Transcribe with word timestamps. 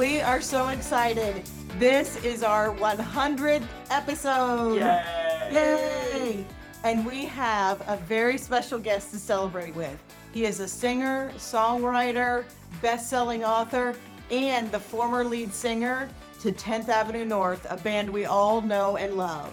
We 0.00 0.22
are 0.22 0.40
so 0.40 0.68
excited. 0.68 1.42
This 1.78 2.24
is 2.24 2.42
our 2.42 2.74
100th 2.74 3.66
episode. 3.90 4.76
Yay! 4.76 5.50
Yay! 5.52 6.46
And 6.84 7.04
we 7.04 7.26
have 7.26 7.82
a 7.86 7.98
very 7.98 8.38
special 8.38 8.78
guest 8.78 9.10
to 9.10 9.18
celebrate 9.18 9.74
with. 9.74 10.02
He 10.32 10.46
is 10.46 10.60
a 10.60 10.68
singer, 10.68 11.30
songwriter, 11.36 12.44
best-selling 12.80 13.44
author, 13.44 13.94
and 14.30 14.72
the 14.72 14.80
former 14.80 15.22
lead 15.22 15.52
singer 15.52 16.08
to 16.40 16.50
10th 16.50 16.88
Avenue 16.88 17.26
North, 17.26 17.66
a 17.68 17.76
band 17.76 18.08
we 18.08 18.24
all 18.24 18.62
know 18.62 18.96
and 18.96 19.18
love. 19.18 19.52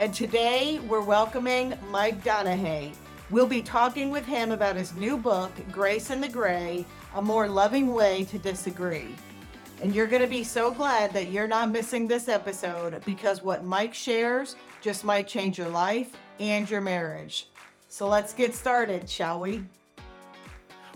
And 0.00 0.12
today 0.12 0.80
we're 0.80 1.00
welcoming 1.00 1.72
Mike 1.90 2.22
Donehey. 2.22 2.92
We'll 3.30 3.46
be 3.46 3.62
talking 3.62 4.10
with 4.10 4.26
him 4.26 4.52
about 4.52 4.76
his 4.76 4.94
new 4.96 5.16
book, 5.16 5.50
Grace 5.72 6.10
in 6.10 6.20
the 6.20 6.28
Gray, 6.28 6.84
A 7.14 7.22
More 7.22 7.48
Loving 7.48 7.94
Way 7.94 8.24
to 8.24 8.38
Disagree. 8.38 9.14
And 9.82 9.94
you're 9.94 10.06
going 10.08 10.22
to 10.22 10.28
be 10.28 10.42
so 10.42 10.70
glad 10.72 11.12
that 11.12 11.30
you're 11.30 11.46
not 11.46 11.70
missing 11.70 12.08
this 12.08 12.28
episode 12.28 13.00
because 13.04 13.42
what 13.42 13.64
Mike 13.64 13.94
shares 13.94 14.56
just 14.80 15.04
might 15.04 15.28
change 15.28 15.56
your 15.56 15.68
life 15.68 16.16
and 16.40 16.68
your 16.68 16.80
marriage. 16.80 17.48
So 17.88 18.08
let's 18.08 18.32
get 18.32 18.54
started, 18.54 19.08
shall 19.08 19.40
we? 19.40 19.64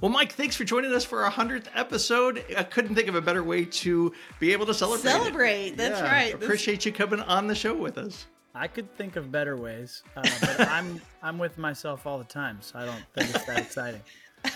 Well, 0.01 0.11
Mike, 0.11 0.33
thanks 0.33 0.57
for 0.57 0.65
joining 0.65 0.93
us 0.93 1.05
for 1.05 1.23
our 1.23 1.31
100th 1.31 1.67
episode. 1.77 2.45
I 2.57 2.65
couldn't 2.65 2.97
think 2.97 3.07
of 3.07 3.15
a 3.15 3.21
better 3.21 3.45
way 3.45 3.65
to 3.67 4.13
be 4.41 4.53
able 4.53 4.67
to 4.67 4.75
celebrate. 4.75 5.09
it. 5.11 5.13
Celebrate, 5.13 5.77
that's 5.77 6.01
Yeah, 6.01 6.13
right. 6.13 6.33
This- 6.41 6.43
Appreciate 6.45 6.85
you 6.85 6.91
coming 6.93 7.21
on 7.21 7.47
the 7.47 7.55
show 7.55 7.75
with 7.75 7.99
us. 7.99 8.27
I 8.55 8.67
could 8.67 8.93
think 8.99 9.15
of 9.17 9.31
better 9.33 9.57
ways, 9.57 10.03
uh, 10.17 10.23
but 10.41 10.61
I'm 10.69 11.01
I'm 11.23 11.39
with 11.39 11.57
myself 11.57 12.07
all 12.07 12.19
the 12.19 12.25
time, 12.25 12.59
so 12.61 12.79
I 12.81 12.85
don't 12.85 13.03
think 13.15 13.35
it's 13.35 13.45
that 13.47 13.59
exciting. 13.67 14.03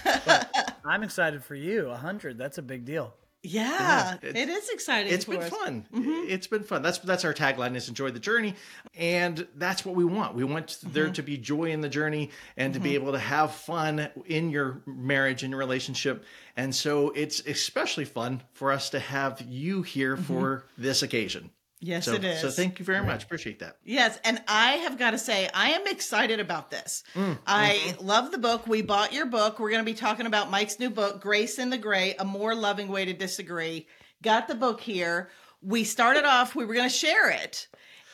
But 0.05 0.77
I'm 0.85 1.03
excited 1.03 1.43
for 1.43 1.55
you. 1.55 1.89
A 1.89 1.97
hundred, 1.97 2.37
that's 2.37 2.59
a 2.59 2.63
big 2.63 2.85
deal. 2.85 3.15
Yeah, 3.47 4.17
Yeah, 4.23 4.31
it 4.31 4.49
is 4.49 4.69
exciting. 4.71 5.13
It's 5.13 5.25
been 5.25 5.43
us. 5.43 5.49
fun. 5.49 5.87
Mm-hmm. 5.95 6.25
It's 6.29 6.47
been 6.47 6.63
fun. 6.63 6.83
That's 6.83 6.99
that's 6.99 7.25
our 7.25 7.33
tagline 7.35 7.77
is 7.77 7.89
enjoy 7.89 8.11
the 8.11 8.19
journey. 8.21 8.55
And 8.97 9.47
that's 9.57 9.85
what 9.85 9.95
we 9.95 10.05
want. 10.05 10.35
We 10.35 10.45
want 10.45 10.67
Mm-hmm. 10.67 10.93
there 10.93 11.11
to 11.11 11.23
be 11.23 11.37
joy 11.39 11.71
in 11.71 11.81
the 11.81 11.89
journey 11.89 12.31
and 12.57 12.75
to 12.75 12.81
be 12.81 12.95
able 12.95 13.13
to 13.13 13.19
have 13.19 13.53
fun 13.53 14.09
in 14.27 14.51
your 14.51 14.83
marriage 14.87 15.43
and 15.43 15.51
your 15.51 15.59
relationship. 15.59 16.25
And 16.57 16.75
so 16.75 17.11
it's 17.11 17.41
especially 17.41 18.05
fun 18.05 18.43
for 18.53 18.73
us 18.73 18.91
to 18.91 18.99
have 18.99 19.41
you 19.49 19.83
here 19.83 20.17
for 20.17 20.65
this 20.79 21.03
occasion. 21.03 21.51
Mm-hmm. 21.83 21.91
Yes, 21.91 22.07
so, 22.07 22.15
it 22.15 22.25
is. 22.25 22.41
So 22.41 22.51
thank 22.51 22.79
you 22.79 22.85
very 22.85 23.05
much. 23.05 23.25
Appreciate 23.25 23.59
that. 23.59 23.77
Yes, 23.85 24.19
and 24.25 24.43
I 24.49 24.73
have 24.73 24.99
got 24.99 25.11
to 25.11 25.19
say, 25.19 25.49
I 25.53 25.73
am 25.73 25.87
excited 25.87 26.41
about 26.41 26.71
this. 26.71 27.05
I 27.47 27.95
love 28.01 28.33
the 28.33 28.39
book. 28.39 28.67
We 28.67 28.83
bought 28.83 29.13
your 29.13 29.27
book. 29.27 29.59
We're 29.59 29.71
going 29.71 29.85
to 29.85 29.91
be 29.91 29.97
talking 29.97 30.27
about 30.27 30.51
Mike's 30.51 30.79
new 30.79 30.91
book, 30.91 31.21
Grace 31.21 31.59
in 31.59 31.69
the 31.71 31.79
Gray 31.79 32.15
A 32.19 32.25
More 32.25 32.55
Loving 32.55 32.89
Way 32.89 33.05
to 33.05 33.13
Disagree. 33.13 33.87
Got 34.23 34.49
the 34.49 34.55
book 34.55 34.81
here. 34.81 35.31
We 35.63 35.85
started 35.85 36.25
off, 36.25 36.55
we 36.55 36.65
were 36.65 36.75
going 36.75 36.89
to 36.89 36.95
share 36.95 37.29
it. 37.31 37.69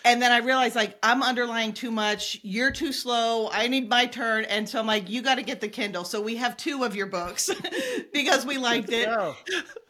And 0.05 0.21
then 0.21 0.33
I 0.33 0.39
realized, 0.39 0.75
like, 0.75 0.99
I'm 1.03 1.23
underlying 1.23 1.73
too 1.73 1.91
much. 1.91 2.41
You're 2.43 2.71
too 2.73 2.93
slow. 2.93 3.49
I 3.53 3.69
need 3.69 3.89
my 3.89 4.07
turn. 4.07 4.45
And 4.45 4.69
so 4.69 4.81
I'm 4.81 4.87
like, 4.87 5.09
you 5.09 5.23
got 5.23 5.37
to 5.37 5.43
get 5.43 5.61
the 5.61 5.69
Kindle. 5.69 6.05
So 6.05 6.21
we 6.21 6.37
have 6.37 6.57
two 6.57 6.85
of 6.85 6.97
your 6.97 7.07
books 7.07 7.51
because 8.13 8.45
we 8.45 8.59
liked 8.59 8.91
it. 8.91 9.09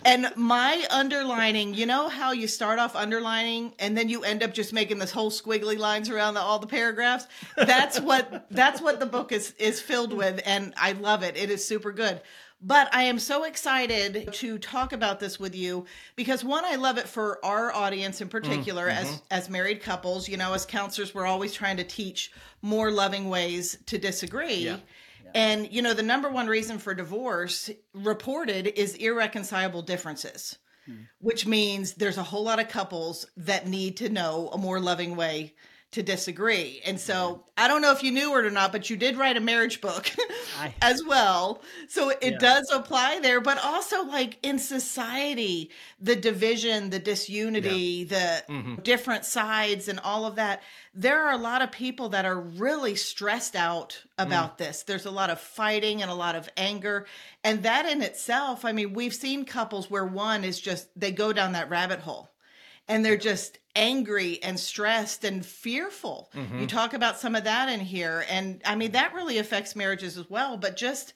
And 0.04 0.30
my 0.36 0.84
underlining, 0.90 1.74
you 1.74 1.86
know 1.86 2.08
how 2.08 2.32
you 2.32 2.48
start 2.48 2.78
off 2.78 2.96
underlining 2.96 3.72
and 3.78 3.96
then 3.96 4.08
you 4.08 4.24
end 4.24 4.42
up 4.42 4.52
just 4.52 4.72
making 4.72 4.98
this 4.98 5.12
whole 5.12 5.30
squiggly 5.30 5.78
lines 5.78 6.10
around 6.10 6.34
the, 6.34 6.40
all 6.40 6.58
the 6.58 6.66
paragraphs. 6.66 7.26
That's 7.56 8.00
what 8.00 8.46
that's 8.50 8.80
what 8.80 9.00
the 9.00 9.06
book 9.06 9.32
is 9.32 9.54
is 9.58 9.80
filled 9.80 10.12
with, 10.12 10.40
and 10.44 10.74
I 10.76 10.92
love 10.92 11.22
it. 11.22 11.36
It 11.36 11.50
is 11.50 11.64
super 11.64 11.92
good. 11.92 12.20
But 12.64 12.94
I 12.94 13.04
am 13.04 13.18
so 13.18 13.42
excited 13.42 14.32
to 14.34 14.58
talk 14.58 14.92
about 14.92 15.18
this 15.18 15.40
with 15.40 15.54
you 15.54 15.84
because 16.14 16.44
one, 16.44 16.64
I 16.64 16.76
love 16.76 16.96
it 16.96 17.08
for 17.08 17.44
our 17.44 17.72
audience 17.72 18.20
in 18.20 18.28
particular, 18.28 18.88
mm-hmm. 18.88 19.04
as 19.04 19.22
as 19.32 19.50
married 19.50 19.82
couples. 19.82 20.28
You 20.28 20.36
know, 20.36 20.54
as 20.54 20.64
counselors, 20.64 21.12
we're 21.12 21.26
always 21.26 21.52
trying 21.52 21.76
to 21.78 21.84
teach 21.84 22.30
more 22.62 22.92
loving 22.92 23.28
ways 23.28 23.78
to 23.86 23.98
disagree. 23.98 24.54
Yeah. 24.54 24.76
And 25.34 25.72
you 25.72 25.82
know, 25.82 25.92
the 25.92 26.04
number 26.04 26.28
one 26.28 26.46
reason 26.46 26.78
for 26.78 26.94
divorce 26.94 27.68
reported 27.94 28.68
is 28.78 28.94
irreconcilable 28.94 29.82
differences, 29.82 30.56
hmm. 30.86 31.02
which 31.18 31.46
means 31.46 31.94
there's 31.94 32.18
a 32.18 32.22
whole 32.22 32.44
lot 32.44 32.60
of 32.60 32.68
couples 32.68 33.26
that 33.38 33.66
need 33.66 33.96
to 33.96 34.08
know 34.08 34.50
a 34.52 34.58
more 34.58 34.78
loving 34.78 35.16
way 35.16 35.54
to 35.92 36.02
disagree. 36.02 36.80
And 36.86 36.98
so 36.98 37.44
I 37.56 37.68
don't 37.68 37.82
know 37.82 37.92
if 37.92 38.02
you 38.02 38.10
knew 38.10 38.34
it 38.38 38.46
or 38.46 38.50
not, 38.50 38.72
but 38.72 38.88
you 38.88 38.96
did 38.96 39.16
write 39.18 39.36
a 39.36 39.40
marriage 39.40 39.80
book 39.82 40.10
I- 40.58 40.74
as 40.82 41.02
well. 41.04 41.62
So 41.88 42.08
it 42.08 42.18
Yeah. 42.22 42.38
does 42.38 42.70
apply 42.72 43.20
there, 43.20 43.40
but 43.42 43.62
also 43.62 44.02
like 44.04 44.38
in 44.42 44.58
society, 44.58 45.70
the 46.00 46.16
division, 46.16 46.88
the 46.90 46.98
disunity, 46.98 48.04
the 48.04 48.42
Mhm. 48.48 48.82
different 48.82 49.26
sides 49.26 49.86
and 49.88 50.00
all 50.00 50.24
of 50.24 50.36
that. 50.36 50.62
There 50.94 51.26
are 51.26 51.32
a 51.32 51.36
lot 51.38 51.60
of 51.62 51.70
people 51.70 52.08
that 52.10 52.24
are 52.24 52.40
really 52.40 52.94
stressed 52.96 53.54
out 53.54 54.02
about 54.18 54.56
this. 54.58 54.82
There's 54.82 55.06
a 55.06 55.10
lot 55.10 55.28
of 55.30 55.38
fighting 55.40 56.00
and 56.00 56.10
a 56.10 56.14
lot 56.14 56.34
of 56.36 56.48
anger. 56.56 57.06
And 57.44 57.62
that 57.64 57.84
in 57.86 58.02
itself, 58.02 58.64
I 58.64 58.72
mean, 58.72 58.94
we've 58.94 59.14
seen 59.14 59.44
couples 59.44 59.90
where 59.90 60.06
one 60.06 60.42
is 60.42 60.58
just, 60.58 60.88
they 60.98 61.12
go 61.12 61.32
down 61.34 61.52
that 61.52 61.68
rabbit 61.68 62.00
hole 62.00 62.30
and 62.88 63.04
they're 63.04 63.16
just 63.16 63.58
angry 63.74 64.42
and 64.42 64.58
stressed 64.60 65.24
and 65.24 65.44
fearful. 65.46 66.30
You 66.58 66.66
talk 66.66 66.92
about 66.94 67.18
some 67.18 67.34
of 67.34 67.44
that 67.44 67.68
in 67.68 67.80
here. 67.80 68.24
And 68.28 68.60
I 68.64 68.74
mean, 68.74 68.92
that 68.92 69.14
really 69.14 69.38
affects 69.38 69.74
marriages 69.74 70.18
as 70.18 70.28
well, 70.28 70.56
but 70.56 70.76
just 70.76 71.14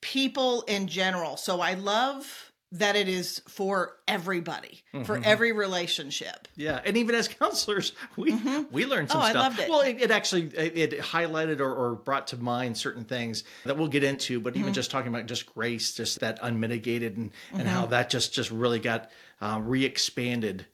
people 0.00 0.62
in 0.62 0.86
general. 0.86 1.36
So 1.36 1.60
I 1.60 1.74
love 1.74 2.50
that 2.72 2.96
it 2.96 3.08
is 3.08 3.40
for 3.48 3.96
everybody, 4.08 4.82
for 5.04 5.20
every 5.24 5.52
relationship. 5.52 6.48
Yeah, 6.56 6.80
and 6.84 6.96
even 6.96 7.14
as 7.14 7.28
counselors, 7.40 7.92
we 8.16 8.36
we 8.70 8.84
learned 8.84 9.10
some 9.10 9.20
Oh, 9.20 9.24
I 9.24 9.30
stuff. 9.30 9.42
loved 9.44 9.60
it. 9.60 9.70
Well, 9.70 9.80
it, 9.82 10.02
it 10.02 10.10
actually 10.10 10.46
it, 10.56 10.92
it 10.92 11.00
highlighted 11.00 11.60
or, 11.60 11.72
or 11.72 11.94
brought 11.94 12.26
to 12.28 12.36
mind 12.36 12.76
certain 12.76 13.04
things 13.04 13.44
that 13.64 13.78
we'll 13.78 13.88
get 13.88 14.02
into. 14.04 14.40
But 14.40 14.54
Mm-hmm. 14.54 14.60
even 14.62 14.72
just 14.74 14.90
talking 14.90 15.08
about 15.14 15.26
just 15.26 15.46
grace, 15.54 15.94
just 15.94 16.18
that 16.20 16.38
unmitigated, 16.42 17.16
and 17.16 17.30
and 17.52 17.60
Mm-hmm. 17.60 17.68
how 17.68 17.86
that 17.86 18.10
just 18.10 18.34
just 18.34 18.50
really 18.50 18.80
got 18.80 19.10
uh, 19.40 19.60
re-expanded 19.62 20.66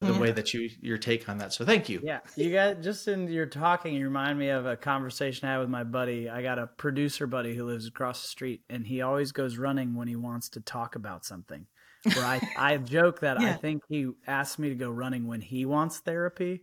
the 0.00 0.06
Mm-hmm. 0.08 0.20
way 0.20 0.30
that 0.32 0.54
you 0.54 0.70
your 0.80 0.96
take 0.96 1.28
on 1.28 1.38
that. 1.38 1.52
So 1.52 1.64
thank 1.64 1.88
you. 1.88 2.00
yeah. 2.04 2.20
You 2.36 2.52
got 2.52 2.82
just 2.82 3.08
in 3.08 3.26
your 3.28 3.46
talking, 3.46 3.94
you 3.94 4.04
remind 4.04 4.38
me 4.38 4.48
of 4.50 4.64
a 4.64 4.76
conversation 4.76 5.48
I 5.48 5.52
had 5.52 5.58
with 5.58 5.68
my 5.68 5.82
buddy. 5.82 6.28
I 6.30 6.40
got 6.42 6.58
a 6.60 6.68
producer 6.68 7.26
buddy 7.26 7.54
who 7.56 7.64
lives 7.66 7.88
across 7.88 8.22
the 8.22 8.28
street, 8.28 8.62
and 8.70 8.86
he 8.86 9.02
always 9.02 9.32
goes 9.32 9.58
running 9.58 9.94
when 9.96 10.06
he 10.06 10.14
wants 10.16 10.50
to 10.50 10.60
talk 10.60 10.94
about 10.94 11.24
something. 11.24 11.66
Where 12.04 12.24
I 12.24 12.40
I 12.56 12.76
joke 12.76 13.20
that 13.20 13.38
I 13.40 13.54
think 13.54 13.82
he 13.88 14.08
asks 14.26 14.58
me 14.58 14.68
to 14.68 14.76
go 14.76 14.88
running 14.90 15.26
when 15.26 15.40
he 15.40 15.64
wants 15.66 15.98
therapy. 15.98 16.62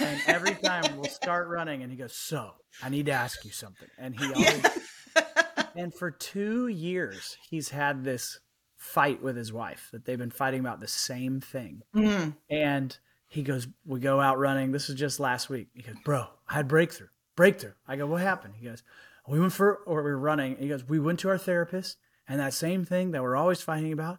And 0.00 0.20
every 0.26 0.54
time 0.56 0.96
we'll 0.96 1.04
start 1.10 1.46
running, 1.48 1.82
and 1.82 1.90
he 1.92 1.96
goes, 1.96 2.16
"So, 2.16 2.50
I 2.82 2.88
need 2.88 3.06
to 3.06 3.12
ask 3.12 3.44
you 3.44 3.52
something." 3.52 3.88
And 3.96 4.18
he 4.18 4.26
always, 4.32 4.66
and 5.76 5.94
for 5.94 6.10
two 6.10 6.66
years, 6.66 7.36
he's 7.48 7.68
had 7.68 8.02
this 8.04 8.40
fight 8.82 9.22
with 9.22 9.36
his 9.36 9.52
wife 9.52 9.88
that 9.92 10.04
they've 10.04 10.18
been 10.18 10.28
fighting 10.28 10.58
about 10.58 10.80
the 10.80 10.88
same 10.88 11.40
thing. 11.40 11.82
Mm. 11.94 12.36
And 12.50 12.98
he 13.28 13.44
goes, 13.44 13.68
"We 13.86 14.00
go 14.00 14.20
out 14.20 14.40
running. 14.40 14.72
This 14.72 14.90
is 14.90 14.96
just 14.96 15.20
last 15.20 15.48
week." 15.48 15.68
He 15.72 15.82
goes, 15.82 15.94
"Bro, 16.04 16.26
I 16.48 16.54
had 16.54 16.66
breakthrough, 16.66 17.06
breakthrough." 17.36 17.74
I 17.86 17.94
go, 17.94 18.06
"What 18.06 18.22
happened?" 18.22 18.54
He 18.56 18.66
goes, 18.66 18.82
"We 19.28 19.38
went 19.38 19.52
for, 19.52 19.76
or 19.76 20.02
we 20.02 20.10
were 20.10 20.18
running." 20.18 20.56
He 20.56 20.68
goes, 20.68 20.82
"We 20.84 20.98
went 20.98 21.20
to 21.20 21.28
our 21.28 21.38
therapist, 21.38 21.96
and 22.26 22.40
that 22.40 22.54
same 22.54 22.84
thing 22.84 23.12
that 23.12 23.22
we're 23.22 23.36
always 23.36 23.62
fighting 23.62 23.92
about, 23.92 24.18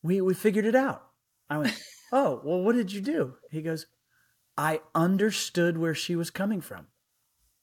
we 0.00 0.20
we 0.20 0.32
figured 0.32 0.64
it 0.64 0.76
out." 0.76 1.10
I 1.50 1.58
went, 1.58 1.82
"Oh, 2.12 2.40
well, 2.44 2.62
what 2.62 2.76
did 2.76 2.92
you 2.92 3.00
do?" 3.00 3.34
He 3.50 3.62
goes, 3.62 3.86
"I 4.56 4.80
understood 4.94 5.76
where 5.76 5.94
she 5.94 6.14
was 6.14 6.30
coming 6.30 6.60
from." 6.60 6.86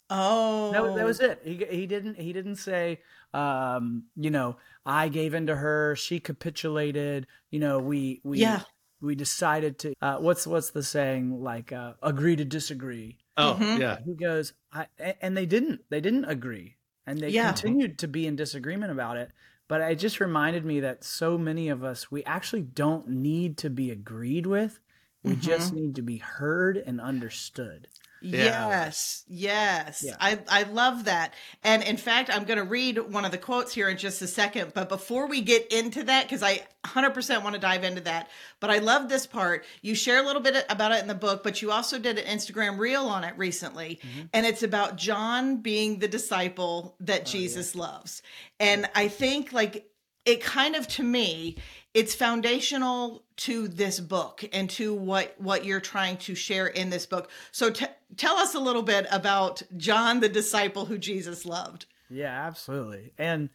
Oh, 0.09 0.71
That, 0.71 0.83
was- 0.83 0.95
that 0.95 1.05
was 1.05 1.19
it. 1.19 1.41
He 1.43 1.65
he 1.77 1.87
didn't 1.87 2.15
he 2.19 2.31
didn't 2.31 2.57
say, 2.57 3.01
um, 3.33 4.03
you 4.15 4.29
know, 4.29 4.57
I 4.85 5.09
gave 5.09 5.33
in 5.33 5.47
to 5.47 5.55
her, 5.55 5.95
she 5.95 6.19
capitulated. 6.19 7.27
You 7.49 7.59
know, 7.59 7.79
we 7.79 8.21
we 8.23 8.39
Yeah. 8.39 8.61
we 9.01 9.15
decided 9.15 9.79
to. 9.79 9.93
Uh, 10.01 10.17
what's 10.17 10.45
what's 10.45 10.69
the 10.71 10.83
saying? 10.83 11.41
Like, 11.41 11.71
uh, 11.71 11.93
agree 12.03 12.35
to 12.35 12.45
disagree. 12.45 13.17
Oh 13.37 13.57
Mhm. 13.59 13.79
yeah. 13.79 13.97
He 14.05 14.13
goes, 14.13 14.53
I 14.71 14.87
a- 14.99 15.23
and 15.25 15.35
they 15.35 15.45
didn't. 15.47 15.81
They 15.89 16.01
didn't 16.01 16.25
agree, 16.25 16.75
and 17.07 17.19
they 17.19 17.29
Yeah. 17.29 17.47
continued 17.51 17.97
to 17.99 18.07
be 18.07 18.27
in 18.27 18.35
disagreement 18.35 18.91
about 18.91 19.17
it. 19.17 19.31
But 19.67 19.81
it 19.81 19.95
just 19.97 20.19
reminded 20.19 20.63
me 20.65 20.81
that 20.81 21.03
so 21.03 21.35
many 21.39 21.69
of 21.69 21.83
us, 21.83 22.11
we 22.11 22.23
actually 22.25 22.61
don't 22.61 23.07
need 23.09 23.57
to 23.57 23.71
be 23.71 23.89
agreed 23.89 24.45
with. 24.45 24.79
We 25.23 25.35
just 25.35 25.73
need 25.73 25.95
to 25.95 26.03
be 26.03 26.17
heard 26.17 26.77
and 26.77 27.01
understood. 27.01 27.87
Yeah. 28.25 28.69
Yes, 28.69 29.23
yes. 29.27 30.03
Yeah. 30.05 30.15
I, 30.19 30.39
I 30.49 30.63
love 30.63 31.05
that. 31.05 31.33
And 31.63 31.83
in 31.83 31.97
fact, 31.97 32.29
I'm 32.33 32.45
going 32.45 32.57
to 32.57 32.63
read 32.63 32.97
one 32.97 33.25
of 33.25 33.31
the 33.31 33.37
quotes 33.37 33.73
here 33.73 33.87
in 33.89 33.97
just 33.97 34.21
a 34.21 34.27
second. 34.27 34.73
But 34.73 34.89
before 34.89 35.27
we 35.27 35.41
get 35.41 35.71
into 35.71 36.03
that, 36.03 36.23
because 36.23 36.41
I 36.41 36.65
100% 36.85 37.43
want 37.43 37.55
to 37.55 37.61
dive 37.61 37.83
into 37.83 38.01
that, 38.01 38.29
but 38.59 38.69
I 38.69 38.79
love 38.79 39.09
this 39.09 39.27
part. 39.27 39.65
You 39.81 39.95
share 39.95 40.21
a 40.21 40.25
little 40.25 40.41
bit 40.41 40.65
about 40.69 40.91
it 40.91 41.01
in 41.01 41.07
the 41.07 41.15
book, 41.15 41.43
but 41.43 41.61
you 41.61 41.71
also 41.71 41.99
did 41.99 42.17
an 42.17 42.25
Instagram 42.25 42.79
reel 42.79 43.05
on 43.05 43.23
it 43.23 43.37
recently. 43.37 43.99
Mm-hmm. 44.01 44.25
And 44.33 44.45
it's 44.45 44.63
about 44.63 44.97
John 44.97 45.57
being 45.57 45.99
the 45.99 46.07
disciple 46.07 46.95
that 47.01 47.21
oh, 47.21 47.25
Jesus 47.25 47.75
loves. 47.75 48.21
And 48.59 48.89
I 48.95 49.07
think, 49.07 49.53
like, 49.53 49.89
it 50.25 50.41
kind 50.43 50.75
of 50.75 50.87
to 50.87 51.03
me 51.03 51.57
it's 51.93 52.13
foundational 52.13 53.23
to 53.37 53.67
this 53.67 53.99
book 53.99 54.43
and 54.51 54.69
to 54.69 54.93
what 54.93 55.35
what 55.37 55.65
you're 55.65 55.79
trying 55.79 56.17
to 56.17 56.35
share 56.35 56.67
in 56.67 56.89
this 56.89 57.05
book 57.05 57.29
so 57.51 57.69
t- 57.69 57.85
tell 58.17 58.35
us 58.35 58.55
a 58.55 58.59
little 58.59 58.83
bit 58.83 59.05
about 59.11 59.61
john 59.77 60.19
the 60.19 60.29
disciple 60.29 60.85
who 60.85 60.97
jesus 60.97 61.45
loved 61.45 61.85
Yeah, 62.09 62.45
absolutely. 62.47 63.11
And 63.17 63.49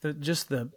the 0.00 0.12
just 0.12 0.48
the 0.48 0.70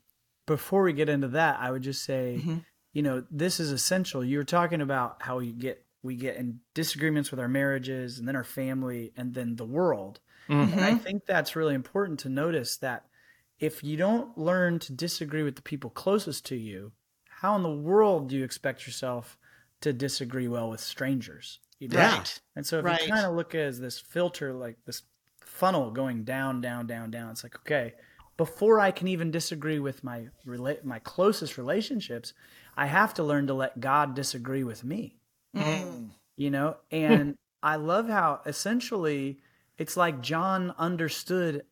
before 0.46 0.84
we 0.84 0.94
get 0.94 1.10
into 1.10 1.30
that, 1.30 1.60
I 1.60 1.72
would 1.72 1.82
just 1.82 2.04
say, 2.04 2.38
mm-hmm. 2.40 2.58
you 2.94 3.02
know, 3.02 3.24
this 3.32 3.60
is 3.60 3.72
essential. 3.72 4.24
You 4.24 4.38
were 4.38 4.44
talking 4.44 4.82
about 4.82 5.22
how 5.22 5.40
you 5.40 5.54
get 5.54 5.84
we 6.04 6.16
get 6.16 6.36
in 6.36 6.60
disagreements 6.74 7.32
with 7.32 7.40
our 7.40 7.48
marriages 7.48 8.20
and 8.20 8.28
then 8.28 8.36
our 8.36 8.44
family 8.44 9.12
and 9.18 9.34
then 9.34 9.56
the 9.56 9.66
world. 9.66 10.20
Mm-hmm. 10.48 10.74
And 10.74 10.82
I 10.82 10.96
think 10.96 11.26
that's 11.26 11.56
really 11.56 11.74
important 11.74 12.20
to 12.22 12.30
notice 12.30 12.78
that 12.78 13.06
if 13.60 13.84
you 13.84 13.98
don't 13.98 14.38
learn 14.38 14.80
to 14.80 14.94
disagree 14.94 15.44
with 15.44 15.56
the 15.56 15.62
people 15.62 15.90
closest 15.90 16.46
to 16.48 16.56
you, 16.56 16.92
how 17.30 17.56
in 17.56 17.64
the 17.64 17.70
world 17.70 18.30
do 18.30 18.36
you 18.36 18.44
expect 18.44 18.86
yourself 18.86 19.38
to 19.82 19.94
disagree 19.94 20.48
well 20.48 20.70
with 20.70 20.80
strangers? 20.80 21.60
You 21.80 21.90
know? 21.90 22.00
Right 22.00 22.42
And 22.56 22.66
so 22.66 22.80
if 22.80 22.86
Right. 22.86 23.02
you 23.02 23.14
kind 23.14 23.26
of 23.26 23.36
look 23.36 23.54
at 23.54 23.62
it 23.62 23.66
as 23.66 23.80
this 23.80 24.00
filter, 24.00 24.54
like 24.54 24.78
this 24.86 25.04
funnel 25.42 25.92
going 25.92 26.24
down, 26.24 26.62
down, 26.62 26.88
down, 26.88 27.12
down, 27.12 27.32
it's 27.32 27.44
like, 27.44 27.56
okay, 27.58 27.94
before 28.38 28.80
I 28.80 28.92
can 28.92 29.08
even 29.08 29.32
disagree 29.32 29.80
with 29.80 30.04
my 30.04 30.28
rela- 30.46 30.84
my 30.84 31.00
closest 31.00 31.58
relationships, 31.58 32.34
I 32.76 32.88
have 32.88 33.14
to 33.16 33.24
learn 33.24 33.48
to 33.48 33.54
let 33.54 33.80
God 33.80 34.14
disagree 34.16 34.64
with 34.64 34.84
me. 34.84 35.18
Mm. 35.56 36.10
You 36.36 36.52
know, 36.52 36.78
and 36.92 37.38
I 37.64 37.78
love 37.78 38.10
how 38.10 38.42
essentially 38.46 39.40
it's 39.78 39.96
like 39.96 40.22
John 40.22 40.74
understood 40.78 41.64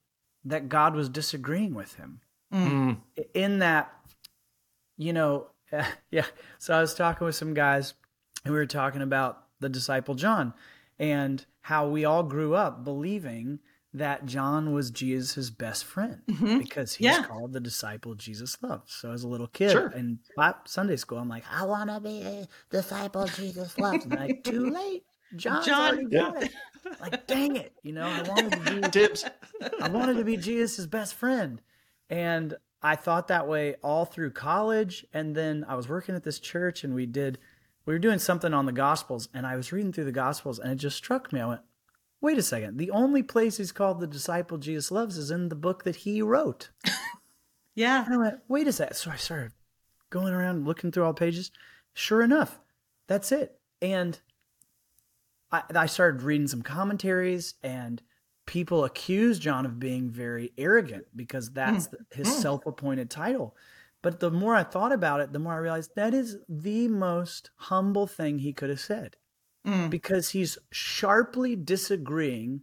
that 0.45 0.69
God 0.69 0.95
was 0.95 1.09
disagreeing 1.09 1.73
with 1.73 1.95
him 1.95 2.19
Mm. 2.53 2.97
in 3.33 3.59
that 3.59 3.91
you 4.95 5.11
know 5.11 5.47
yeah 6.11 6.25
so 6.59 6.75
i 6.77 6.79
was 6.81 6.93
talking 6.93 7.25
with 7.25 7.33
some 7.35 7.55
guys 7.55 7.95
and 8.45 8.53
we 8.53 8.59
were 8.59 8.67
talking 8.67 9.01
about 9.01 9.45
the 9.59 9.69
disciple 9.69 10.13
john 10.13 10.53
and 10.99 11.47
how 11.61 11.87
we 11.89 12.05
all 12.05 12.21
grew 12.21 12.53
up 12.53 12.83
believing 12.83 13.57
that 13.91 14.27
john 14.27 14.71
was 14.71 14.91
jesus' 14.91 15.49
best 15.49 15.83
friend 15.83 16.21
because 16.59 16.93
he's 16.93 17.05
Yeah. 17.05 17.23
called 17.23 17.53
the 17.53 17.59
disciple 17.59 18.13
jesus 18.13 18.55
loved 18.61 18.87
so 18.87 19.11
as 19.11 19.23
a 19.23 19.27
little 19.27 19.47
kid 19.47 19.71
Sure. 19.71 19.89
in 19.89 20.19
sunday 20.65 20.97
school 20.97 21.17
i'm 21.17 21.29
like 21.29 21.45
i 21.51 21.65
want 21.65 21.89
to 21.89 21.99
be 21.99 22.21
a 22.21 22.47
disciple 22.69 23.25
jesus 23.25 23.79
loves 23.79 24.05
and 24.05 24.13
I'm 24.13 24.27
like 24.27 24.43
too 24.43 24.69
late 24.69 25.05
John's 25.35 25.65
John- 25.65 25.93
already 25.95 26.05
got 26.05 26.43
it. 26.43 26.51
Like, 26.99 27.27
dang 27.27 27.55
it, 27.55 27.73
you 27.83 27.93
know, 27.93 28.05
I 28.05 28.21
wanted 28.23 28.51
to 28.51 28.59
be 28.59 28.87
Dibs. 28.91 29.25
I 29.81 29.89
wanted 29.89 30.17
to 30.17 30.23
be 30.23 30.37
Jesus' 30.37 30.85
best 30.85 31.15
friend. 31.15 31.61
And 32.09 32.55
I 32.81 32.95
thought 32.95 33.29
that 33.29 33.47
way 33.47 33.75
all 33.83 34.05
through 34.05 34.31
college. 34.31 35.05
And 35.13 35.35
then 35.35 35.65
I 35.67 35.75
was 35.75 35.87
working 35.87 36.15
at 36.15 36.23
this 36.23 36.39
church 36.39 36.83
and 36.83 36.93
we 36.93 37.05
did, 37.05 37.39
we 37.85 37.93
were 37.93 37.99
doing 37.99 38.19
something 38.19 38.53
on 38.53 38.65
the 38.65 38.71
Gospels. 38.71 39.29
And 39.33 39.47
I 39.47 39.55
was 39.55 39.71
reading 39.71 39.93
through 39.93 40.05
the 40.05 40.11
Gospels 40.11 40.59
and 40.59 40.71
it 40.71 40.75
just 40.75 40.97
struck 40.97 41.31
me. 41.31 41.39
I 41.39 41.47
went, 41.47 41.61
wait 42.21 42.37
a 42.37 42.43
second. 42.43 42.77
The 42.77 42.91
only 42.91 43.23
place 43.23 43.57
he's 43.57 43.71
called 43.71 43.99
the 43.99 44.07
disciple 44.07 44.57
Jesus 44.57 44.91
loves 44.91 45.17
is 45.17 45.31
in 45.31 45.49
the 45.49 45.55
book 45.55 45.83
that 45.83 45.97
he 45.97 46.21
wrote. 46.21 46.69
yeah 47.75 48.05
And 48.05 48.13
I 48.13 48.17
went, 48.17 48.39
wait 48.47 48.67
a 48.67 48.73
second. 48.73 48.95
So 48.95 49.11
I 49.11 49.15
started 49.15 49.51
going 50.09 50.33
around 50.33 50.65
looking 50.65 50.91
through 50.91 51.05
all 51.05 51.13
pages. 51.13 51.51
Sure 51.93 52.21
enough, 52.21 52.59
that's 53.07 53.31
it. 53.31 53.59
And 53.81 54.19
I, 55.53 55.63
I 55.73 55.85
started 55.85 56.23
reading 56.23 56.47
some 56.47 56.61
commentaries, 56.61 57.53
and 57.63 58.01
people 58.45 58.83
accuse 58.83 59.39
John 59.39 59.65
of 59.65 59.79
being 59.79 60.09
very 60.09 60.51
arrogant 60.57 61.05
because 61.15 61.51
that's 61.51 61.85
hmm. 61.85 61.95
the, 61.95 62.17
his 62.17 62.33
hmm. 62.33 62.41
self 62.41 62.65
appointed 62.65 63.09
title. 63.09 63.55
But 64.01 64.19
the 64.19 64.31
more 64.31 64.53
I 64.55 64.63
thought 64.63 64.91
about 64.91 65.21
it, 65.21 65.31
the 65.31 65.39
more 65.39 65.53
I 65.53 65.57
realized 65.57 65.91
that 65.95 66.13
is 66.13 66.37
the 66.49 66.89
most 66.89 67.51
humble 67.55 68.07
thing 68.07 68.39
he 68.39 68.51
could 68.51 68.69
have 68.69 68.81
said 68.81 69.15
hmm. 69.63 69.87
because 69.87 70.29
he's 70.29 70.57
sharply 70.71 71.55
disagreeing 71.55 72.61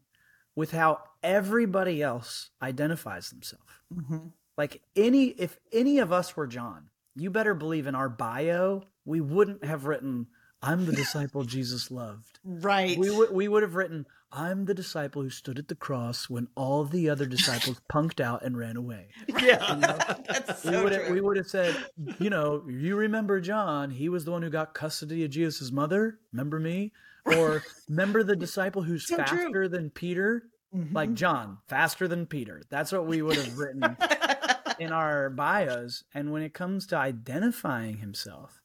with 0.54 0.72
how 0.72 1.00
everybody 1.22 2.02
else 2.02 2.50
identifies 2.60 3.30
themselves. 3.30 3.64
Mm-hmm. 3.94 4.18
Like 4.58 4.82
any 4.94 5.28
if 5.28 5.58
any 5.72 6.00
of 6.00 6.12
us 6.12 6.36
were 6.36 6.46
john 6.46 6.90
you 7.16 7.30
better 7.30 7.54
believe 7.54 7.86
in 7.86 7.94
our 7.94 8.08
bio. 8.08 8.84
We 9.04 9.20
wouldn't 9.20 9.64
have 9.64 9.86
written 9.86 10.28
i'm 10.62 10.86
the 10.86 10.92
disciple 10.92 11.44
jesus 11.44 11.90
loved. 11.90 12.38
Right. 12.44 12.96
We 12.98 13.10
would 13.10 13.32
we 13.32 13.48
would 13.48 13.62
have 13.62 13.74
written 13.74 14.06
i'm 14.32 14.64
the 14.66 14.74
disciple 14.74 15.22
who 15.22 15.30
stood 15.30 15.58
at 15.58 15.68
the 15.68 15.74
cross 15.74 16.28
when 16.30 16.48
all 16.54 16.84
the 16.84 17.08
other 17.10 17.26
disciples 17.26 17.80
punked 17.92 18.20
out 18.20 18.44
and 18.44 18.56
ran 18.56 18.76
away. 18.76 19.08
Yeah. 19.40 19.74
that's 20.28 20.64
we 20.64 20.72
so 20.72 20.84
would 20.84 20.92
have, 20.92 21.04
true. 21.06 21.14
we 21.14 21.20
would 21.20 21.36
have 21.36 21.48
said 21.48 21.76
you 22.18 22.30
know 22.30 22.62
you 22.68 22.96
remember 22.96 23.40
john 23.40 23.90
he 23.90 24.08
was 24.08 24.24
the 24.24 24.30
one 24.30 24.42
who 24.42 24.50
got 24.50 24.74
custody 24.74 25.24
of 25.24 25.30
jesus' 25.30 25.70
mother 25.72 26.18
remember 26.32 26.58
me? 26.60 26.92
Or 27.26 27.62
remember 27.88 28.22
the 28.22 28.34
disciple 28.34 28.82
who's 28.82 29.06
So 29.06 29.16
true. 29.16 29.24
faster 29.24 29.68
than 29.68 29.90
peter? 29.90 30.44
Mm-hmm. 30.74 30.94
Like 30.96 31.14
john 31.14 31.58
faster 31.68 32.08
than 32.08 32.26
peter. 32.26 32.62
That's 32.70 32.92
what 32.92 33.06
we 33.06 33.20
would 33.22 33.36
have 33.36 33.58
written 33.58 33.96
in 34.78 34.92
our 34.92 35.28
bios. 35.30 36.04
And 36.14 36.32
when 36.32 36.42
it 36.42 36.54
comes 36.54 36.86
to 36.88 36.96
identifying 36.96 37.98
himself 37.98 38.59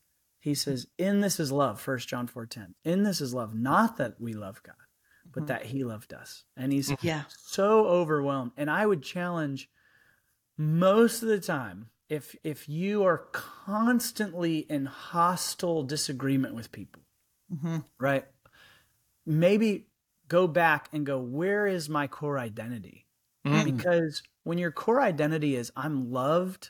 he 0.46 0.56
says 0.56 0.88
in 0.98 1.22
this 1.22 1.40
is 1.40 1.52
love 1.52 1.82
First 1.82 2.08
john 2.08 2.28
4.10 2.28 2.74
in 2.84 3.04
this 3.04 3.20
is 3.20 3.34
love 3.34 3.54
not 3.54 3.98
that 3.98 4.16
we 4.20 4.34
love 4.34 4.62
god 4.64 4.76
but 5.34 5.42
mm-hmm. 5.42 5.48
that 5.48 5.66
he 5.66 5.84
loved 5.84 6.14
us. 6.14 6.46
And 6.56 6.72
he's 6.72 6.90
mm-hmm. 6.90 7.06
yeah. 7.06 7.24
so 7.30 7.86
overwhelmed. 7.86 8.52
And 8.58 8.70
i 8.70 8.86
would 8.86 9.04
challenge 9.04 9.70
most 10.58 11.22
of 11.22 11.28
the 11.28 11.40
time 11.40 11.90
if 12.08 12.36
if 12.44 12.70
you 12.70 13.04
are 13.04 13.28
constantly 13.34 14.60
in 14.60 14.86
hostile 14.86 15.84
disagreement 15.84 16.56
with 16.56 16.72
people 16.72 17.02
mm-hmm. 17.54 17.78
right? 18.00 18.26
Maybe 19.26 19.88
go 20.28 20.48
back 20.48 20.88
and 20.94 21.06
go 21.06 21.20
where 21.20 21.68
is 21.68 21.90
my 21.90 22.08
core 22.08 22.40
identity? 22.40 23.06
Because 23.64 24.24
when 24.44 24.58
your 24.58 24.72
core 24.72 25.02
identity 25.02 25.56
is 25.56 25.72
i'm 25.76 26.12
loved 26.12 26.70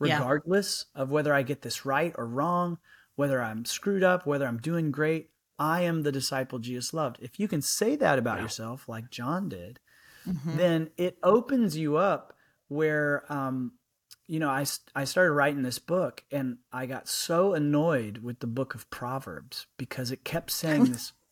Yeah. 0.00 0.18
regardless 0.18 0.86
of 0.94 1.10
whether 1.10 1.32
i 1.32 1.42
get 1.42 1.62
this 1.62 1.86
right 1.86 2.12
or 2.16 2.26
wrong 2.26 2.78
whether 3.16 3.42
i'm 3.42 3.64
screwed 3.64 4.02
up 4.02 4.26
whether 4.26 4.46
i'm 4.46 4.58
doing 4.58 4.90
great 4.90 5.30
i 5.58 5.82
am 5.82 6.02
the 6.02 6.12
disciple 6.12 6.58
jesus 6.58 6.94
loved. 6.94 7.18
If 7.20 7.38
you 7.38 7.48
can 7.48 7.62
say 7.62 7.96
that 7.96 8.18
about 8.18 8.40
yourself 8.40 8.88
like 8.88 9.10
john 9.10 9.48
did 9.48 9.80
mm-hmm. 10.26 10.56
then 10.56 10.90
it 10.96 11.18
opens 11.22 11.76
you 11.76 11.96
up 11.96 12.34
where 12.68 13.24
um 13.28 13.72
you 14.26 14.38
know 14.38 14.48
I, 14.48 14.64
I 14.94 15.04
started 15.04 15.32
writing 15.32 15.62
this 15.62 15.78
book 15.78 16.24
and 16.30 16.58
i 16.72 16.86
got 16.86 17.08
so 17.08 17.54
annoyed 17.54 18.18
with 18.18 18.40
the 18.40 18.46
book 18.46 18.74
of 18.74 18.88
proverbs 18.90 19.66
because 19.76 20.10
it 20.10 20.24
kept 20.24 20.50
saying 20.50 20.84
this 20.84 21.12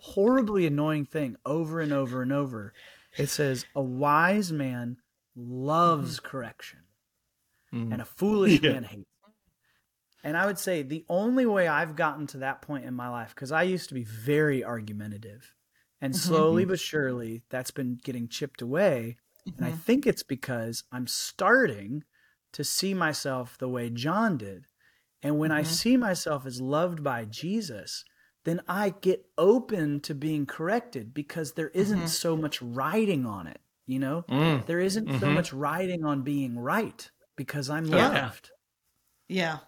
horribly 0.00 0.66
annoying 0.66 1.04
thing 1.04 1.36
over 1.44 1.80
and 1.80 1.92
over 1.92 2.22
and 2.22 2.32
over. 2.32 2.72
It 3.16 3.28
says 3.28 3.64
a 3.74 3.82
wise 3.82 4.52
man 4.52 4.96
loves 5.36 6.16
mm-hmm. 6.16 6.26
correction 6.26 6.80
mm. 7.72 7.92
and 7.92 8.00
a 8.00 8.04
foolish 8.04 8.60
Yeah. 8.62 8.72
man 8.72 8.84
hates. 8.84 9.02
it." 9.02 9.08
And 10.24 10.36
i 10.36 10.46
would 10.46 10.58
say 10.58 10.82
the 10.82 11.04
only 11.08 11.46
way 11.46 11.68
i've 11.68 11.94
gotten 11.94 12.26
to 12.26 12.38
that 12.38 12.62
point 12.62 12.84
in 12.84 12.94
my 12.94 13.08
life 13.08 13.32
because 13.34 13.52
i 13.52 13.62
used 13.62 13.88
to 13.88 13.94
be 13.94 14.04
very 14.04 14.64
argumentative 14.64 15.54
and 16.00 16.12
mm-hmm. 16.12 16.28
slowly 16.28 16.62
mm-hmm. 16.62 16.70
but 16.70 16.80
surely 16.80 17.42
that's 17.50 17.70
been 17.70 17.98
getting 18.02 18.26
chipped 18.26 18.60
away. 18.60 19.16
And 19.46 19.66
i 19.66 19.68
mm-hmm. 19.68 19.78
think 19.78 20.06
it's 20.06 20.22
because 20.22 20.82
i'm 20.90 21.06
starting 21.06 22.02
to 22.52 22.64
see 22.64 22.94
myself 22.94 23.56
the 23.58 23.68
way 23.68 23.90
john 23.90 24.38
did. 24.38 24.66
And 25.22 25.38
when 25.38 25.52
i 25.52 25.62
see 25.62 25.96
myself 25.96 26.46
as 26.46 26.60
loved 26.60 27.04
by 27.04 27.26
jesus 27.26 28.04
then 28.44 28.60
i 28.66 28.94
get 29.00 29.26
open 29.38 30.00
to 30.00 30.14
being 30.14 30.46
corrected 30.46 31.14
because 31.14 31.52
there 31.52 31.70
isn't 31.70 32.08
so 32.08 32.36
much 32.36 32.60
riding 32.60 33.26
on 33.26 33.46
it 33.46 33.60
you 33.86 33.98
know? 33.98 34.24
Mm. 34.30 34.64
there 34.64 34.80
isn't 34.80 35.20
so 35.20 35.30
much 35.30 35.52
riding 35.52 36.04
on 36.04 36.22
being 36.22 36.58
right 36.58 37.10
because 37.36 37.68
i'm 37.68 37.84
Yeah. 37.84 38.08
loved. 38.08 38.50
Yeah. 39.28 39.58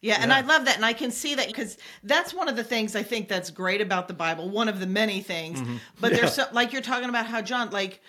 Yeah, 0.00 0.18
and 0.20 0.32
I 0.32 0.42
love 0.42 0.66
that. 0.66 0.76
And 0.76 0.84
I 0.84 0.92
can 0.92 1.10
see 1.10 1.34
that 1.34 1.48
because 1.48 1.76
that's 2.04 2.32
one 2.32 2.48
of 2.48 2.54
the 2.54 2.62
things 2.62 2.94
I 2.94 3.02
think 3.02 3.28
that's 3.28 3.50
great 3.50 3.80
about 3.80 4.06
the 4.06 4.14
Bible, 4.14 4.48
one 4.48 4.68
of 4.68 4.78
the 4.78 4.86
many 4.86 5.20
things. 5.20 5.60
Mm-hmm. 5.60 5.76
But 6.00 6.12
there's 6.12 6.34
so, 6.34 6.44
like 6.52 6.72
you're 6.72 6.82
talking 6.82 7.08
about 7.08 7.26
how 7.26 7.42
John, 7.42 7.70
like, 7.70 8.00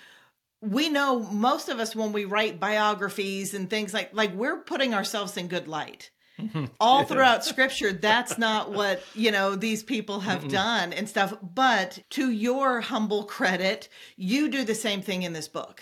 we 0.62 0.90
know 0.90 1.20
most 1.20 1.70
of 1.70 1.80
us 1.80 1.96
when 1.96 2.12
we 2.12 2.26
write 2.26 2.60
biographies 2.60 3.54
and 3.54 3.70
things 3.70 3.94
like 3.94 4.10
like 4.14 4.34
we're 4.34 4.58
putting 4.58 4.94
ourselves 4.94 5.38
in 5.38 5.48
good 5.48 5.68
light. 5.68 6.12
Mm-hmm. 6.38 6.66
All 6.80 7.06
throughout 7.06 7.44
scripture 7.46 7.92
that's 7.92 8.38
not 8.38 8.72
what 8.72 9.02
you 9.16 9.32
know 9.32 9.56
these 9.56 9.84
people 9.84 10.20
have 10.20 10.48
done 10.50 10.94
and 10.94 11.08
stuff. 11.08 11.34
But 11.42 12.00
to 12.12 12.30
your 12.30 12.82
humble 12.82 13.24
credit 13.24 13.90
you 14.16 14.50
do 14.50 14.64
the 14.64 14.76
same 14.76 15.02
thing 15.02 15.24
in 15.24 15.34
this 15.34 15.48
book 15.48 15.82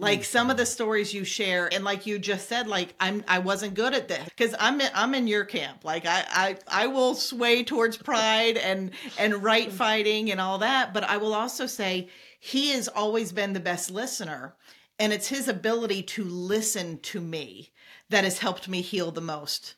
like 0.00 0.24
some 0.24 0.50
of 0.50 0.56
the 0.56 0.66
stories 0.66 1.12
you 1.12 1.24
share 1.24 1.72
and 1.72 1.84
like 1.84 2.06
you 2.06 2.18
just 2.18 2.48
said 2.48 2.66
like 2.66 2.94
i'm 2.98 3.22
i 3.28 3.38
wasn't 3.38 3.74
good 3.74 3.94
at 3.94 4.08
this 4.08 4.24
because 4.24 4.54
i'm 4.58 4.80
in, 4.80 4.90
i'm 4.94 5.14
in 5.14 5.26
your 5.26 5.44
camp. 5.44 5.84
Like 5.84 6.06
I, 6.06 6.24
I 6.28 6.56
i 6.84 6.86
will 6.86 7.14
sway 7.14 7.62
towards 7.62 7.96
pride 8.10 8.56
and 8.56 8.92
and 9.18 9.42
right 9.42 9.70
fighting 9.70 10.30
and 10.30 10.40
all 10.40 10.58
that 10.58 10.92
but 10.94 11.04
i 11.04 11.18
will 11.18 11.34
also 11.34 11.66
say 11.66 12.08
he 12.40 12.70
has 12.70 12.88
always 12.88 13.30
been 13.30 13.52
the 13.52 13.60
best 13.60 13.90
listener 13.90 14.56
and 14.98 15.12
it's 15.12 15.28
his 15.28 15.48
ability 15.48 16.02
to 16.02 16.24
listen 16.24 16.98
to 17.00 17.20
me 17.20 17.70
that 18.08 18.24
has 18.24 18.38
helped 18.38 18.68
me 18.68 18.80
heal 18.80 19.10
the 19.10 19.20
most 19.20 19.74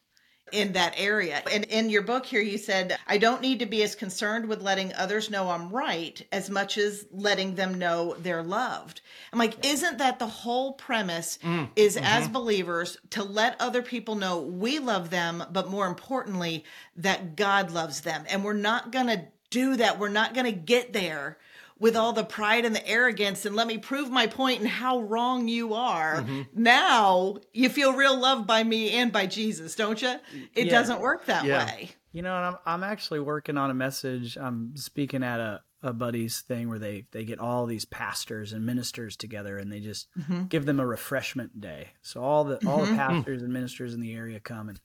in 0.53 0.73
that 0.73 0.95
area. 0.97 1.43
And 1.51 1.65
in 1.65 1.91
your 1.91 2.03
book 2.03 2.27
here, 2.27 2.41
you 2.41 2.59
said, 2.59 2.99
I 3.07 3.19
don't 3.19 3.41
need 3.41 3.59
to 3.61 3.67
be 3.67 3.83
as 3.83 3.95
concerned 3.95 4.47
with 4.47 4.63
letting 4.63 4.95
others 4.95 5.31
know 5.31 5.51
I'm 5.51 5.71
right 5.71 6.25
as 6.31 6.51
much 6.51 6.79
as 6.79 7.07
letting 7.11 7.55
them 7.55 7.79
know 7.79 8.15
they're 8.19 8.43
loved. 8.43 9.01
I'm 9.33 9.39
like, 9.39 9.65
isn't 9.65 9.99
that 9.99 10.19
the 10.19 10.27
whole 10.27 10.75
premise 10.75 11.39
mm, 11.43 11.69
is 11.75 11.97
mm-hmm. 11.97 12.05
as 12.05 12.29
believers 12.29 12.99
to 13.11 13.25
let 13.25 13.61
other 13.61 13.83
people 13.83 14.15
know 14.15 14.41
we 14.41 14.79
love 14.79 15.11
them, 15.11 15.43
but 15.51 15.71
more 15.71 15.87
importantly, 15.87 16.65
that 16.97 17.37
God 17.37 17.71
loves 17.71 18.03
them. 18.03 18.25
And 18.31 18.45
we're 18.45 18.53
not 18.53 18.93
going 18.93 19.07
to 19.07 19.25
do 19.51 19.77
that. 19.77 19.99
We're 19.99 20.09
not 20.09 20.35
going 20.35 20.47
to 20.47 20.53
get 20.53 20.93
there 20.93 21.39
with 21.83 21.97
all 21.97 22.13
the 22.13 22.23
pride 22.23 22.65
and 22.65 22.77
the 22.77 22.89
arrogance 22.89 23.45
and 23.45 23.57
let 23.57 23.67
me 23.67 23.77
prove 23.77 24.09
my 24.09 24.29
point 24.29 24.61
and 24.61 24.69
how 24.69 25.01
wrong 25.01 25.49
you 25.49 25.75
are. 25.75 26.19
Mm-hmm. 26.19 26.43
Now 26.55 27.39
you 27.53 27.69
feel 27.69 27.93
real 27.93 28.17
loved 28.17 28.47
by 28.47 28.63
me 28.63 28.91
and 28.93 29.11
by 29.11 29.27
Jesus, 29.27 29.75
don't 29.75 30.01
you? 30.01 30.15
It 30.55 30.67
yeah. 30.67 30.71
doesn't 30.71 31.01
work 31.01 31.27
that 31.27 31.45
yeah. 31.45 31.67
way. 31.67 31.91
You 32.13 32.23
know, 32.23 32.33
I'm 32.35 32.57
I'm 32.65 32.85
actually 32.85 33.19
working 33.19 33.59
on 33.59 33.69
a 33.69 33.75
message. 33.75 34.39
I'm 34.39 34.77
speaking 34.77 35.25
at 35.25 35.41
a 35.41 35.61
a 35.83 35.93
buddy's 35.93 36.43
thing 36.43 36.69
where 36.69 36.79
they 36.79 37.07
they 37.11 37.25
get 37.25 37.41
all 37.41 37.67
these 37.67 37.85
pastors 37.85 38.53
and 38.53 38.65
ministers 38.65 39.17
together 39.17 39.59
and 39.59 39.73
they 39.73 39.81
just 39.81 40.07
mm-hmm. 40.17 40.45
give 40.45 40.65
them 40.67 40.79
a 40.79 40.87
refreshment 40.87 41.61
day. 41.61 41.89
So 42.01 42.23
all 42.23 42.45
the 42.45 42.65
all 42.65 42.83
mm-hmm. 42.83 42.93
the 42.93 42.97
pastors 42.97 43.43
and 43.43 43.53
ministers 43.53 43.93
in 43.93 44.01
the 44.01 44.15
area 44.15 44.39
come 44.39 44.69
and 44.69 44.79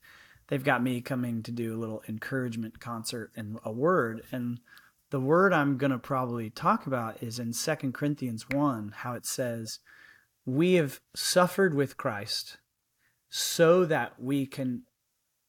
they've 0.48 0.64
got 0.64 0.82
me 0.82 1.00
coming 1.00 1.44
to 1.44 1.52
do 1.52 1.76
a 1.76 1.78
little 1.78 2.02
encouragement 2.08 2.80
concert 2.80 3.30
and 3.36 3.60
a 3.64 3.70
word 3.70 4.22
and 4.32 4.58
the 5.10 5.20
word 5.20 5.52
I'm 5.52 5.78
going 5.78 5.90
to 5.90 5.98
probably 5.98 6.50
talk 6.50 6.86
about 6.86 7.22
is 7.22 7.38
in 7.38 7.52
2 7.52 7.92
Corinthians 7.92 8.46
1, 8.50 8.94
how 8.98 9.14
it 9.14 9.24
says, 9.24 9.78
We 10.44 10.74
have 10.74 11.00
suffered 11.14 11.74
with 11.74 11.96
Christ 11.96 12.58
so 13.30 13.84
that 13.84 14.20
we 14.20 14.46
can 14.46 14.82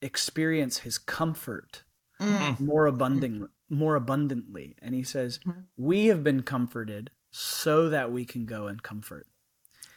experience 0.01 0.79
his 0.79 0.97
comfort 0.97 1.83
mm. 2.21 2.59
more 2.59 2.85
abundant, 2.85 3.49
more 3.69 3.95
abundantly. 3.95 4.75
And 4.81 4.95
he 4.95 5.03
says, 5.03 5.39
mm-hmm. 5.39 5.61
We 5.77 6.07
have 6.07 6.23
been 6.23 6.43
comforted 6.43 7.11
so 7.31 7.89
that 7.89 8.11
we 8.11 8.25
can 8.25 8.45
go 8.45 8.67
and 8.67 8.81
comfort. 8.81 9.27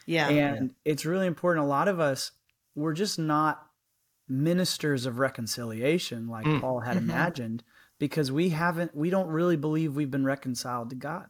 Yeah. 0.06 0.28
And 0.28 0.74
it's 0.84 1.06
really 1.06 1.26
important. 1.26 1.64
A 1.64 1.68
lot 1.68 1.88
of 1.88 2.00
us, 2.00 2.32
we're 2.74 2.94
just 2.94 3.18
not 3.18 3.66
ministers 4.28 5.06
of 5.06 5.18
reconciliation 5.18 6.26
like 6.26 6.46
mm. 6.46 6.60
Paul 6.60 6.80
had 6.80 6.96
mm-hmm. 6.96 7.10
imagined 7.10 7.62
because 8.02 8.32
we 8.32 8.48
haven't 8.48 8.96
we 8.96 9.10
don't 9.10 9.28
really 9.28 9.56
believe 9.56 9.94
we've 9.94 10.10
been 10.10 10.24
reconciled 10.24 10.90
to 10.90 10.96
God. 10.96 11.26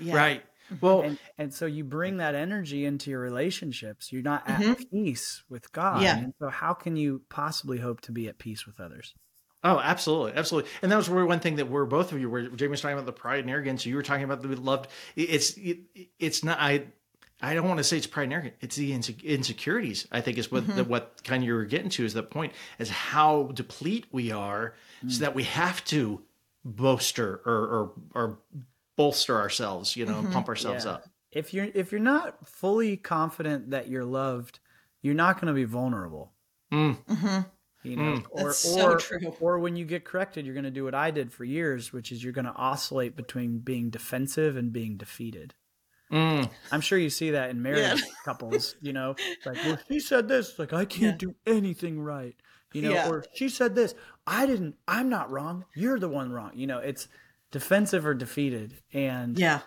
Yeah. 0.00 0.16
Right. 0.16 0.42
Well, 0.80 1.02
and, 1.02 1.18
and, 1.36 1.52
so 1.52 1.66
you 1.66 1.84
bring 1.84 2.16
that 2.16 2.34
energy 2.34 2.86
into 2.86 3.10
your 3.10 3.20
relationships. 3.20 4.10
You're 4.10 4.22
not 4.22 4.48
at 4.48 4.62
mm-hmm. 4.62 4.82
peace 4.90 5.42
with 5.50 5.70
God. 5.72 6.00
Yeah. 6.00 6.16
And 6.16 6.32
so 6.38 6.48
how 6.48 6.72
can 6.72 6.96
you 6.96 7.20
possibly 7.28 7.76
hope 7.76 8.00
to 8.02 8.12
be 8.12 8.26
at 8.28 8.38
peace 8.38 8.64
with 8.64 8.80
others? 8.80 9.12
Oh, 9.62 9.78
absolutely, 9.78 10.32
absolutely. 10.32 10.70
And 10.80 10.90
that 10.90 10.96
was 10.96 11.10
one 11.10 11.40
thing 11.40 11.56
that 11.56 11.68
we're 11.68 11.84
both 11.84 12.10
of 12.10 12.18
you 12.18 12.30
were. 12.30 12.48
Jamie 12.48 12.70
was 12.70 12.80
talking 12.80 12.94
about 12.96 13.04
the 13.04 13.12
pride 13.12 13.40
and 13.40 13.50
arrogance. 13.50 13.84
You 13.84 13.94
were 13.94 14.02
talking 14.02 14.24
about 14.24 14.40
the 14.40 14.48
loved. 14.56 14.88
It's 15.16 15.58
it, 15.58 15.80
it's 16.18 16.42
not. 16.42 16.56
I 16.58 16.86
I 17.44 17.54
don't 17.54 17.68
want 17.68 17.78
to 17.78 17.84
say 17.84 17.98
it's 17.98 18.06
pride 18.06 18.24
and 18.24 18.32
arrogance. 18.32 18.56
It's 18.60 18.76
the 18.76 18.92
insecurities. 18.92 20.08
I 20.10 20.20
think 20.20 20.38
is 20.38 20.50
what 20.50 20.64
mm-hmm. 20.64 20.76
the, 20.76 20.84
what 20.84 21.22
kind 21.24 21.42
of 21.42 21.46
you're 21.46 21.64
getting 21.64 21.90
to 21.90 22.04
is 22.04 22.14
the 22.14 22.22
point 22.22 22.52
is 22.78 22.88
how 22.88 23.50
deplete 23.54 24.06
we 24.12 24.32
are 24.32 24.74
mm. 25.04 25.12
so 25.12 25.20
that 25.20 25.34
we 25.34 25.44
have 25.44 25.84
to 25.86 26.22
bolster 26.64 27.42
or 27.44 27.52
or, 27.54 27.92
or 28.14 28.38
bolster 28.96 29.38
ourselves, 29.38 29.94
you 29.96 30.06
know, 30.06 30.14
mm-hmm. 30.14 30.32
pump 30.32 30.48
ourselves 30.48 30.84
yeah. 30.84 30.92
up. 30.92 31.04
If 31.30 31.52
you're 31.52 31.68
if 31.74 31.92
you're 31.92 32.00
not 32.00 32.48
fully 32.48 32.96
confident 32.96 33.70
that 33.70 33.88
you're 33.88 34.04
loved, 34.04 34.60
you're 35.02 35.14
not 35.14 35.40
going 35.40 35.48
to 35.48 35.54
be 35.54 35.64
vulnerable. 35.64 36.32
Mm. 36.72 36.96
Mm-hmm. 37.04 37.40
You 37.82 37.96
know, 37.96 38.02
mm. 38.02 38.24
or 38.30 38.44
That's 38.44 38.76
or, 38.76 38.98
so 38.98 39.36
or 39.40 39.58
when 39.58 39.76
you 39.76 39.84
get 39.84 40.06
corrected, 40.06 40.46
you're 40.46 40.54
going 40.54 40.64
to 40.64 40.70
do 40.70 40.84
what 40.84 40.94
I 40.94 41.10
did 41.10 41.30
for 41.30 41.44
years, 41.44 41.92
which 41.92 42.10
is 42.10 42.24
you're 42.24 42.32
going 42.32 42.46
to 42.46 42.54
oscillate 42.54 43.14
between 43.14 43.58
being 43.58 43.90
defensive 43.90 44.56
and 44.56 44.72
being 44.72 44.96
defeated. 44.96 45.52
Mm. 46.12 46.48
I'm 46.70 46.80
sure 46.80 46.98
you 46.98 47.10
see 47.10 47.30
that 47.30 47.50
in 47.50 47.62
married 47.62 47.80
yeah. 47.80 47.96
couples. 48.24 48.76
You 48.80 48.92
know, 48.92 49.16
like, 49.44 49.56
well, 49.64 49.78
she 49.88 50.00
said 50.00 50.28
this, 50.28 50.58
like 50.58 50.72
I 50.72 50.84
can't 50.84 51.20
yeah. 51.20 51.28
do 51.28 51.34
anything 51.46 52.00
right 52.00 52.36
you 52.74 52.82
know, 52.82 52.92
yeah. 52.92 53.08
or 53.08 53.24
she 53.32 53.48
said 53.48 53.74
this. 53.74 53.94
I 54.26 54.46
didn't. 54.46 54.74
I'm 54.86 55.08
not 55.08 55.30
wrong. 55.30 55.64
You're 55.74 55.98
the 55.98 56.08
one 56.08 56.32
wrong. 56.32 56.50
You 56.54 56.66
know, 56.66 56.78
it's 56.78 57.08
defensive 57.50 58.04
or 58.04 58.14
defeated, 58.14 58.74
and 58.92 59.38
yeah, 59.38 59.60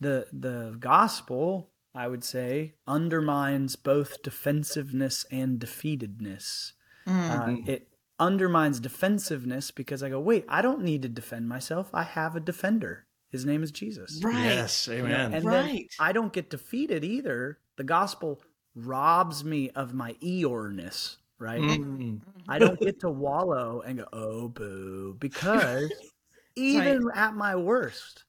the 0.00 0.26
the 0.32 0.74
gospel, 0.80 1.70
I 1.94 2.08
would 2.08 2.24
say, 2.24 2.74
undermines 2.88 3.76
both 3.76 4.22
defensiveness 4.22 5.26
and 5.30 5.60
defeatedness. 5.60 6.72
Mm-hmm. 7.06 7.52
Uh, 7.52 7.56
it 7.66 7.88
undermines 8.18 8.80
defensiveness 8.80 9.70
because 9.70 10.02
I 10.02 10.08
go, 10.08 10.20
wait, 10.20 10.44
I 10.48 10.62
don't 10.62 10.82
need 10.82 11.02
to 11.02 11.08
defend 11.08 11.48
myself. 11.48 11.90
I 11.92 12.04
have 12.04 12.34
a 12.34 12.40
defender. 12.40 13.06
His 13.30 13.46
name 13.46 13.62
is 13.62 13.70
Jesus. 13.70 14.20
Right. 14.22 14.44
Yes. 14.44 14.88
Amen. 14.88 15.02
You 15.04 15.08
know, 15.08 15.36
and 15.36 15.44
right. 15.44 15.66
then 15.66 15.86
I 15.98 16.12
don't 16.12 16.32
get 16.32 16.50
defeated 16.50 17.04
either. 17.04 17.58
The 17.76 17.84
gospel 17.84 18.40
robs 18.74 19.44
me 19.44 19.70
of 19.70 19.94
my 19.94 20.14
Eeyoreness 20.22 21.16
right? 21.40 21.60
Mm-hmm. 21.60 22.18
I 22.48 22.58
don't 22.60 22.78
get 22.78 23.00
to 23.00 23.10
wallow 23.10 23.82
and 23.84 23.98
go, 23.98 24.06
oh, 24.12 24.48
boo, 24.48 25.16
because 25.18 25.90
even 26.54 27.04
right. 27.04 27.18
at 27.18 27.34
my 27.34 27.56
worst, 27.56 28.24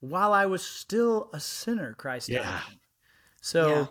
while 0.00 0.32
I 0.32 0.46
was 0.46 0.64
still 0.64 1.30
a 1.32 1.38
sinner, 1.38 1.92
Christ 1.92 2.28
yeah. 2.28 2.42
died. 2.42 2.78
So 3.42 3.68
yeah. 3.68 3.86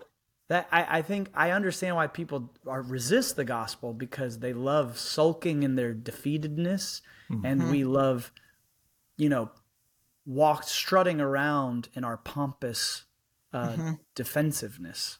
that 0.49 0.67
I, 0.71 0.97
I 0.97 1.01
think 1.03 1.29
I 1.33 1.51
understand 1.51 1.95
why 1.95 2.07
people 2.07 2.51
are 2.67 2.81
resist 2.81 3.35
the 3.35 3.45
gospel 3.45 3.93
because 3.93 4.39
they 4.39 4.53
love 4.53 4.97
sulking 4.97 5.63
in 5.63 5.75
their 5.75 5.93
defeatedness, 5.93 7.01
mm-hmm. 7.29 7.45
and 7.45 7.69
we 7.69 7.83
love, 7.85 8.31
you 9.15 9.29
know, 9.29 9.51
walk 10.25 10.63
strutting 10.63 11.19
around 11.19 11.89
in 11.93 12.03
our 12.03 12.17
pompous 12.17 13.05
uh, 13.53 13.69
mm-hmm. 13.69 13.91
defensiveness. 14.15 15.19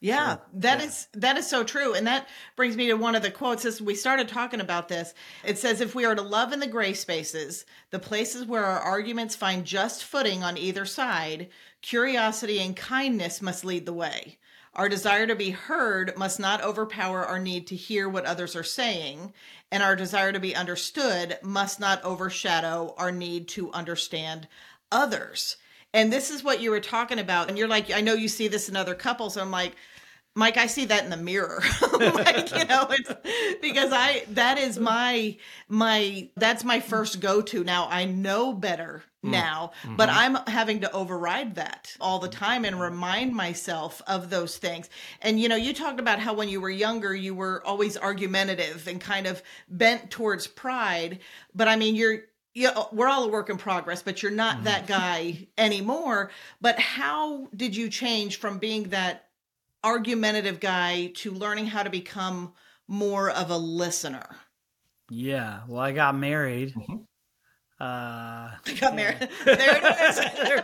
Yeah, 0.00 0.34
so, 0.34 0.40
that 0.54 0.78
yeah. 0.78 0.86
is 0.86 1.08
that 1.14 1.36
is 1.36 1.48
so 1.48 1.64
true. 1.64 1.94
And 1.94 2.06
that 2.06 2.28
brings 2.56 2.76
me 2.76 2.86
to 2.86 2.94
one 2.94 3.14
of 3.14 3.22
the 3.22 3.30
quotes 3.30 3.64
as 3.64 3.82
we 3.82 3.94
started 3.94 4.28
talking 4.28 4.60
about 4.60 4.88
this. 4.88 5.12
It 5.44 5.58
says 5.58 5.80
if 5.80 5.94
we 5.94 6.04
are 6.04 6.14
to 6.14 6.22
love 6.22 6.52
in 6.52 6.60
the 6.60 6.66
gray 6.66 6.92
spaces, 6.92 7.64
the 7.90 7.98
places 7.98 8.46
where 8.46 8.64
our 8.64 8.78
arguments 8.78 9.34
find 9.34 9.64
just 9.64 10.04
footing 10.04 10.44
on 10.44 10.56
either 10.56 10.84
side, 10.84 11.48
curiosity 11.82 12.60
and 12.60 12.76
kindness 12.76 13.42
must 13.42 13.64
lead 13.64 13.86
the 13.86 13.92
way. 13.92 14.38
Our 14.78 14.88
desire 14.88 15.26
to 15.26 15.34
be 15.34 15.50
heard 15.50 16.16
must 16.16 16.38
not 16.38 16.62
overpower 16.62 17.26
our 17.26 17.40
need 17.40 17.66
to 17.66 17.74
hear 17.74 18.08
what 18.08 18.24
others 18.24 18.54
are 18.54 18.62
saying, 18.62 19.32
and 19.72 19.82
our 19.82 19.96
desire 19.96 20.32
to 20.32 20.38
be 20.38 20.54
understood 20.54 21.36
must 21.42 21.80
not 21.80 22.04
overshadow 22.04 22.94
our 22.96 23.10
need 23.10 23.48
to 23.48 23.72
understand 23.72 24.46
others. 24.92 25.56
And 25.92 26.12
this 26.12 26.30
is 26.30 26.44
what 26.44 26.60
you 26.60 26.70
were 26.70 26.78
talking 26.78 27.18
about. 27.18 27.48
And 27.48 27.58
you're 27.58 27.66
like, 27.66 27.90
I 27.90 28.02
know 28.02 28.14
you 28.14 28.28
see 28.28 28.46
this 28.46 28.68
in 28.68 28.76
other 28.76 28.94
couples. 28.94 29.36
I'm 29.36 29.50
like, 29.50 29.74
Mike, 30.38 30.56
I 30.56 30.68
see 30.68 30.84
that 30.84 31.02
in 31.02 31.10
the 31.10 31.16
mirror. 31.16 31.60
like, 32.00 32.56
you 32.56 32.64
know, 32.66 32.86
it's 32.90 33.12
because 33.60 33.90
I 33.92 34.22
that 34.30 34.56
is 34.56 34.78
my 34.78 35.36
my 35.66 36.28
that's 36.36 36.62
my 36.62 36.78
first 36.78 37.20
go-to. 37.20 37.64
Now 37.64 37.88
I 37.90 38.04
know 38.04 38.52
better 38.52 39.02
mm. 39.26 39.30
now, 39.32 39.72
mm-hmm. 39.82 39.96
but 39.96 40.08
I'm 40.08 40.36
having 40.46 40.82
to 40.82 40.92
override 40.92 41.56
that 41.56 41.96
all 42.00 42.20
the 42.20 42.28
time 42.28 42.64
and 42.64 42.80
remind 42.80 43.34
myself 43.34 44.00
of 44.06 44.30
those 44.30 44.58
things. 44.58 44.88
And 45.20 45.40
you 45.40 45.48
know, 45.48 45.56
you 45.56 45.74
talked 45.74 45.98
about 45.98 46.20
how 46.20 46.34
when 46.34 46.48
you 46.48 46.60
were 46.60 46.70
younger, 46.70 47.12
you 47.12 47.34
were 47.34 47.60
always 47.66 47.96
argumentative 47.96 48.86
and 48.86 49.00
kind 49.00 49.26
of 49.26 49.42
bent 49.68 50.08
towards 50.08 50.46
pride. 50.46 51.18
But 51.52 51.66
I 51.66 51.74
mean, 51.74 51.96
you're 51.96 52.20
yeah, 52.54 52.84
we're 52.92 53.08
all 53.08 53.24
a 53.24 53.28
work 53.28 53.50
in 53.50 53.58
progress, 53.58 54.02
but 54.02 54.22
you're 54.22 54.30
not 54.30 54.62
that 54.64 54.86
mm-hmm. 54.86 54.92
guy 54.92 55.48
anymore. 55.58 56.30
But 56.60 56.78
how 56.78 57.48
did 57.56 57.74
you 57.74 57.88
change 57.88 58.38
from 58.38 58.58
being 58.58 58.90
that 58.90 59.27
argumentative 59.84 60.60
guy 60.60 61.12
to 61.16 61.30
learning 61.30 61.66
how 61.66 61.82
to 61.82 61.90
become 61.90 62.52
more 62.86 63.30
of 63.30 63.50
a 63.50 63.56
listener? 63.56 64.36
Yeah, 65.10 65.60
well, 65.68 65.80
I 65.80 65.92
got 65.92 66.16
married. 66.16 66.74
Mm-hmm. 66.74 66.96
Uh, 67.80 68.50
I 68.66 68.72
got 68.80 68.96
married. 68.96 69.28
there 69.44 69.78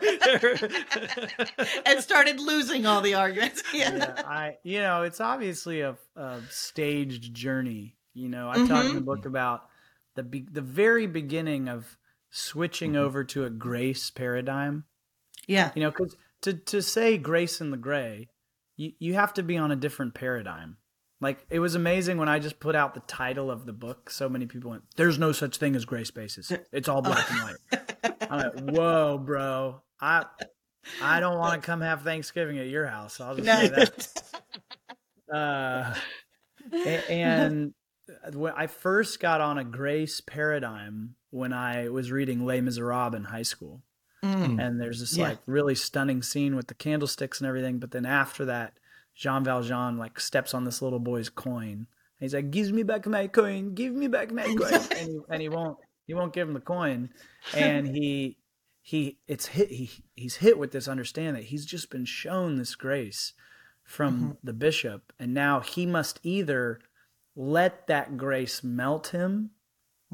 it 0.02 0.62
is. 0.62 1.68
and 1.86 2.00
started 2.00 2.40
losing 2.40 2.86
all 2.86 3.00
the 3.00 3.14
arguments. 3.14 3.62
Yeah. 3.72 3.96
yeah. 3.96 4.22
I, 4.26 4.56
you 4.62 4.80
know, 4.80 5.02
it's 5.02 5.20
obviously 5.20 5.80
a, 5.80 5.96
a 6.16 6.40
staged 6.50 7.32
journey. 7.34 7.96
You 8.14 8.28
know, 8.28 8.48
I 8.48 8.56
mm-hmm. 8.56 8.66
talk 8.66 8.84
in 8.84 8.94
the 8.94 9.00
book 9.00 9.26
about 9.26 9.68
the 10.14 10.22
be- 10.22 10.46
the 10.50 10.60
very 10.60 11.06
beginning 11.06 11.68
of 11.68 11.96
switching 12.30 12.92
mm-hmm. 12.92 13.04
over 13.04 13.24
to 13.24 13.44
a 13.44 13.50
grace 13.50 14.10
paradigm. 14.10 14.84
Yeah, 15.46 15.70
you 15.74 15.82
know, 15.82 15.90
because 15.90 16.16
to 16.42 16.54
to 16.54 16.82
say 16.82 17.18
grace 17.18 17.60
in 17.60 17.70
the 17.70 17.76
gray, 17.76 18.28
you 18.76 18.92
you 18.98 19.14
have 19.14 19.34
to 19.34 19.42
be 19.42 19.56
on 19.56 19.70
a 19.70 19.76
different 19.76 20.14
paradigm. 20.14 20.76
Like 21.20 21.46
it 21.48 21.58
was 21.60 21.74
amazing 21.74 22.18
when 22.18 22.28
I 22.28 22.38
just 22.38 22.60
put 22.60 22.74
out 22.74 22.94
the 22.94 23.00
title 23.00 23.50
of 23.50 23.66
the 23.66 23.72
book. 23.72 24.10
So 24.10 24.28
many 24.28 24.46
people 24.46 24.70
went, 24.70 24.82
"There's 24.96 25.18
no 25.18 25.32
such 25.32 25.56
thing 25.56 25.76
as 25.76 25.84
gray 25.84 26.04
spaces. 26.04 26.52
It's 26.72 26.88
all 26.88 27.02
black 27.02 27.30
and 27.30 27.40
white." 27.40 28.20
I'm 28.30 28.38
like, 28.38 28.76
"Whoa, 28.76 29.18
bro! 29.18 29.82
I 30.00 30.24
I 31.02 31.20
don't 31.20 31.38
want 31.38 31.60
to 31.60 31.66
come 31.66 31.80
have 31.80 32.02
Thanksgiving 32.02 32.58
at 32.58 32.66
your 32.66 32.86
house. 32.86 33.20
I'll 33.20 33.36
just 33.36 33.46
say 33.46 33.68
that. 33.68 34.22
Uh, 35.32 35.92
and 37.08 37.72
when 38.34 38.52
I 38.54 38.66
first 38.68 39.18
got 39.18 39.40
on 39.40 39.58
a 39.58 39.64
grace 39.64 40.20
paradigm 40.20 41.16
when 41.30 41.52
I 41.52 41.88
was 41.88 42.12
reading 42.12 42.44
Les 42.44 42.60
Miserables 42.60 43.14
in 43.14 43.24
high 43.24 43.42
school. 43.42 43.82
Mm. 44.24 44.64
And 44.64 44.80
there's 44.80 45.00
this 45.00 45.16
Yeah. 45.16 45.28
like 45.30 45.38
really 45.46 45.74
stunning 45.74 46.22
scene 46.22 46.56
with 46.56 46.68
the 46.68 46.74
candlesticks 46.74 47.40
and 47.40 47.48
everything. 47.48 47.78
But 47.78 47.90
then 47.90 48.06
after 48.06 48.44
that, 48.46 48.78
Jean 49.14 49.44
Valjean 49.44 49.98
like 49.98 50.18
steps 50.18 50.54
on 50.54 50.64
this 50.64 50.80
little 50.82 50.98
boy's 50.98 51.28
coin. 51.28 51.86
He's 52.18 52.34
like, 52.34 52.50
"Give 52.50 52.72
me 52.72 52.82
back 52.82 53.06
my 53.06 53.26
coin! 53.26 53.74
Give 53.74 53.92
me 53.92 54.08
back 54.08 54.32
my 54.32 54.44
coin!" 54.44 54.72
and, 54.96 55.08
he, 55.08 55.20
and 55.28 55.42
he 55.42 55.48
won't. 55.48 55.76
He 56.06 56.14
won't 56.14 56.32
give 56.32 56.48
him 56.48 56.54
the 56.54 56.60
coin. 56.60 57.10
And 57.54 57.86
he 57.86 58.38
he 58.80 59.18
it's 59.26 59.46
hit. 59.46 59.70
He 59.70 59.90
he's 60.14 60.36
hit 60.36 60.58
with 60.58 60.72
this 60.72 60.88
understanding 60.88 61.34
that 61.34 61.48
he's 61.48 61.66
just 61.66 61.90
been 61.90 62.04
shown 62.04 62.56
this 62.56 62.74
grace 62.74 63.34
from 63.84 64.38
the 64.42 64.54
bishop, 64.54 65.12
and 65.18 65.34
now 65.34 65.60
he 65.60 65.84
must 65.84 66.18
either 66.22 66.80
let 67.36 67.86
that 67.88 68.16
grace 68.16 68.64
melt 68.64 69.08
him 69.08 69.50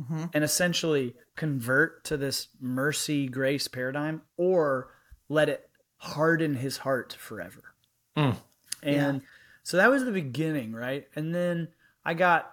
Mm-hmm. 0.01 0.25
and 0.33 0.45
essentially 0.45 1.15
convert 1.37 2.05
to 2.05 2.17
this 2.17 2.49
mercy 2.61 3.29
grace 3.29 3.69
paradigm 3.69 4.23
or 4.37 4.93
let 5.29 5.49
it 5.49 5.69
harden 5.97 6.55
his 6.55 6.79
heart 6.79 7.13
forever. 7.13 7.75
Mm. 8.17 8.37
And 8.83 9.23
so 9.63 9.77
that 9.77 9.91
was 9.91 10.05
the 10.05 10.13
beginning, 10.13 10.73
right? 10.73 11.07
And 11.15 11.35
then 11.35 11.69
I 12.05 12.15
got 12.15 12.51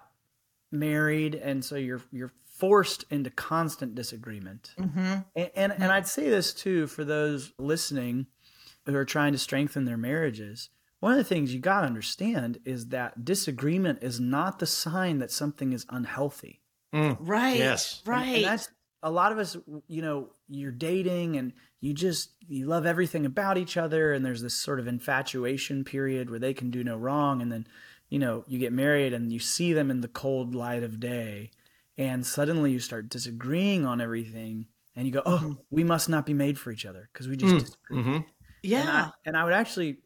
married 0.70 1.34
and 1.34 1.64
so 1.64 1.76
you're 1.76 2.02
you're 2.12 2.32
forced 2.44 3.04
into 3.10 3.30
constant 3.30 3.94
disagreement. 3.94 4.74
Mm-hmm. 4.78 4.98
And, 5.36 5.50
and 5.54 5.72
and 5.72 5.84
I'd 5.84 6.08
say 6.08 6.28
this 6.28 6.52
too 6.52 6.86
for 6.86 7.04
those 7.04 7.52
listening 7.58 8.26
who 8.84 8.94
are 8.94 9.04
trying 9.04 9.32
to 9.32 9.38
strengthen 9.38 9.84
their 9.84 9.96
marriages. 9.96 10.70
One 11.00 11.12
of 11.12 11.18
the 11.18 11.24
things 11.24 11.54
you 11.54 11.60
got 11.60 11.82
to 11.82 11.86
understand 11.86 12.58
is 12.64 12.88
that 12.88 13.24
disagreement 13.24 14.00
is 14.02 14.18
not 14.18 14.58
the 14.58 14.66
sign 14.66 15.18
that 15.18 15.30
something 15.30 15.72
is 15.72 15.86
unhealthy. 15.88 16.62
Mm, 16.94 17.16
right. 17.20 17.56
Yes. 17.56 18.02
Right. 18.06 18.36
And, 18.36 18.44
that's 18.44 18.68
a 19.02 19.10
lot 19.10 19.32
of 19.32 19.38
us, 19.38 19.56
you 19.86 20.02
know, 20.02 20.30
you're 20.48 20.72
dating 20.72 21.36
and 21.36 21.52
you 21.80 21.94
just 21.94 22.30
you 22.48 22.66
love 22.66 22.86
everything 22.86 23.26
about 23.26 23.58
each 23.58 23.76
other 23.76 24.12
and 24.12 24.24
there's 24.24 24.42
this 24.42 24.54
sort 24.54 24.80
of 24.80 24.88
infatuation 24.88 25.84
period 25.84 26.30
where 26.30 26.38
they 26.38 26.54
can 26.54 26.70
do 26.70 26.82
no 26.82 26.96
wrong 26.96 27.40
and 27.40 27.52
then, 27.52 27.66
you 28.08 28.18
know, 28.18 28.44
you 28.48 28.58
get 28.58 28.72
married 28.72 29.12
and 29.12 29.32
you 29.32 29.38
see 29.38 29.72
them 29.72 29.90
in 29.90 30.00
the 30.00 30.08
cold 30.08 30.54
light 30.54 30.82
of 30.82 30.98
day 30.98 31.50
and 31.96 32.26
suddenly 32.26 32.72
you 32.72 32.80
start 32.80 33.08
disagreeing 33.08 33.84
on 33.86 34.00
everything 34.00 34.66
and 34.96 35.06
you 35.06 35.12
go, 35.12 35.22
"Oh, 35.24 35.38
mm-hmm. 35.38 35.52
we 35.70 35.84
must 35.84 36.08
not 36.08 36.26
be 36.26 36.34
made 36.34 36.58
for 36.58 36.72
each 36.72 36.86
other 36.86 37.08
because 37.12 37.28
we 37.28 37.36
just 37.36 37.54
mm, 37.54 37.60
disagree." 37.60 38.02
hmm 38.02 38.18
yeah. 38.62 38.80
And 38.80 38.90
I, 38.90 39.10
and 39.26 39.36
I 39.36 39.44
would 39.44 39.52
actually 39.52 39.98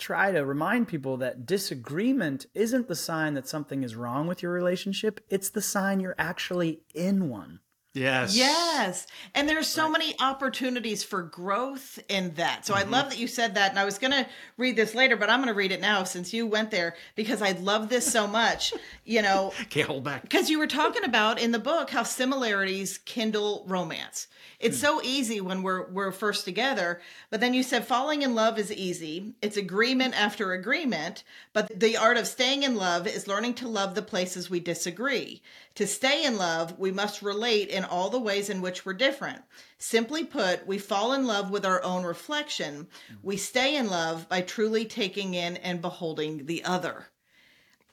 try 0.00 0.32
to 0.32 0.44
remind 0.44 0.88
people 0.88 1.18
that 1.18 1.46
disagreement 1.46 2.46
isn't 2.54 2.88
the 2.88 2.96
sign 2.96 3.34
that 3.34 3.46
something 3.46 3.84
is 3.84 3.94
wrong 3.94 4.26
with 4.26 4.42
your 4.42 4.52
relationship. 4.52 5.20
It's 5.28 5.50
the 5.50 5.62
sign 5.62 6.00
you're 6.00 6.16
actually 6.18 6.80
in 6.94 7.28
one. 7.28 7.60
Yes. 7.92 8.36
Yes. 8.36 9.06
And 9.34 9.48
there's 9.48 9.66
so 9.66 9.90
many 9.90 10.14
opportunities 10.20 11.02
for 11.02 11.22
growth 11.22 11.98
in 12.08 12.34
that. 12.34 12.64
So 12.64 12.74
I 12.74 12.82
mm-hmm. 12.82 12.92
love 12.92 13.10
that 13.10 13.18
you 13.18 13.26
said 13.26 13.56
that. 13.56 13.70
And 13.70 13.80
I 13.80 13.84
was 13.84 13.98
going 13.98 14.12
to 14.12 14.26
read 14.56 14.76
this 14.76 14.94
later, 14.94 15.16
but 15.16 15.28
I'm 15.28 15.40
going 15.40 15.48
to 15.48 15.54
read 15.54 15.72
it 15.72 15.80
now 15.80 16.04
since 16.04 16.32
you 16.32 16.46
went 16.46 16.70
there 16.70 16.94
because 17.16 17.42
I 17.42 17.52
love 17.52 17.88
this 17.88 18.10
so 18.10 18.28
much. 18.28 18.72
You 19.04 19.22
know, 19.22 19.52
Can't 19.70 19.88
hold 19.88 20.04
back. 20.04 20.22
because 20.22 20.48
you 20.48 20.60
were 20.60 20.68
talking 20.68 21.04
about 21.04 21.40
in 21.40 21.50
the 21.50 21.58
book 21.58 21.90
how 21.90 22.04
similarities 22.04 22.98
kindle 22.98 23.64
romance. 23.66 24.28
It's 24.60 24.76
hmm. 24.76 24.86
so 24.86 25.00
easy 25.02 25.40
when 25.40 25.62
we're 25.62 25.88
we're 25.90 26.12
first 26.12 26.44
together, 26.44 27.00
but 27.30 27.40
then 27.40 27.54
you 27.54 27.62
said 27.62 27.86
falling 27.86 28.22
in 28.22 28.34
love 28.34 28.58
is 28.58 28.70
easy. 28.70 29.34
It's 29.40 29.56
agreement 29.56 30.20
after 30.20 30.52
agreement, 30.52 31.24
but 31.52 31.80
the 31.80 31.96
art 31.96 32.18
of 32.18 32.26
staying 32.26 32.62
in 32.62 32.76
love 32.76 33.06
is 33.06 33.26
learning 33.26 33.54
to 33.54 33.68
love 33.68 33.94
the 33.94 34.02
places 34.02 34.50
we 34.50 34.60
disagree. 34.60 35.42
To 35.80 35.86
stay 35.86 36.26
in 36.26 36.36
love, 36.36 36.78
we 36.78 36.92
must 36.92 37.22
relate 37.22 37.70
in 37.70 37.84
all 37.84 38.10
the 38.10 38.20
ways 38.20 38.50
in 38.50 38.60
which 38.60 38.84
we're 38.84 38.92
different. 38.92 39.40
Simply 39.78 40.24
put, 40.24 40.66
we 40.66 40.76
fall 40.76 41.14
in 41.14 41.26
love 41.26 41.50
with 41.50 41.64
our 41.64 41.82
own 41.82 42.04
reflection. 42.04 42.86
We 43.22 43.38
stay 43.38 43.76
in 43.76 43.88
love 43.88 44.28
by 44.28 44.42
truly 44.42 44.84
taking 44.84 45.32
in 45.32 45.56
and 45.56 45.80
beholding 45.80 46.44
the 46.44 46.64
other. 46.64 47.06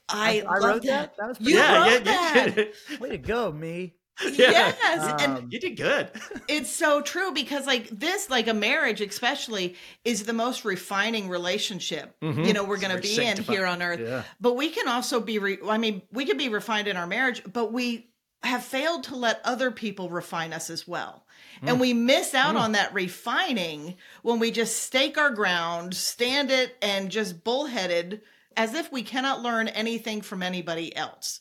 I, 0.06 0.42
I 0.46 0.58
love 0.58 0.62
wrote 0.64 0.82
that. 0.82 1.16
that? 1.16 1.16
That 1.16 1.28
was 1.28 1.40
You 1.40 1.56
yeah, 1.56 1.78
wrote 1.78 2.04
yeah, 2.04 2.44
that. 2.44 2.56
yeah. 2.58 2.98
Way 2.98 3.08
to 3.08 3.16
go, 3.16 3.50
me. 3.52 3.94
Yes, 4.32 4.76
and 5.22 5.38
Um, 5.38 5.48
You 5.50 5.60
did 5.60 5.76
good. 5.76 6.10
it's 6.48 6.70
so 6.70 7.00
true 7.00 7.32
because 7.32 7.66
like 7.66 7.88
this, 7.88 8.30
like 8.30 8.48
a 8.48 8.54
marriage 8.54 9.00
especially, 9.00 9.76
is 10.04 10.24
the 10.24 10.32
most 10.32 10.64
refining 10.64 11.28
relationship 11.28 12.16
mm-hmm. 12.20 12.42
you 12.42 12.52
know 12.52 12.64
we're 12.64 12.78
going 12.78 12.94
to 12.94 13.02
Very 13.02 13.16
be 13.16 13.24
in 13.24 13.42
here 13.42 13.66
on 13.66 13.82
earth. 13.82 14.00
Yeah. 14.00 14.22
But 14.40 14.54
we 14.54 14.70
can 14.70 14.88
also 14.88 15.20
be. 15.20 15.38
Re- 15.38 15.58
I 15.66 15.78
mean, 15.78 16.02
we 16.12 16.24
can 16.24 16.36
be 16.36 16.48
refined 16.48 16.88
in 16.88 16.96
our 16.96 17.06
marriage, 17.06 17.42
but 17.50 17.72
we 17.72 18.08
have 18.42 18.64
failed 18.64 19.04
to 19.04 19.16
let 19.16 19.40
other 19.44 19.70
people 19.70 20.10
refine 20.10 20.52
us 20.52 20.70
as 20.70 20.86
well. 20.86 21.24
And 21.62 21.78
mm. 21.78 21.80
we 21.80 21.92
miss 21.92 22.34
out 22.34 22.54
mm. 22.54 22.60
on 22.60 22.72
that 22.72 22.94
refining 22.94 23.96
when 24.22 24.38
we 24.38 24.50
just 24.50 24.82
stake 24.84 25.18
our 25.18 25.30
ground, 25.30 25.94
stand 25.94 26.50
it, 26.50 26.76
and 26.80 27.10
just 27.10 27.42
bullheaded 27.42 28.22
as 28.56 28.74
if 28.74 28.92
we 28.92 29.02
cannot 29.02 29.42
learn 29.42 29.68
anything 29.68 30.20
from 30.20 30.42
anybody 30.42 30.94
else. 30.94 31.40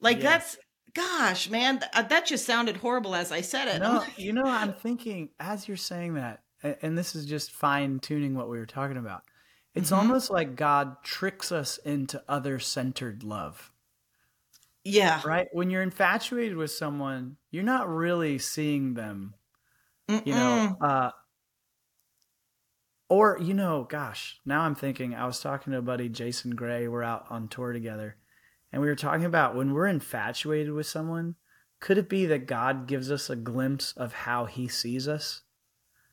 Like 0.00 0.18
Yeah. 0.18 0.30
that's, 0.30 0.58
gosh, 0.94 1.50
man, 1.50 1.80
th- 1.80 2.08
that 2.08 2.26
just 2.26 2.46
sounded 2.46 2.76
horrible 2.76 3.14
as 3.14 3.32
I 3.32 3.40
said 3.40 3.68
it. 3.68 3.80
No, 3.80 3.98
like, 3.98 4.12
you 4.18 4.32
know, 4.32 4.44
I'm 4.44 4.72
thinking 4.72 5.30
as 5.38 5.68
you're 5.68 5.76
saying 5.76 6.14
that, 6.14 6.42
and 6.62 6.96
this 6.96 7.14
is 7.14 7.26
just 7.26 7.52
fine 7.52 8.00
tuning 8.00 8.34
what 8.34 8.48
we 8.48 8.58
were 8.58 8.66
talking 8.66 8.96
about. 8.96 9.22
It's 9.74 9.92
almost 9.92 10.30
like 10.30 10.56
God 10.56 10.96
tricks 11.04 11.52
us 11.52 11.78
into 11.78 12.22
other 12.28 12.58
centered 12.58 13.22
love, 13.22 13.70
yeah, 14.84 15.20
right? 15.24 15.46
When 15.52 15.70
you're 15.70 15.82
infatuated 15.82 16.56
with 16.56 16.72
someone, 16.72 17.36
you're 17.52 17.62
not 17.62 17.88
really 17.88 18.38
seeing 18.38 18.94
them, 18.94 19.34
you 20.08 20.34
know, 20.34 20.76
uh, 20.80 21.10
or, 23.08 23.38
you 23.40 23.54
know, 23.54 23.86
gosh, 23.88 24.38
now 24.44 24.62
I'm 24.62 24.74
thinking, 24.74 25.14
I 25.14 25.26
was 25.26 25.40
talking 25.40 25.72
to 25.72 25.78
a 25.78 25.82
buddy, 25.82 26.08
Jason 26.08 26.52
Gray, 26.52 26.88
we're 26.88 27.02
out 27.02 27.26
on 27.30 27.48
tour 27.48 27.72
together, 27.72 28.16
and 28.72 28.80
we 28.82 28.88
were 28.88 28.94
talking 28.96 29.24
about 29.24 29.54
when 29.56 29.72
we're 29.72 29.86
infatuated 29.86 30.72
with 30.72 30.86
someone, 30.86 31.34
could 31.80 31.98
it 31.98 32.08
be 32.08 32.26
that 32.26 32.46
God 32.46 32.86
gives 32.86 33.10
us 33.10 33.28
a 33.30 33.36
glimpse 33.36 33.92
of 33.96 34.12
how 34.12 34.44
he 34.44 34.68
sees 34.68 35.08
us? 35.08 35.42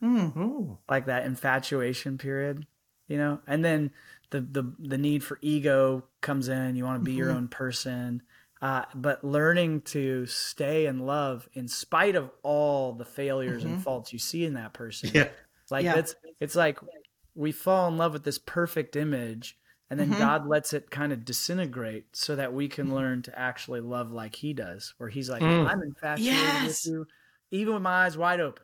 Ooh. 0.03 0.77
like 0.87 1.05
that 1.07 1.25
infatuation 1.25 2.17
period, 2.17 2.67
you 3.07 3.17
know, 3.17 3.39
and 3.47 3.65
then 3.65 3.91
the 4.29 4.41
the 4.41 4.73
the 4.79 4.97
need 4.97 5.23
for 5.23 5.39
ego 5.41 6.03
comes 6.21 6.47
in. 6.49 6.75
You 6.75 6.83
want 6.85 6.99
to 7.01 7.05
be 7.05 7.13
your 7.13 7.29
Mm-hmm. 7.29 7.37
own 7.37 7.47
person, 7.47 8.21
uh, 8.61 8.83
but 8.93 9.23
learning 9.23 9.81
to 9.81 10.25
stay 10.27 10.85
in 10.85 10.99
love 10.99 11.49
in 11.53 11.67
spite 11.67 12.15
of 12.15 12.29
all 12.43 12.93
the 12.93 13.05
failures 13.05 13.63
and 13.63 13.81
faults 13.81 14.13
you 14.13 14.19
see 14.19 14.45
in 14.45 14.53
that 14.53 14.73
person. 14.73 15.09
Yeah. 15.13 15.29
like 15.71 15.85
Mm-hmm. 15.85 15.95
Yeah. 15.95 15.99
it's 15.99 16.15
it's 16.39 16.55
like 16.55 16.77
we 17.33 17.51
fall 17.51 17.87
in 17.87 17.97
love 17.97 18.13
with 18.13 18.23
this 18.23 18.37
perfect 18.39 18.95
image. 18.95 19.57
And 19.89 19.99
Mm-hmm. 19.99 20.11
then 20.11 20.19
God 20.19 20.47
lets 20.47 20.73
it 20.73 20.89
kind 20.91 21.13
of 21.13 21.23
disintegrate 21.23 22.07
so 22.15 22.35
that 22.35 22.53
we 22.53 22.67
can 22.67 22.93
learn 22.93 23.21
to 23.23 23.39
actually 23.39 23.79
love 23.79 24.11
like 24.11 24.35
He 24.35 24.53
does, 24.53 24.93
where 24.97 25.09
He's 25.09 25.29
like, 25.29 25.41
Mm. 25.41 25.67
I'm 25.67 25.81
infatuated 25.81 26.33
Yes. 26.33 26.85
with 26.85 26.93
you, 26.93 27.07
even 27.51 27.73
with 27.75 27.83
my 27.83 28.05
eyes 28.05 28.17
wide 28.17 28.39
open. 28.41 28.63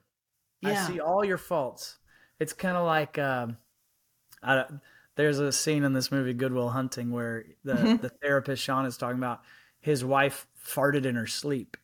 Yeah. 0.62 0.84
I 0.84 0.88
see 0.88 1.00
all 1.00 1.24
your 1.24 1.38
faults. 1.38 1.98
It's 2.40 2.54
kind 2.54 2.76
of 2.76 2.86
like 2.86 3.18
um, 3.18 3.58
I, 4.42 4.56
don't- 4.56 4.82
there's 5.16 5.40
a 5.40 5.52
scene 5.52 5.84
in 5.84 5.94
this 5.94 6.12
movie 6.12 6.34
Good 6.34 6.54
Will 6.54 6.70
Hunting 6.70 7.12
where 7.12 7.46
the 7.64 7.74
Mm-hmm. 7.74 8.02
the 8.02 8.10
therapist 8.10 8.62
Sean 8.64 8.86
is 8.86 8.98
talking 8.98 9.18
about 9.20 9.42
his 9.80 10.04
wife 10.04 10.48
farted 10.66 11.06
in 11.06 11.16
her 11.16 11.28
sleep, 11.28 11.78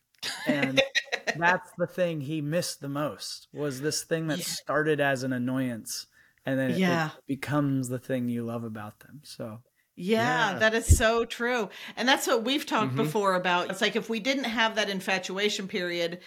and 0.46 0.82
that's 1.38 1.70
the 1.78 1.86
thing 1.86 2.20
he 2.22 2.40
missed 2.40 2.80
the 2.80 2.88
most 2.88 3.46
was 3.52 3.80
this 3.80 4.02
thing 4.02 4.26
that 4.28 4.40
started 4.40 5.00
as 5.00 5.22
an 5.22 5.32
annoyance, 5.32 6.06
and 6.46 6.58
then 6.58 6.70
it- 6.72 6.78
Yeah. 6.78 7.10
it 7.18 7.26
becomes 7.26 7.88
the 7.88 7.98
thing 7.98 8.28
you 8.28 8.44
love 8.44 8.64
about 8.64 9.00
them. 9.00 9.20
So 9.24 9.60
Yeah, 9.96 10.52
Yeah. 10.52 10.58
that 10.60 10.74
is 10.74 10.96
so 10.96 11.26
true. 11.26 11.68
And 11.96 12.08
that's 12.08 12.26
what 12.26 12.42
we've 12.44 12.64
talked 12.64 12.94
Mm-hmm. 12.94 13.02
before 13.04 13.34
about. 13.34 13.70
It's 13.70 13.82
like 13.82 13.96
if 13.96 14.08
we 14.08 14.18
didn't 14.18 14.44
have 14.44 14.76
that 14.76 14.88
infatuation 14.88 15.68
period, 15.68 16.20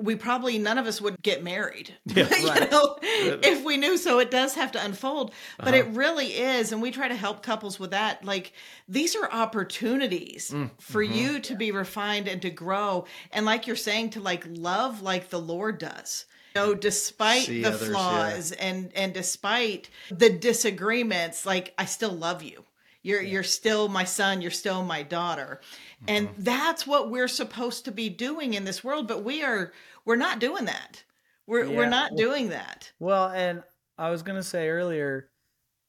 we 0.00 0.14
probably 0.14 0.58
none 0.58 0.78
of 0.78 0.86
us 0.86 1.00
would 1.00 1.20
get 1.22 1.42
married. 1.42 1.92
you 2.06 2.22
Right. 2.22 2.70
know, 2.70 2.96
if 3.02 3.64
we 3.64 3.76
knew 3.76 3.96
so 3.96 4.20
it 4.20 4.30
does 4.30 4.54
have 4.54 4.70
to 4.72 4.84
unfold. 4.84 5.34
But 5.58 5.68
Uh-huh. 5.74 5.76
it 5.78 5.86
really 5.96 6.26
is, 6.34 6.70
and 6.70 6.80
we 6.80 6.92
try 6.92 7.08
to 7.08 7.16
help 7.16 7.42
couples 7.42 7.80
with 7.80 7.90
that. 7.90 8.24
Like 8.24 8.52
these 8.86 9.16
are 9.16 9.28
opportunities 9.32 10.50
Mm, 10.52 10.70
for 10.80 11.02
mm-hmm. 11.02 11.12
you 11.14 11.40
to 11.40 11.54
be 11.56 11.72
refined 11.72 12.28
and 12.28 12.40
to 12.42 12.50
grow. 12.50 13.06
And 13.32 13.44
like 13.46 13.66
you're 13.66 13.74
saying, 13.74 14.10
to 14.10 14.20
like 14.20 14.44
love 14.48 15.02
like 15.02 15.30
the 15.30 15.40
Lord 15.40 15.78
does. 15.78 16.26
Know, 16.58 16.74
despite 16.74 17.42
See 17.46 17.62
the 17.62 17.68
others, 17.68 17.82
yeah. 17.82 17.92
flaws 17.92 18.52
and 18.52 18.92
and 18.94 19.14
despite 19.14 19.88
the 20.10 20.30
disagreements, 20.30 21.46
like 21.46 21.74
I 21.78 21.84
still 21.84 22.12
love 22.12 22.42
you. 22.42 22.64
You're 23.02 23.22
you're 23.22 23.42
still 23.44 23.88
my 23.88 24.04
son, 24.04 24.40
you're 24.42 24.50
still 24.50 24.82
my 24.84 25.02
daughter. 25.02 25.60
And 26.06 26.28
Mm-hmm. 26.28 26.42
that's 26.42 26.86
what 26.86 27.10
we're 27.10 27.28
supposed 27.28 27.84
to 27.86 27.92
be 27.92 28.08
doing 28.08 28.54
in 28.54 28.64
this 28.64 28.82
world, 28.84 29.06
but 29.08 29.24
we 29.24 29.42
are 29.42 29.72
we're 30.04 30.16
not 30.16 30.38
doing 30.40 30.64
that. 30.66 31.04
We're 31.46 31.68
we're 31.70 31.88
not 31.88 32.16
doing 32.16 32.50
that. 32.50 32.92
Well, 32.98 33.28
and 33.30 33.62
I 33.96 34.10
was 34.10 34.22
going 34.22 34.36
to 34.36 34.42
say 34.42 34.68
earlier, 34.68 35.30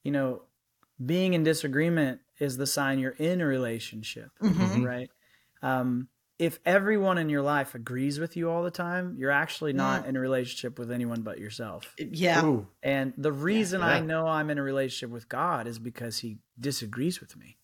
you 0.03 0.12
know, 0.12 0.43
being 1.05 1.34
in 1.34 1.43
disagreement 1.43 2.21
is 2.39 2.58
the 2.58 2.65
sign 2.67 2.99
you're 2.99 3.12
in 3.12 3.41
a 3.41 3.45
relationship, 3.45 4.32
Mhm. 4.41 4.86
right? 4.86 5.10
Um, 5.62 6.08
if 6.39 6.58
everyone 6.65 7.17
in 7.17 7.30
your 7.30 7.41
life 7.41 7.75
agrees 7.75 8.17
with 8.17 8.38
you 8.38 8.49
all 8.49 8.63
the 8.63 8.71
time, 8.71 9.15
you're 9.19 9.30
actually 9.30 9.73
not 9.73 10.06
mm. 10.06 10.08
in 10.08 10.15
a 10.15 10.19
relationship 10.21 10.80
with 10.80 10.89
anyone 10.89 11.21
but 11.21 11.38
yourself. 11.38 11.93
Uh, 12.02 12.06
yeah. 12.12 12.43
Ooh. 12.45 12.65
And 12.82 13.13
the 13.17 13.34
reason 13.34 13.84
I 13.84 13.99
know 13.99 14.25
I'm 14.25 14.49
in 14.49 14.58
a 14.58 14.63
relationship 14.63 15.12
with 15.12 15.28
God 15.28 15.67
is 15.67 15.78
because 15.78 16.19
He 16.19 16.38
disagrees 16.58 17.19
with 17.19 17.36
me. 17.36 17.58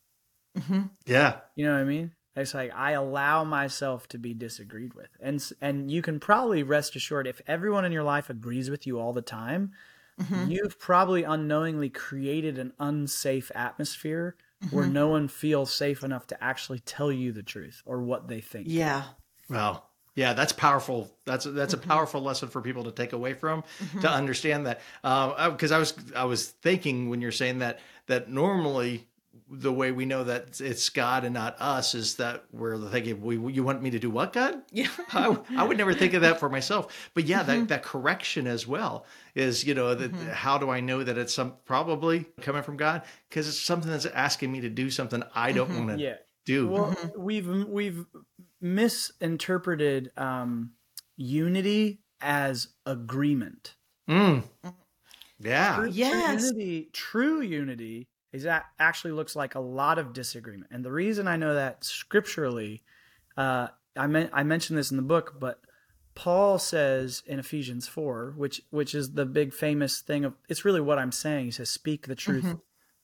Mm-hmm. 0.58 0.82
Yeah. 1.06 1.38
You 1.56 1.66
know 1.66 1.74
what 1.74 1.82
I 1.82 1.86
mean? 1.86 2.12
It's 2.36 2.54
like 2.54 2.74
I 2.76 2.92
allow 2.92 3.46
myself 3.46 4.10
to 4.10 4.18
be 4.18 4.34
disagreed 4.34 4.94
with, 4.94 5.08
and 5.22 5.42
and 5.62 5.90
you 5.90 6.02
can 6.02 6.20
probably 6.20 6.64
rest 6.64 6.98
assured 6.98 7.28
if 7.28 7.42
everyone 7.48 7.86
in 7.86 7.94
your 7.94 8.04
life 8.04 8.30
agrees 8.30 8.70
with 8.70 8.86
you 8.86 9.00
all 9.00 9.14
the 9.14 9.22
time, 9.22 9.72
mm-hmm. 10.20 10.52
you've 10.52 10.78
probably 10.78 11.24
unknowingly 11.24 11.90
created 11.90 12.60
an 12.60 12.74
unsafe 12.78 13.54
atmosphere 13.56 14.36
where 14.72 14.86
mm-hmm. 14.86 14.94
no 14.94 15.08
one 15.08 15.28
feels 15.28 15.74
safe 15.74 16.04
enough 16.04 16.28
to 16.28 16.44
actually 16.44 16.80
tell 16.80 17.12
you 17.12 17.32
the 17.32 17.44
truth 17.44 17.82
or 17.86 18.02
what 18.02 18.28
they 18.28 18.41
think. 18.41 18.68
Yeah. 18.70 19.04
Well, 19.50 19.88
yeah, 20.15 20.34
that's 20.34 20.54
powerful. 20.54 21.12
That's 21.26 21.46
that's 21.46 21.74
a 21.74 21.78
mm-hmm. 21.78 21.89
powerful 21.89 22.22
lesson 22.22 22.48
for 22.50 22.62
people 22.62 22.86
to 22.86 22.91
take 22.91 23.13
away 23.13 23.34
from 23.34 23.63
mm-hmm. 23.80 24.00
to 24.02 24.10
understand 24.10 24.65
that. 24.65 24.82
Uh, 25.04 25.50
because 25.50 25.72
I 25.72 25.78
was 25.78 25.94
I 26.15 26.26
was 26.26 26.48
thinking 26.48 27.10
when 27.10 27.22
you're 27.22 27.32
saying 27.34 27.60
that 27.60 27.80
that 28.08 28.30
normally 28.30 29.08
the 29.50 29.71
way 29.71 29.91
we 29.91 30.06
know 30.06 30.24
that 30.24 30.60
it's 30.60 30.89
God 30.89 31.24
and 31.24 31.34
not 31.34 31.56
us 31.60 31.93
is 31.93 32.15
that 32.15 32.45
we're 32.52 32.78
thinking, 32.89 33.21
we, 33.21 33.54
you 33.54 33.63
want 33.63 33.82
me 33.82 33.89
to 33.91 34.00
do 34.00 34.10
what, 34.10 34.34
God? 34.34 34.62
Yeah. 34.71 34.88
I, 35.13 35.38
I 35.56 35.63
would 35.63 35.78
never 35.78 35.93
think 35.93 36.13
of 36.13 36.21
that 36.21 36.39
for 36.39 36.50
myself. 36.50 37.10
But 37.13 37.26
yeah, 37.26 37.43
that, 37.43 37.56
mm-hmm. 37.58 37.65
that 37.67 37.84
correction 37.84 38.48
as 38.48 38.67
well 38.67 39.06
is, 39.36 39.63
you 39.63 39.74
know, 39.74 39.95
that 39.95 40.12
mm-hmm. 40.12 40.30
how 40.30 40.58
do 40.58 40.69
I 40.69 40.80
know 40.80 41.04
that 41.04 41.17
it's 41.17 41.34
some 41.34 41.54
probably 41.65 42.26
coming 42.41 42.63
from 42.63 42.78
God? 42.78 43.04
Because 43.30 43.48
it's 43.48 43.60
something 43.60 43.89
that's 43.89 44.06
asking 44.06 44.52
me 44.52 44.62
to 44.62 44.69
do 44.69 44.89
something 44.89 45.24
I 45.34 45.52
don't 45.52 45.69
mm-hmm. 45.69 45.88
want 45.88 46.00
to 46.00 46.04
Yeah. 46.04 46.15
do. 46.45 46.67
Well, 46.67 46.95
we've 47.17 47.48
we've 47.48 48.06
misinterpreted 48.60 50.12
um, 50.17 50.71
unity 51.15 52.02
as 52.21 52.69
agreement. 52.86 53.76
Mm. 54.10 54.43
mm. 54.63 54.74
Yeah. 55.39 55.76
True, 55.76 55.89
Yes. 55.89 56.43
unity, 56.43 56.89
true 56.93 57.41
unity 57.41 58.08
is 58.36 58.43
that 58.43 58.65
actually 58.80 59.13
looks 59.13 59.36
like 59.36 59.56
a 59.56 59.60
lot 59.60 59.98
of 59.98 60.12
disagreement. 60.12 60.69
And 60.71 60.84
the 60.84 60.91
reason 60.91 61.28
I 61.28 61.38
know 61.38 61.54
that 61.54 61.86
scripturally, 61.86 62.84
uh, 63.38 63.69
I 63.95 64.08
meant 64.08 64.30
I 64.34 64.43
mentioned 64.43 64.78
this 64.78 64.91
in 64.91 64.98
the 64.98 65.04
book, 65.04 65.36
but 65.39 65.62
Paul 66.15 66.60
says 66.60 67.24
in 67.26 67.39
Ephesians 67.39 67.88
four, 67.88 68.34
which 68.36 68.62
which 68.71 68.93
is 68.93 69.13
the 69.13 69.26
big 69.26 69.54
famous 69.54 70.02
thing 70.02 70.26
of 70.26 70.34
it's 70.50 70.65
really 70.65 70.82
what 70.82 71.00
I'm 71.00 71.13
saying. 71.13 71.45
He 71.45 71.52
says, 71.52 71.69
"Speak 71.69 72.08
the 72.08 72.15
truth 72.15 72.56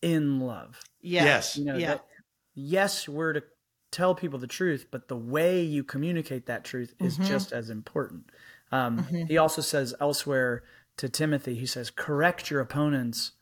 in 0.02 0.41
love." 0.41 0.82
Yeah. 1.00 1.24
Yes. 1.24 1.58
You 1.58 1.65
know, 1.65 1.78
Yeah. 1.78 1.88
that, 1.88 2.06
yes, 2.54 3.08
we're 3.08 3.34
to 3.34 3.44
tell 3.89 4.13
people 4.13 4.39
the 4.39 4.48
truth, 4.48 4.88
but 4.91 5.08
the 5.08 5.17
way 5.17 5.62
you 5.62 5.84
communicate 5.84 6.46
that 6.46 6.63
truth 6.65 6.94
is 7.00 7.17
just 7.17 7.52
as 7.54 7.70
important. 7.70 8.30
Um, 8.72 9.04
He 9.28 9.38
also 9.38 9.62
says 9.62 9.94
elsewhere 10.00 10.63
to 10.98 11.10
Timothy, 11.10 11.56
he 11.56 11.65
says, 11.65 11.89
correct 11.89 12.50
your 12.50 12.62
opponents 12.62 13.34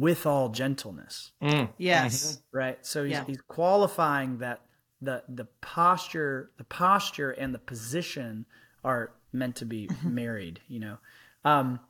with 0.00 0.26
all 0.26 0.48
gentleness, 0.48 1.32
Mm. 1.42 1.68
Yes. 1.78 2.40
right? 2.52 2.78
So 2.84 3.04
he's, 3.04 3.12
Yeah. 3.12 3.24
he's 3.24 3.40
qualifying 3.48 4.38
that 4.38 4.60
the 5.00 5.22
the 5.28 5.46
posture, 5.60 6.50
the 6.58 6.64
posture 6.64 7.30
and 7.32 7.52
the 7.54 7.58
position 7.58 8.46
are 8.84 9.12
meant 9.32 9.56
to 9.56 9.64
be 9.66 9.88
married, 10.04 10.60
you 10.68 10.78
know. 10.80 10.98
Um, 11.44 11.80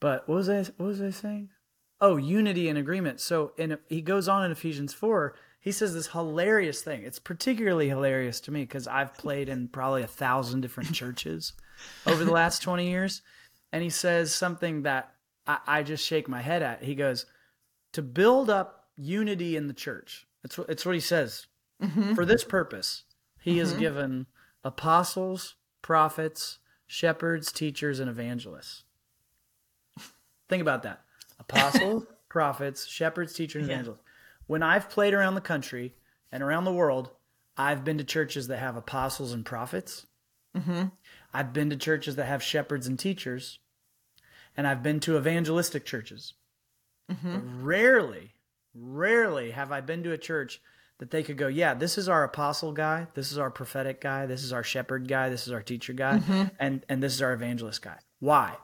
but 0.00 0.28
what 0.28 0.34
was 0.36 0.48
I 0.48 0.58
what 0.76 0.86
was 0.86 1.00
I 1.00 1.10
saying? 1.10 1.50
Oh, 2.00 2.16
unity 2.16 2.68
and 2.68 2.78
agreement. 2.78 3.20
So 3.20 3.52
in 3.56 3.78
he 3.88 4.02
goes 4.02 4.28
on 4.28 4.44
in 4.44 4.50
Ephesians 4.52 4.92
4, 4.92 5.34
he 5.60 5.72
says 5.72 5.94
this 5.94 6.08
hilarious 6.08 6.82
thing. 6.82 7.02
It's 7.04 7.18
particularly 7.18 7.88
hilarious 7.88 8.40
to 8.42 8.50
me 8.50 8.62
because 8.62 8.86
I've 8.86 9.14
played 9.14 9.48
in 9.48 9.68
probably 9.68 10.02
a 10.02 10.06
thousand 10.08 10.60
different 10.60 10.92
churches 11.00 11.52
over 12.06 12.24
the 12.24 12.32
last 12.32 12.62
20 12.62 12.88
years. 12.88 13.22
And 13.72 13.82
he 13.82 13.90
says 13.90 14.34
something 14.34 14.82
that 14.82 15.12
I, 15.46 15.58
I 15.66 15.82
just 15.82 16.04
shake 16.04 16.28
my 16.28 16.40
head 16.42 16.62
at. 16.62 16.82
He 16.82 16.94
goes, 16.94 17.26
to 17.96 18.02
build 18.02 18.50
up 18.50 18.90
unity 18.94 19.56
in 19.56 19.68
the 19.68 19.72
church. 19.72 20.26
It's 20.44 20.58
what, 20.58 20.68
it's 20.68 20.84
what 20.84 20.94
he 20.94 21.00
says. 21.00 21.46
Mm-hmm. 21.82 22.12
For 22.12 22.26
this 22.26 22.44
purpose, 22.44 23.04
he 23.40 23.56
has 23.56 23.70
mm-hmm. 23.70 23.80
given 23.80 24.26
apostles, 24.62 25.54
prophets, 25.80 26.58
shepherds, 26.86 27.50
teachers, 27.50 27.98
and 27.98 28.10
evangelists. 28.10 28.84
Think 30.46 30.60
about 30.60 30.82
that. 30.82 31.04
Apostles, 31.40 32.04
prophets, 32.28 32.86
shepherds, 32.86 33.32
teachers, 33.32 33.62
and 33.62 33.72
evangelists. 33.72 34.02
When 34.46 34.62
I've 34.62 34.90
played 34.90 35.14
around 35.14 35.34
the 35.34 35.40
country 35.40 35.94
and 36.30 36.42
around 36.42 36.64
the 36.64 36.74
world, 36.74 37.08
I've 37.56 37.82
been 37.82 37.96
to 37.96 38.04
churches 38.04 38.48
that 38.48 38.58
have 38.58 38.76
apostles 38.76 39.32
and 39.32 39.42
prophets. 39.42 40.04
Mm-hmm. 40.54 40.88
I've 41.32 41.54
been 41.54 41.70
to 41.70 41.76
churches 41.76 42.16
that 42.16 42.26
have 42.26 42.42
shepherds 42.42 42.86
and 42.86 42.98
teachers. 42.98 43.58
And 44.54 44.66
I've 44.66 44.82
been 44.82 45.00
to 45.00 45.16
evangelistic 45.16 45.86
churches. 45.86 46.34
But 47.08 47.42
rarely, 47.62 48.32
rarely 48.74 49.52
have 49.52 49.72
I 49.72 49.80
been 49.80 50.02
to 50.04 50.12
a 50.12 50.18
church 50.18 50.60
that 50.98 51.10
they 51.10 51.22
could 51.22 51.36
go, 51.36 51.46
yeah, 51.46 51.74
this 51.74 51.98
is 51.98 52.08
our 52.08 52.24
apostle 52.24 52.72
guy, 52.72 53.06
this 53.14 53.30
is 53.30 53.38
our 53.38 53.50
prophetic 53.50 54.00
guy, 54.00 54.26
this 54.26 54.42
is 54.42 54.52
our 54.52 54.64
shepherd 54.64 55.06
guy, 55.06 55.28
this 55.28 55.46
is 55.46 55.52
our 55.52 55.62
teacher 55.62 55.92
guy, 55.92 56.18
mm-hmm. 56.18 56.44
and 56.58 56.84
and 56.88 57.02
this 57.02 57.14
is 57.14 57.22
our 57.22 57.32
evangelist 57.32 57.82
guy. 57.82 57.98
Why? 58.18 58.56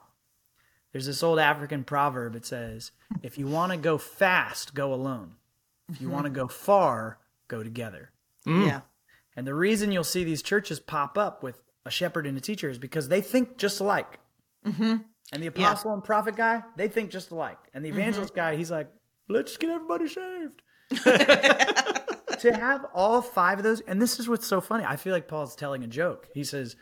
There's 0.93 1.07
this 1.07 1.23
old 1.23 1.39
African 1.39 1.85
proverb. 1.85 2.37
It 2.37 2.45
says, 2.45 2.93
if 3.23 3.39
you 3.39 3.47
want 3.47 3.73
to 3.73 3.79
go 3.79 3.97
fast, 3.97 4.75
go 4.75 4.93
alone. 4.93 5.37
If 5.89 6.01
you 6.01 6.07
mm-hmm. 6.07 6.15
want 6.15 6.27
to 6.27 6.31
go 6.31 6.49
far, 6.49 7.19
go 7.49 7.63
together. 7.63 8.11
Mm. 8.47 8.67
Yeah. 8.67 8.81
And 9.35 9.47
the 9.47 9.55
reason 9.55 9.91
you'll 9.93 10.05
see 10.05 10.25
these 10.25 10.43
churches 10.43 10.81
pop 10.81 11.17
up 11.17 11.43
with 11.43 11.63
a 11.87 11.91
shepherd 11.91 12.27
and 12.27 12.37
a 12.37 12.41
teacher 12.41 12.69
is 12.69 12.79
because 12.79 13.09
they 13.09 13.21
think 13.21 13.57
just 13.57 13.81
alike. 13.81 14.19
Mm-hmm. 14.67 14.97
And 15.33 15.43
the 15.43 15.47
apostle 15.47 15.95
and 15.95 16.05
prophet 16.05 16.37
guy, 16.37 16.63
they 16.77 16.89
think 16.89 17.11
just 17.11 17.31
alike. 17.31 17.59
And 17.73 17.85
the 17.85 17.89
mm-hmm. 17.89 17.99
evangelist 17.99 18.35
guy, 18.35 18.55
he's 18.55 18.71
like, 18.71 18.89
let's 19.29 19.57
get 19.57 19.71
everybody 19.71 20.07
shaved. 20.07 20.63
to 22.41 22.53
have 22.53 22.85
all 22.93 23.23
five 23.23 23.59
of 23.59 23.65
those, 23.65 23.81
and 23.83 24.01
this 24.01 24.21
is 24.21 24.29
what's 24.29 24.47
so 24.47 24.61
funny. 24.61 24.85
I 24.85 24.97
feel 24.97 25.15
like 25.15 25.29
Paul's 25.29 25.57
telling 25.57 25.83
a 25.85 25.87
joke. 25.87 26.29
He 26.35 26.45
says 26.45 26.77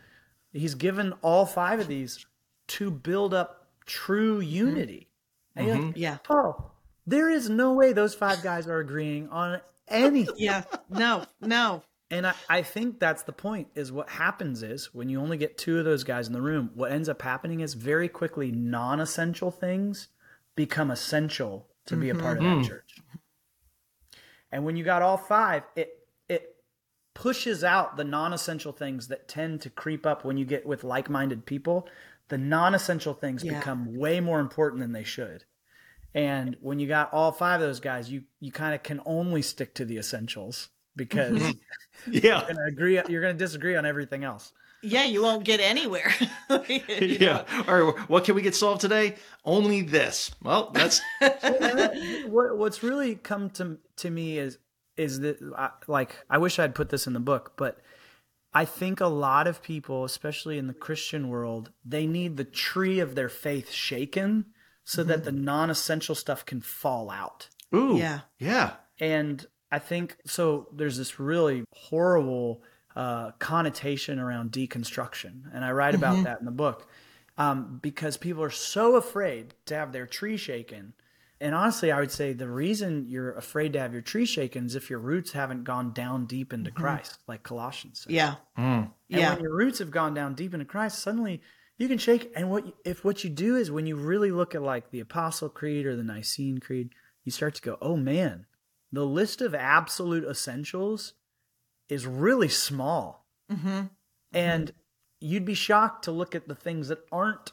he's 0.52 0.74
given 0.74 1.12
all 1.22 1.46
five 1.46 1.78
of 1.78 1.86
these 1.86 2.26
to 2.68 2.90
build 2.90 3.34
up 3.34 3.68
true 3.86 4.40
mm-hmm. 4.40 4.50
unity. 4.50 5.08
And 5.54 5.66
you're 5.66 5.76
like, 5.76 5.84
mm-hmm. 5.84 5.98
Yeah. 5.98 6.18
Paul, 6.24 6.74
there 7.06 7.30
is 7.30 7.48
no 7.48 7.74
way 7.74 7.92
those 7.92 8.14
five 8.14 8.42
guys 8.42 8.66
are 8.66 8.78
agreeing 8.78 9.28
on 9.28 9.60
anything. 9.88 10.34
Yeah. 10.38 10.62
No. 10.88 11.24
No. 11.40 11.82
And 12.10 12.26
I, 12.26 12.34
I 12.48 12.62
think 12.62 12.98
that's 12.98 13.22
the 13.22 13.32
point 13.32 13.68
is 13.74 13.92
what 13.92 14.10
happens 14.10 14.62
is 14.62 14.92
when 14.92 15.08
you 15.08 15.20
only 15.20 15.36
get 15.36 15.56
two 15.56 15.78
of 15.78 15.84
those 15.84 16.02
guys 16.02 16.26
in 16.26 16.32
the 16.32 16.42
room, 16.42 16.70
what 16.74 16.90
ends 16.90 17.08
up 17.08 17.22
happening 17.22 17.60
is 17.60 17.74
very 17.74 18.08
quickly 18.08 18.50
non 18.50 18.98
essential 19.00 19.50
things 19.50 20.08
become 20.56 20.90
essential 20.90 21.68
to 21.86 21.96
be 21.96 22.10
a 22.10 22.14
part 22.14 22.38
of 22.38 22.44
that 22.44 22.50
mm-hmm. 22.50 22.68
church. 22.68 22.96
And 24.52 24.64
when 24.64 24.76
you 24.76 24.84
got 24.84 25.02
all 25.02 25.16
five, 25.16 25.62
it 25.76 25.96
it 26.28 26.56
pushes 27.14 27.62
out 27.62 27.96
the 27.96 28.04
non 28.04 28.32
essential 28.32 28.72
things 28.72 29.08
that 29.08 29.28
tend 29.28 29.60
to 29.62 29.70
creep 29.70 30.04
up 30.04 30.24
when 30.24 30.36
you 30.36 30.44
get 30.44 30.66
with 30.66 30.82
like 30.82 31.08
minded 31.08 31.46
people. 31.46 31.88
The 32.28 32.38
non 32.38 32.74
essential 32.74 33.14
things 33.14 33.44
Yeah. 33.44 33.58
become 33.58 33.96
way 33.96 34.20
more 34.20 34.40
important 34.40 34.80
than 34.80 34.92
they 34.92 35.04
should. 35.04 35.44
And 36.12 36.56
when 36.60 36.80
you 36.80 36.88
got 36.88 37.12
all 37.12 37.30
five 37.30 37.60
of 37.60 37.66
those 37.66 37.80
guys, 37.80 38.10
you 38.10 38.24
you 38.40 38.50
kind 38.50 38.74
of 38.74 38.82
can 38.82 39.00
only 39.06 39.42
stick 39.42 39.74
to 39.74 39.84
the 39.84 39.98
essentials 39.98 40.68
because 40.96 41.54
Yeah. 42.06 42.44
gonna 42.46 42.64
agree 42.66 43.00
you're 43.08 43.22
gonna 43.22 43.34
disagree 43.34 43.76
on 43.76 43.86
everything 43.86 44.24
else 44.24 44.52
Yeah. 44.82 45.04
You 45.04 45.22
won't 45.22 45.44
get 45.44 45.60
anywhere. 45.60 46.12
Yeah. 46.48 47.44
All 47.68 47.80
right. 47.80 48.08
What 48.08 48.24
can 48.24 48.34
we 48.34 48.42
get 48.42 48.54
solved 48.54 48.80
today? 48.80 49.16
Only 49.44 49.82
this. 49.82 50.30
Well, 50.42 50.70
that's 50.72 51.00
what 52.26 52.56
what's 52.56 52.82
really 52.82 53.14
come 53.14 53.50
to 53.50 53.78
to 53.96 54.10
me 54.10 54.38
is 54.38 54.58
is 54.96 55.20
that 55.20 55.38
I, 55.56 55.70
like 55.86 56.24
I 56.28 56.38
wish 56.38 56.58
I'd 56.58 56.74
put 56.74 56.88
this 56.88 57.06
in 57.06 57.12
the 57.12 57.20
book 57.20 57.52
but 57.56 57.78
I 58.52 58.64
think 58.64 59.00
a 59.00 59.06
lot 59.06 59.46
of 59.46 59.62
people 59.62 60.04
especially 60.04 60.58
in 60.58 60.66
the 60.66 60.74
Christian 60.74 61.28
world 61.28 61.70
they 61.84 62.06
need 62.06 62.36
the 62.36 62.44
tree 62.44 63.00
of 63.00 63.14
their 63.14 63.28
faith 63.28 63.70
shaken 63.70 64.46
so 64.84 65.04
that 65.04 65.18
mm-hmm. 65.18 65.24
the 65.24 65.32
non-essential 65.32 66.14
stuff 66.14 66.44
can 66.44 66.60
fall 66.60 67.10
out 67.10 67.48
ooh. 67.74 67.96
Yeah. 67.96 68.20
Yeah. 68.38 68.72
and 68.98 69.46
I 69.72 69.78
think 69.78 70.16
so. 70.24 70.68
There's 70.72 70.96
this 70.96 71.20
really 71.20 71.64
horrible 71.74 72.62
uh, 72.96 73.30
connotation 73.38 74.18
around 74.18 74.52
deconstruction, 74.52 75.42
and 75.54 75.64
I 75.64 75.70
write 75.72 75.94
about 75.94 76.24
that 76.24 76.40
in 76.40 76.44
the 76.44 76.50
book 76.50 76.88
um, 77.38 77.78
because 77.82 78.16
people 78.16 78.42
are 78.42 78.50
so 78.50 78.96
afraid 78.96 79.54
to 79.66 79.74
have 79.74 79.92
their 79.92 80.06
tree 80.06 80.36
shaken. 80.36 80.92
And 81.42 81.54
honestly, 81.54 81.90
I 81.90 82.00
would 82.00 82.10
say 82.10 82.34
the 82.34 82.48
reason 82.48 83.06
you're 83.08 83.32
afraid 83.32 83.72
to 83.72 83.80
have 83.80 83.94
your 83.94 84.02
tree 84.02 84.26
shaken 84.26 84.66
is 84.66 84.74
if 84.74 84.90
your 84.90 84.98
roots 84.98 85.32
haven't 85.32 85.64
gone 85.64 85.92
down 85.92 86.26
deep 86.26 86.52
into 86.52 86.70
Christ, 86.70 87.16
like 87.26 87.42
Colossians. 87.42 88.00
Says. 88.00 88.12
Yeah. 88.12 88.34
And 88.56 88.90
Yeah. 89.08 89.32
when 89.34 89.42
your 89.44 89.54
roots 89.56 89.78
have 89.78 89.90
gone 89.90 90.12
down 90.12 90.34
deep 90.34 90.52
into 90.52 90.66
Christ, 90.66 90.98
suddenly 90.98 91.40
You 91.78 91.88
can 91.88 91.96
shake, 91.96 92.30
and 92.36 92.50
what 92.50 92.66
if 92.84 93.06
what 93.06 93.24
you 93.24 93.30
do 93.30 93.56
is 93.56 93.70
when 93.70 93.86
you 93.86 93.96
really 93.96 94.30
look 94.30 94.54
at 94.54 94.60
like 94.60 94.90
the 94.90 95.00
Apostle 95.00 95.48
Creed 95.48 95.86
or 95.86 95.96
the 95.96 96.02
Nicene 96.02 96.58
Creed, 96.58 96.90
you 97.24 97.32
start 97.32 97.54
to 97.54 97.62
go, 97.62 97.78
oh 97.80 97.96
man, 97.96 98.44
the 98.92 99.04
list 99.06 99.40
of 99.40 99.54
absolute 99.54 100.24
essentials 100.28 101.14
is 101.88 102.06
really 102.06 102.48
small, 102.48 103.26
Mm-hmm. 103.50 103.86
and 104.32 104.72
you'd 105.18 105.44
be 105.44 105.54
shocked 105.54 106.04
to 106.04 106.12
look 106.12 106.34
at 106.36 106.46
the 106.46 106.54
things 106.54 106.88
that 106.88 107.00
aren't 107.10 107.52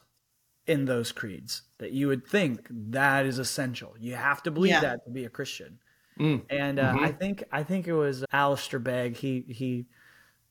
in 0.68 0.86
those 0.86 1.12
creeds 1.12 1.64
that 1.80 1.92
you 1.92 2.08
would 2.08 2.28
think 2.28 2.68
that 2.70 3.26
is 3.26 3.40
essential. 3.40 3.96
You 4.00 4.16
have 4.16 4.44
to 4.44 4.52
believe 4.52 4.72
Yeah. 4.74 4.82
that 4.82 5.06
to 5.06 5.10
be 5.12 5.26
a 5.26 5.30
Christian. 5.30 5.80
Mm. 6.20 6.44
And 6.50 6.80
uh, 6.80 6.96
I 7.00 7.12
think 7.12 7.44
I 7.52 7.64
think 7.64 7.88
it 7.88 7.94
was 7.94 8.26
Alistair 8.32 8.80
Begg. 8.80 9.18
He 9.18 9.46
he 9.50 9.86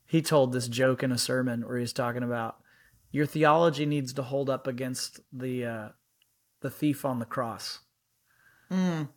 he 0.05 0.22
told 0.22 0.53
this 0.53 0.68
joke 0.68 1.03
in 1.03 1.11
a 1.12 1.18
sermon 1.18 1.66
where 1.66 1.77
he 1.77 1.81
was 1.83 1.92
talking 1.92 2.22
about 2.22 2.57
your 3.11 3.27
theology 3.27 3.87
needs 3.87 4.12
to 4.14 4.22
hold 4.22 4.49
up 4.51 4.66
against 4.66 5.20
the 5.33 5.64
uh, 5.64 5.88
the 6.61 6.70
thief 6.70 7.05
on 7.05 7.18
the 7.18 7.25
cross. 7.25 7.81
Mm. 8.70 9.09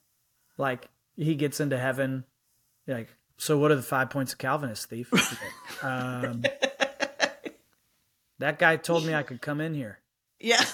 Like 0.57 0.89
he 1.19 1.35
gets 1.35 1.59
into 1.59 1.77
heaven, 1.77 2.23
like 2.87 3.09
so. 3.37 3.57
What 3.57 3.71
are 3.71 3.75
the 3.75 3.81
five 3.83 4.09
points 4.09 4.31
of 4.33 4.39
Calvinist 4.39 4.89
thief? 4.89 5.11
um, 5.83 6.43
that 8.39 8.57
guy 8.59 8.77
told 8.77 9.05
me 9.05 9.13
I 9.13 9.23
could 9.23 9.41
come 9.41 9.61
in 9.61 9.73
here. 9.73 9.99
Yeah. 10.39 10.63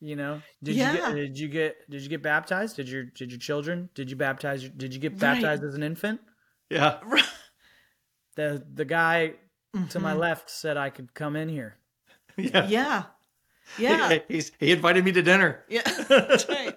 You 0.00 0.16
know, 0.16 0.42
did 0.62 0.74
Yeah. 0.76 0.92
you 0.92 0.98
get 0.98 1.14
did 1.14 1.38
you 1.38 1.48
get 1.48 1.90
did 1.90 2.02
you 2.02 2.08
get 2.10 2.22
baptized? 2.22 2.76
Did 2.76 2.90
your 2.90 3.04
did 3.04 3.30
your 3.30 3.38
children 3.38 3.88
did 3.94 4.10
you 4.10 4.16
baptize? 4.16 4.62
your- 4.62 4.72
Did 4.76 4.92
you 4.92 5.00
get 5.00 5.12
Right. 5.12 5.20
baptized 5.20 5.64
as 5.64 5.74
an 5.76 5.82
infant? 5.82 6.20
Yeah. 6.68 6.98
The 8.36 8.62
the 8.74 8.84
guy 8.84 9.34
to 9.90 9.98
my 10.00 10.12
Mhm. 10.12 10.18
left 10.18 10.50
said 10.50 10.76
I 10.76 10.90
could 10.90 11.14
come 11.14 11.36
in 11.36 11.48
here. 11.48 11.78
Yeah. 12.36 12.66
yeah. 12.66 13.02
Yeah. 13.78 14.18
He's, 14.28 14.52
he 14.60 14.72
invited 14.72 15.06
me 15.06 15.12
to 15.12 15.22
dinner. 15.22 15.64
Yeah, 15.70 15.82
that's 16.06 16.46
right. 16.50 16.73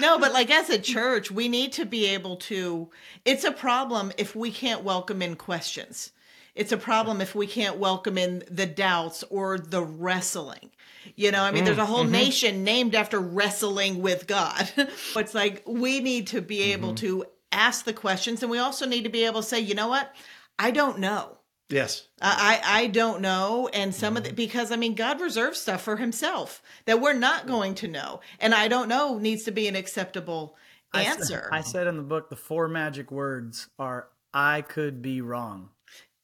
No, 0.00 0.18
but 0.18 0.32
like 0.32 0.50
as 0.50 0.70
a 0.70 0.78
church, 0.78 1.30
we 1.30 1.48
need 1.48 1.72
to 1.74 1.84
be 1.84 2.06
able 2.06 2.36
to. 2.36 2.90
It's 3.24 3.44
a 3.44 3.52
problem 3.52 4.12
if 4.18 4.34
we 4.36 4.50
can't 4.50 4.82
welcome 4.82 5.22
in 5.22 5.36
questions. 5.36 6.12
It's 6.54 6.72
a 6.72 6.76
problem 6.76 7.20
if 7.20 7.34
we 7.34 7.46
can't 7.46 7.78
welcome 7.78 8.18
in 8.18 8.42
the 8.50 8.66
doubts 8.66 9.22
or 9.30 9.58
the 9.58 9.82
wrestling. 9.82 10.70
You 11.14 11.30
know, 11.30 11.42
I 11.42 11.52
mean, 11.52 11.64
there's 11.64 11.78
a 11.78 11.82
mm, 11.82 11.86
whole 11.86 12.02
mm-hmm. 12.02 12.12
nation 12.12 12.64
named 12.64 12.94
after 12.94 13.20
wrestling 13.20 14.02
with 14.02 14.26
God. 14.26 14.70
it's 15.16 15.34
like 15.34 15.62
we 15.66 16.00
need 16.00 16.26
to 16.28 16.42
be 16.42 16.72
able 16.72 16.88
mm-hmm. 16.88 17.06
to 17.06 17.24
ask 17.52 17.84
the 17.84 17.92
questions, 17.92 18.42
and 18.42 18.50
we 18.50 18.58
also 18.58 18.86
need 18.86 19.04
to 19.04 19.08
be 19.08 19.24
able 19.24 19.40
to 19.40 19.46
say, 19.46 19.60
you 19.60 19.74
know 19.74 19.88
what, 19.88 20.14
I 20.58 20.70
don't 20.72 20.98
know. 20.98 21.37
Yes. 21.70 22.08
I 22.20 22.60
I 22.64 22.82
I 22.82 22.86
don't 22.86 23.20
know, 23.20 23.68
and 23.72 23.94
some 23.94 24.16
of 24.16 24.24
the 24.24 24.32
because 24.32 24.72
I 24.72 24.76
mean 24.76 24.94
God 24.94 25.20
reserves 25.20 25.60
stuff 25.60 25.82
for 25.82 25.96
Himself 25.96 26.62
that 26.86 27.00
we're 27.00 27.12
not 27.12 27.46
going 27.46 27.74
to 27.76 27.88
know, 27.88 28.20
and 28.40 28.54
I 28.54 28.68
don't 28.68 28.88
know 28.88 29.18
needs 29.18 29.44
to 29.44 29.50
be 29.50 29.68
an 29.68 29.76
acceptable 29.76 30.56
I 30.92 31.04
s- 31.04 31.18
answer. 31.18 31.48
I 31.52 31.60
said 31.60 31.86
in 31.86 31.96
the 31.96 32.02
book 32.02 32.30
the 32.30 32.36
four 32.36 32.68
magic 32.68 33.10
words 33.10 33.68
are 33.78 34.08
I 34.32 34.62
could 34.62 35.02
be 35.02 35.20
wrong. 35.20 35.68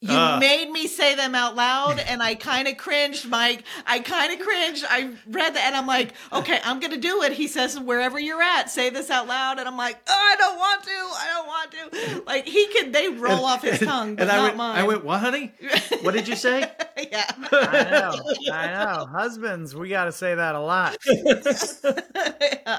You 0.04 0.10
Ah. 0.12 0.38
made 0.38 0.70
me 0.70 0.86
say 0.86 1.14
them 1.14 1.34
out 1.34 1.56
loud, 1.56 1.98
and 1.98 2.22
I 2.22 2.34
kind 2.34 2.68
of 2.68 2.76
cringed, 2.76 3.26
Mike. 3.28 3.64
I 3.86 4.00
kind 4.00 4.32
of 4.38 4.46
cringed. 4.46 4.84
I 4.88 5.14
read 5.26 5.54
that, 5.54 5.64
and 5.66 5.74
I'm 5.74 5.86
like, 5.86 6.12
okay, 6.30 6.60
I'm 6.62 6.78
gonna 6.78 6.98
do 6.98 7.22
it. 7.22 7.32
He 7.32 7.46
says, 7.48 7.80
wherever 7.80 8.18
you're 8.20 8.42
at, 8.42 8.70
say 8.70 8.90
this 8.90 9.08
out 9.10 9.26
loud, 9.26 9.58
and 9.58 9.66
I'm 9.66 9.78
like, 9.78 9.96
oh, 10.06 10.12
I 10.12 10.36
don't 10.36 10.58
want 10.58 10.82
to. 10.82 10.90
I 10.90 11.26
don't 11.32 11.46
want 11.46 11.70
to. 11.72 12.22
Like 12.26 12.46
he 12.46 12.66
could, 12.68 12.92
they 12.92 13.08
roll 13.08 13.46
off 13.46 13.62
his 13.62 13.80
tongue, 13.80 14.16
but 14.16 14.22
and 14.24 14.30
I 14.30 14.36
not 14.36 14.42
went, 14.42 14.56
mine. 14.58 14.78
I 14.78 14.82
went, 14.84 15.04
what, 15.04 15.20
honey? 15.20 15.52
What 16.02 16.12
did 16.12 16.28
you 16.28 16.36
say? 16.36 16.60
yeah. 17.10 17.30
I 17.52 17.88
know, 17.90 18.52
I 18.52 18.66
know. 18.84 19.06
Husbands, 19.06 19.74
we 19.74 19.88
got 19.88 20.04
to 20.04 20.12
say 20.12 20.34
that 20.34 20.54
a 20.54 20.60
lot. 20.60 20.98
yeah, 21.06 22.78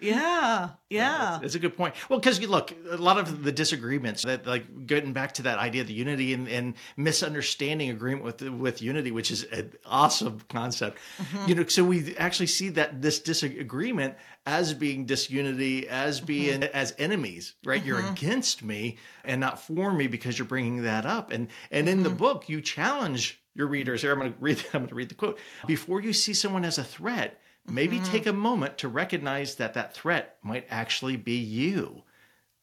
yeah. 0.00 0.68
Yeah. 0.90 1.40
It's 1.42 1.54
a 1.54 1.58
good 1.58 1.76
point. 1.76 1.94
Well, 2.08 2.18
because 2.20 2.38
you 2.38 2.46
look, 2.46 2.72
a 2.90 2.96
lot 2.96 3.18
of 3.18 3.42
the 3.42 3.50
disagreements 3.50 4.22
that, 4.24 4.46
like, 4.46 4.86
getting 4.86 5.12
back 5.12 5.32
to 5.34 5.42
that 5.42 5.58
idea 5.58 5.82
of 5.82 5.88
the 5.88 5.94
unity 5.94 6.32
and, 6.34 6.48
and 6.48 6.74
misunderstanding 6.96 7.90
agreement 7.90 8.24
with 8.24 8.42
with 8.42 8.82
unity, 8.82 9.10
which 9.10 9.30
is 9.30 9.44
an 9.44 9.72
awesome 9.86 10.42
concept. 10.48 10.98
Mm-hmm. 11.18 11.48
You 11.48 11.54
know, 11.54 11.66
so 11.66 11.84
we 11.84 12.16
actually 12.16 12.48
see 12.48 12.68
that 12.70 13.00
this 13.00 13.18
disagreement 13.20 14.16
as 14.46 14.74
being 14.74 15.06
disunity, 15.06 15.88
as 15.88 16.18
mm-hmm. 16.18 16.26
being 16.26 16.62
as 16.64 16.94
enemies, 16.98 17.54
right? 17.64 17.82
You're 17.82 18.00
mm-hmm. 18.00 18.12
against 18.12 18.62
me 18.62 18.98
and 19.24 19.40
not 19.40 19.60
for 19.60 19.92
me 19.92 20.06
because 20.06 20.38
you're 20.38 20.46
bringing 20.46 20.82
that 20.82 21.06
up. 21.06 21.30
And 21.30 21.48
and 21.70 21.88
in 21.88 22.02
the 22.02 22.10
book, 22.10 22.48
you 22.48 22.60
challenge 22.60 23.40
your 23.54 23.66
readers. 23.66 24.02
Here, 24.02 24.12
I'm 24.12 24.18
going 24.18 24.32
to 24.32 24.38
read. 24.38 24.58
I'm 24.74 24.80
going 24.80 24.88
to 24.88 24.94
read 24.94 25.08
the 25.08 25.14
quote. 25.14 25.38
Before 25.66 26.00
you 26.00 26.12
see 26.12 26.34
someone 26.34 26.64
as 26.64 26.78
a 26.78 26.84
threat, 26.84 27.40
maybe 27.66 28.00
take 28.00 28.26
a 28.26 28.32
moment 28.32 28.78
to 28.78 28.88
recognize 28.88 29.54
that 29.56 29.74
that 29.74 29.94
threat 29.94 30.36
might 30.42 30.66
actually 30.68 31.16
be 31.16 31.36
you. 31.36 32.02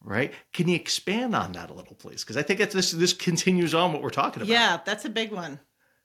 Right? 0.04 0.32
Can 0.52 0.68
you 0.68 0.74
expand 0.74 1.34
on 1.34 1.52
that 1.52 1.70
a 1.70 1.74
little, 1.74 1.94
please? 1.94 2.24
Because 2.24 2.36
I 2.36 2.42
think 2.42 2.60
it's, 2.60 2.74
this 2.74 2.90
this 2.90 3.12
continues 3.12 3.74
on 3.74 3.92
what 3.92 4.02
we're 4.02 4.10
talking 4.10 4.42
about. 4.42 4.50
Yeah, 4.50 4.80
that's 4.84 5.04
a 5.04 5.10
big 5.10 5.32
one. 5.32 5.60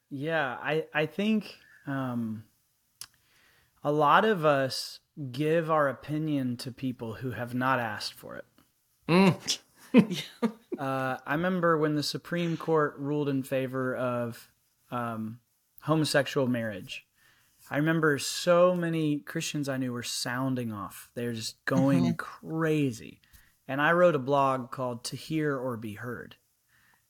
Yeah, 0.09 0.57
I 0.61 0.85
I 0.93 1.07
think 1.07 1.55
um, 1.87 2.43
a 3.83 3.91
lot 3.91 4.23
of 4.23 4.45
us 4.45 4.99
give 5.31 5.71
our 5.71 5.87
opinion 5.87 6.57
to 6.57 6.71
people 6.71 7.15
who 7.15 7.31
have 7.31 7.55
not 7.55 7.79
asked 7.79 8.13
for 8.13 8.35
it. 8.35 8.45
Mm. 9.07 9.59
Uh, 10.77 11.17
I 11.25 11.33
remember 11.33 11.75
when 11.75 11.95
the 11.95 12.03
Supreme 12.03 12.55
Court 12.55 12.93
ruled 12.99 13.29
in 13.29 13.41
favor 13.41 13.95
of 13.95 14.47
um, 14.91 15.39
homosexual 15.81 16.45
marriage. 16.45 17.07
I 17.71 17.77
remember 17.77 18.19
so 18.19 18.75
many 18.75 19.17
Christians 19.19 19.67
I 19.67 19.77
knew 19.77 19.91
were 19.91 20.03
sounding 20.03 20.71
off. 20.71 21.09
They 21.15 21.25
were 21.25 21.33
just 21.33 21.65
going 21.65 22.13
crazy. 22.15 23.21
And 23.67 23.81
I 23.81 23.91
wrote 23.91 24.15
a 24.15 24.19
blog 24.19 24.71
called 24.71 25.03
To 25.05 25.15
Hear 25.15 25.57
or 25.57 25.77
Be 25.77 25.93
Heard. 25.93 26.35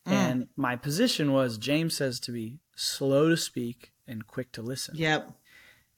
Hmm. 0.06 0.13
And 0.13 0.48
my 0.56 0.76
position 0.76 1.34
was 1.34 1.58
James 1.58 1.96
says 1.96 2.20
to 2.22 2.32
be 2.32 2.60
slow 2.76 3.30
to 3.30 3.38
speak 3.38 3.93
and 4.08 4.26
quick 4.26 4.52
to 4.54 4.62
listen. 4.62 4.96
Yep. 4.98 5.32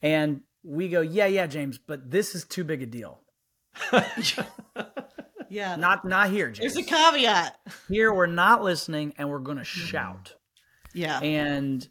And 0.02 0.42
we 0.62 0.88
go, 0.88 1.00
yeah, 1.00 1.26
yeah, 1.26 1.46
James, 1.46 1.78
but 1.78 2.10
this 2.10 2.34
is 2.34 2.44
too 2.44 2.64
big 2.64 2.82
a 2.82 2.86
deal. 2.86 3.20
Yeah. 5.50 5.76
Not 5.76 6.04
not 6.04 6.30
here, 6.30 6.46
James. 6.50 6.74
There's 6.74 6.86
a 6.86 6.88
caveat. 6.88 7.58
Here 7.88 8.14
we're 8.14 8.26
not 8.26 8.62
listening 8.62 9.12
and 9.18 9.28
we're 9.28 9.40
going 9.40 9.58
to 9.58 9.64
hmm. 9.64 9.86
shout. 9.86 10.34
Yeah. 10.94 11.18
And 11.20 11.86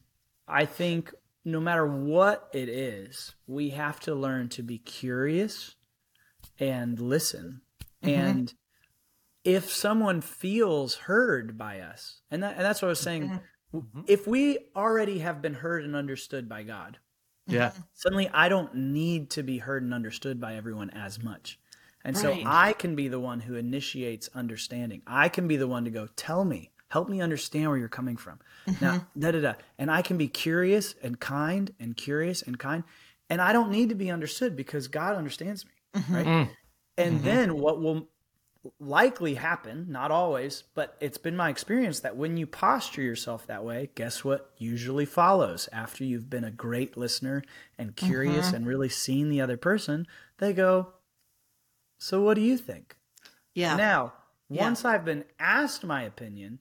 I 0.47 0.65
think 0.65 1.13
no 1.45 1.59
matter 1.59 1.85
what 1.85 2.49
it 2.53 2.69
is, 2.69 3.35
we 3.45 3.71
have 3.71 3.99
to 4.01 4.15
learn 4.15 4.49
to 4.49 4.63
be 4.63 4.77
curious 4.77 5.75
and 6.57 6.99
listen. 6.99 7.61
Mm-hmm. 8.03 8.19
And 8.19 8.53
if 9.43 9.71
someone 9.71 10.21
feels 10.21 10.95
heard 10.95 11.57
by 11.57 11.79
us, 11.79 12.21
and 12.29 12.43
that, 12.43 12.55
and 12.57 12.65
that's 12.65 12.81
what 12.81 12.87
I 12.87 12.89
was 12.89 12.99
saying, 12.99 13.23
mm-hmm. 13.23 13.77
Mm-hmm. 13.77 14.01
if 14.07 14.27
we 14.27 14.57
already 14.75 15.19
have 15.19 15.41
been 15.41 15.53
heard 15.53 15.83
and 15.83 15.95
understood 15.95 16.49
by 16.49 16.63
God, 16.63 16.97
Yeah. 17.47 17.69
Mm-hmm. 17.69 17.81
suddenly 17.93 18.29
I 18.33 18.49
don't 18.49 18.75
need 18.75 19.29
to 19.31 19.43
be 19.43 19.59
heard 19.59 19.83
and 19.83 19.93
understood 19.93 20.39
by 20.39 20.55
everyone 20.55 20.89
as 20.91 21.21
much. 21.21 21.59
And 22.05 22.17
so 22.17 22.35
I 22.45 22.73
can 22.73 22.95
be 22.95 23.09
the 23.09 23.19
one 23.19 23.41
who 23.41 23.55
initiates 23.55 24.29
understanding. 24.33 25.01
I 25.05 25.27
can 25.27 25.47
be 25.47 25.57
the 25.57 25.67
one 25.67 25.83
to 25.83 25.91
go, 25.91 26.07
tell 26.15 26.45
me, 26.45 26.71
help 26.89 27.09
me 27.09 27.21
understand 27.21 27.67
where 27.69 27.77
you're 27.77 27.89
coming 27.89 28.15
from. 28.15 28.39
Now, 28.79 29.05
da 29.17 29.31
da 29.31 29.41
da. 29.41 29.53
And 29.77 29.91
I 29.91 30.01
can 30.01 30.17
be 30.17 30.27
curious 30.27 30.95
and 31.03 31.19
kind 31.19 31.73
and 31.79 31.97
curious 31.97 32.41
and 32.41 32.57
kind. 32.57 32.83
And 33.29 33.41
I 33.41 33.51
don't 33.51 33.69
need 33.69 33.89
to 33.89 33.95
be 33.95 34.09
understood 34.09 34.55
because 34.55 34.87
God 34.87 35.15
understands 35.17 35.65
me. 35.65 35.71
Right. 36.09 36.25
Mm. 36.25 36.49
And 36.97 37.21
then 37.21 37.57
what 37.59 37.81
will 37.81 38.07
likely 38.79 39.35
happen, 39.35 39.85
not 39.89 40.11
always, 40.11 40.63
but 40.75 40.97
it's 40.99 41.17
been 41.17 41.35
my 41.35 41.49
experience 41.49 42.01
that 42.01 42.17
when 42.17 42.37
you 42.37 42.45
posture 42.45 43.01
yourself 43.01 43.47
that 43.47 43.63
way, 43.63 43.89
guess 43.95 44.23
what 44.23 44.51
usually 44.57 45.05
follows 45.05 45.69
after 45.71 46.03
you've 46.03 46.29
been 46.29 46.43
a 46.43 46.51
great 46.51 46.97
listener 46.97 47.43
and 47.77 47.95
curious 47.95 48.47
mm-hmm. 48.47 48.57
and 48.57 48.67
really 48.67 48.89
seen 48.89 49.29
the 49.29 49.41
other 49.41 49.57
person? 49.57 50.05
They 50.37 50.53
go, 50.53 50.93
So 51.97 52.21
what 52.21 52.35
do 52.35 52.41
you 52.41 52.57
think? 52.57 52.95
yeah. 53.53 53.75
Now, 53.75 54.13
Yeah. 54.49 54.63
once 54.63 54.83
I've 54.83 55.05
been 55.05 55.25
asked 55.39 55.83
my 55.83 56.03
opinion, 56.03 56.59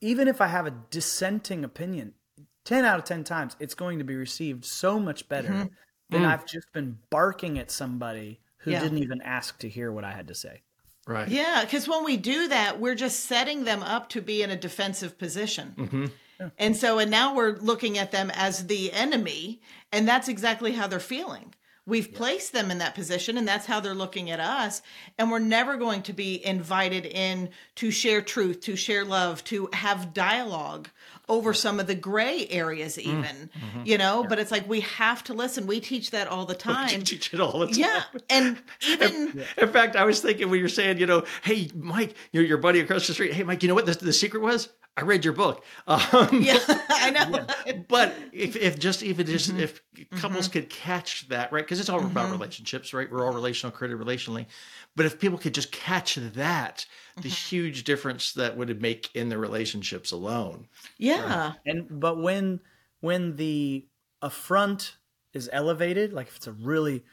even 0.00 0.28
if 0.28 0.40
I 0.40 0.46
have 0.46 0.66
a 0.66 0.76
dissenting 0.90 1.64
opinion, 1.64 2.14
10 2.64 2.84
out 2.84 2.98
of 2.98 3.04
10 3.04 3.24
times, 3.24 3.56
it's 3.58 3.74
going 3.74 3.98
to 3.98 4.04
be 4.04 4.14
received 4.14 4.64
so 4.64 4.98
much 4.98 5.28
better 5.28 5.48
mm-hmm. 5.48 5.66
than 6.10 6.22
mm. 6.22 6.26
I've 6.26 6.46
just 6.46 6.72
been 6.72 6.98
barking 7.10 7.58
at 7.58 7.70
somebody 7.70 8.40
who 8.58 8.70
Yeah. 8.70 8.80
didn't 8.80 8.98
even 8.98 9.20
ask 9.22 9.58
to 9.58 9.68
hear 9.68 9.92
what 9.92 10.04
I 10.04 10.12
had 10.12 10.28
to 10.28 10.34
say. 10.34 10.62
Right. 11.06 11.28
Yeah, 11.28 11.62
because 11.64 11.88
when 11.88 12.04
we 12.04 12.16
do 12.16 12.48
that, 12.48 12.80
we're 12.80 12.94
just 12.94 13.26
setting 13.26 13.64
them 13.64 13.82
up 13.82 14.08
to 14.10 14.22
be 14.22 14.42
in 14.42 14.50
a 14.50 14.56
defensive 14.56 15.18
position. 15.18 15.74
Mm-hmm. 15.76 16.06
And 16.58 16.76
so, 16.76 16.98
and 16.98 17.10
now 17.10 17.34
we're 17.34 17.56
looking 17.56 17.98
at 17.98 18.10
them 18.10 18.30
as 18.34 18.66
the 18.66 18.92
enemy, 18.92 19.60
and 19.92 20.08
that's 20.08 20.28
exactly 20.28 20.72
how 20.72 20.86
they're 20.86 21.00
feeling. 21.00 21.54
We've 21.86 22.12
placed 22.14 22.52
them 22.52 22.70
in 22.70 22.78
that 22.78 22.94
position 22.94 23.36
and 23.36 23.46
that's 23.46 23.66
how 23.66 23.78
they're 23.78 23.94
looking 23.94 24.30
at 24.30 24.40
us. 24.40 24.80
And 25.18 25.30
we're 25.30 25.38
never 25.38 25.76
going 25.76 26.02
to 26.04 26.14
be 26.14 26.44
invited 26.44 27.04
in 27.04 27.50
to 27.74 27.90
share 27.90 28.22
truth, 28.22 28.62
to 28.62 28.74
share 28.74 29.04
love, 29.04 29.44
to 29.44 29.68
have 29.74 30.14
dialogue 30.14 30.88
over 31.28 31.54
some 31.54 31.80
of 31.80 31.86
the 31.86 31.94
gray 31.94 32.46
areas, 32.50 32.96
Mm, 32.96 33.00
even, 33.06 33.24
mm-hmm. 33.24 33.80
you 33.84 33.96
know? 33.98 34.24
But 34.28 34.38
it's 34.38 34.50
like 34.50 34.68
we 34.68 34.80
have 34.80 35.24
to 35.24 35.34
listen. 35.34 35.66
We 35.66 35.80
teach 35.80 36.10
that 36.10 36.28
all 36.28 36.44
the 36.44 36.54
time. 36.72 36.88
teach 37.02 37.32
it 37.32 37.40
all 37.40 37.60
the 37.60 37.66
time. 37.66 37.74
Yeah. 37.78 38.02
And 38.30 38.62
even, 38.88 39.42
In 39.58 39.68
fact, 39.68 39.96
I 39.96 40.04
was 40.04 40.20
thinking 40.20 40.50
when 40.50 40.60
you're 40.60 40.68
saying, 40.68 40.98
you 40.98 41.06
know, 41.06 41.24
hey, 41.42 41.70
Mike, 41.74 42.14
your, 42.32 42.44
your 42.44 42.58
buddy 42.58 42.80
across 42.80 43.06
the 43.06 43.14
street, 43.14 43.32
hey, 43.32 43.42
Mike, 43.42 43.62
you 43.62 43.68
know 43.68 43.74
what 43.74 43.86
the, 43.86 43.92
the 43.94 44.12
secret 44.12 44.42
was? 44.42 44.68
I 44.96 45.02
read 45.02 45.24
your 45.24 45.34
book. 45.34 45.64
Um, 45.88 46.28
yeah, 46.42 46.58
I 46.90 47.10
know. 47.10 47.46
but 47.88 48.14
if, 48.32 48.54
if 48.56 48.78
just 48.78 49.02
even 49.02 49.26
just 49.26 49.50
Mm-hmm. 49.50 49.60
if 49.60 49.82
couples 50.20 50.48
could 50.48 50.70
catch 50.70 51.28
that 51.28 51.52
right 51.52 51.64
because 51.64 51.80
it's 51.80 51.88
all 51.88 52.04
about 52.04 52.30
relationships 52.32 52.92
right 52.94 53.10
we're 53.10 53.24
all 53.26 53.32
relational 53.32 53.70
created 53.70 53.98
relationally 53.98 54.46
but 54.96 55.04
if 55.06 55.20
people 55.20 55.38
could 55.38 55.54
just 55.54 55.70
catch 55.70 56.14
that 56.16 56.86
the 57.22 57.28
Mm-hmm. 57.28 57.30
huge 57.30 57.84
difference 57.84 58.32
that 58.32 58.56
would 58.56 58.70
it 58.70 58.80
make 58.80 59.10
in 59.14 59.28
the 59.28 59.38
relationships 59.38 60.12
alone 60.12 60.68
Yeah. 60.98 61.54
And 61.66 61.86
but 62.00 62.18
when 62.20 62.60
when 63.00 63.36
the 63.36 63.86
affront 64.22 64.96
is 65.32 65.48
elevated, 65.52 66.12
like 66.12 66.28
if 66.28 66.36
it's 66.36 66.46
a 66.46 66.52
really 66.52 67.04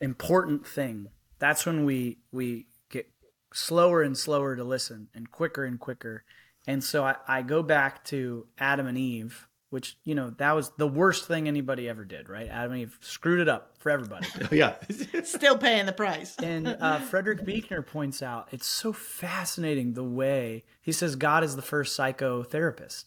important 0.00 0.66
thing, 0.66 1.08
that's 1.38 1.66
when 1.66 1.84
we 1.84 2.18
we 2.32 2.66
get 2.90 3.10
slower 3.52 4.02
and 4.02 4.16
slower 4.16 4.56
to 4.56 4.64
listen 4.64 5.08
and 5.14 5.30
quicker 5.30 5.64
and 5.64 5.78
quicker. 5.80 6.24
And 6.66 6.84
so 6.84 7.04
I, 7.04 7.16
I 7.26 7.42
go 7.42 7.62
back 7.62 8.04
to 8.06 8.46
Adam 8.58 8.86
and 8.86 8.98
Eve, 8.98 9.46
which 9.70 9.96
you 10.04 10.14
know 10.14 10.30
that 10.38 10.52
was 10.52 10.70
the 10.76 10.86
worst 10.88 11.26
thing 11.26 11.48
anybody 11.48 11.88
ever 11.88 12.04
did, 12.04 12.28
right? 12.28 12.48
Adam 12.48 12.72
and 12.72 12.80
Eve 12.82 12.98
screwed 13.00 13.40
it 13.40 13.48
up 13.48 13.74
for 13.78 13.90
everybody. 13.90 14.26
yeah 14.50 14.74
Still 15.24 15.56
paying 15.56 15.86
the 15.86 15.92
price. 15.92 16.36
And 16.36 16.68
uh, 16.68 16.98
Frederick 17.00 17.44
Buechner 17.44 17.82
points 17.82 18.22
out 18.22 18.48
it's 18.52 18.66
so 18.66 18.92
fascinating 18.92 19.94
the 19.94 20.04
way 20.04 20.64
he 20.80 20.92
says 20.92 21.16
God 21.16 21.42
is 21.44 21.56
the 21.56 21.62
first 21.62 21.98
psychotherapist 21.98 23.04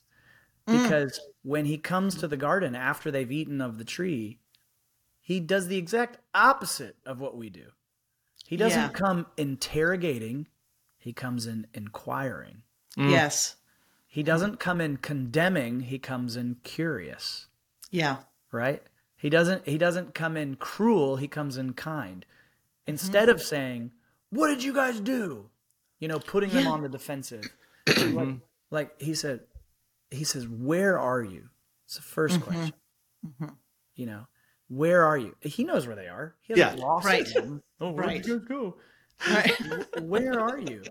because 0.66 1.20
when 1.42 1.66
he 1.66 1.78
comes 1.78 2.16
to 2.16 2.28
the 2.28 2.38
garden 2.38 2.74
after 2.76 3.12
they've 3.12 3.32
eaten 3.32 3.60
of 3.60 3.78
the 3.78 3.84
tree, 3.84 4.40
he 5.20 5.42
does 5.42 5.68
the 5.68 5.78
exact 5.78 6.18
opposite 6.34 6.96
of 7.06 7.20
what 7.20 7.36
we 7.36 7.50
do. 7.50 7.66
He 8.46 8.56
doesn't 8.56 8.80
Yeah. 8.82 8.90
come 8.90 9.26
interrogating, 9.36 10.48
he 10.98 11.12
comes 11.12 11.48
in 11.48 11.68
inquiring. 11.74 12.62
Yes. 12.96 13.56
He 14.14 14.22
doesn't 14.22 14.60
come 14.60 14.80
in 14.80 14.98
condemning, 14.98 15.80
he 15.80 15.98
comes 15.98 16.36
in 16.36 16.58
curious, 16.64 17.48
Yeah. 17.90 18.18
right? 18.52 18.84
He 19.18 19.28
doesn't 19.28 19.68
he 19.68 19.80
doesn't 19.80 20.14
come 20.14 20.38
in 20.38 20.56
cruel, 20.56 21.16
he 21.16 21.28
comes 21.28 21.58
in 21.58 21.74
kind. 21.74 22.24
Instead 22.86 23.28
of 23.28 23.42
saying, 23.42 23.92
"What 24.30 24.50
did 24.50 24.62
you 24.62 24.72
guys 24.72 25.00
do?" 25.00 25.50
You 25.98 26.10
know, 26.10 26.20
putting 26.20 26.52
them 26.52 26.66
Yeah. 26.66 26.70
on 26.70 26.84
the 26.84 26.90
defensive. 26.90 27.44
like, 27.88 28.36
like 28.70 29.02
he 29.02 29.16
said 29.16 29.48
he 30.12 30.24
says, 30.24 30.48
"Where 30.48 31.00
are 31.00 31.24
you?" 31.24 31.50
It's 31.86 31.96
the 31.96 32.04
1st 32.04 32.34
mm-hmm. 32.34 32.42
question. 32.44 32.74
Mm-hmm. 33.26 33.54
You 33.96 34.06
know, 34.06 34.28
where 34.68 35.06
are 35.06 35.18
you? 35.18 35.36
He 35.42 35.64
knows 35.64 35.88
where 35.88 35.96
they 35.96 36.08
are. 36.08 36.36
He 36.42 36.54
hasn't 36.54 36.78
Yeah. 36.78 36.86
lost 36.86 37.08
Right. 37.08 37.26
them. 37.34 37.64
Oh, 37.82 37.94
where'd 37.94 38.08
Right. 38.08 38.28
you 38.28 38.40
go? 38.42 38.78
Right. 39.28 40.02
where 40.04 40.40
are 40.40 40.60
you 40.60 40.84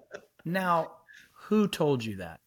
now 0.44 0.96
who 1.32 1.68
told 1.68 2.04
you 2.04 2.16
that 2.16 2.40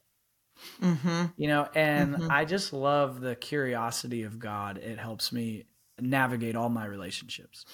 mm-hmm. 0.81 1.25
you 1.37 1.47
know 1.47 1.67
and 1.75 2.15
mm-hmm. 2.15 2.31
i 2.31 2.45
just 2.45 2.73
love 2.73 3.21
the 3.21 3.35
curiosity 3.35 4.23
of 4.23 4.39
god 4.39 4.77
it 4.77 4.99
helps 4.99 5.31
me 5.31 5.65
navigate 5.99 6.55
all 6.55 6.69
my 6.69 6.85
relationships 6.85 7.65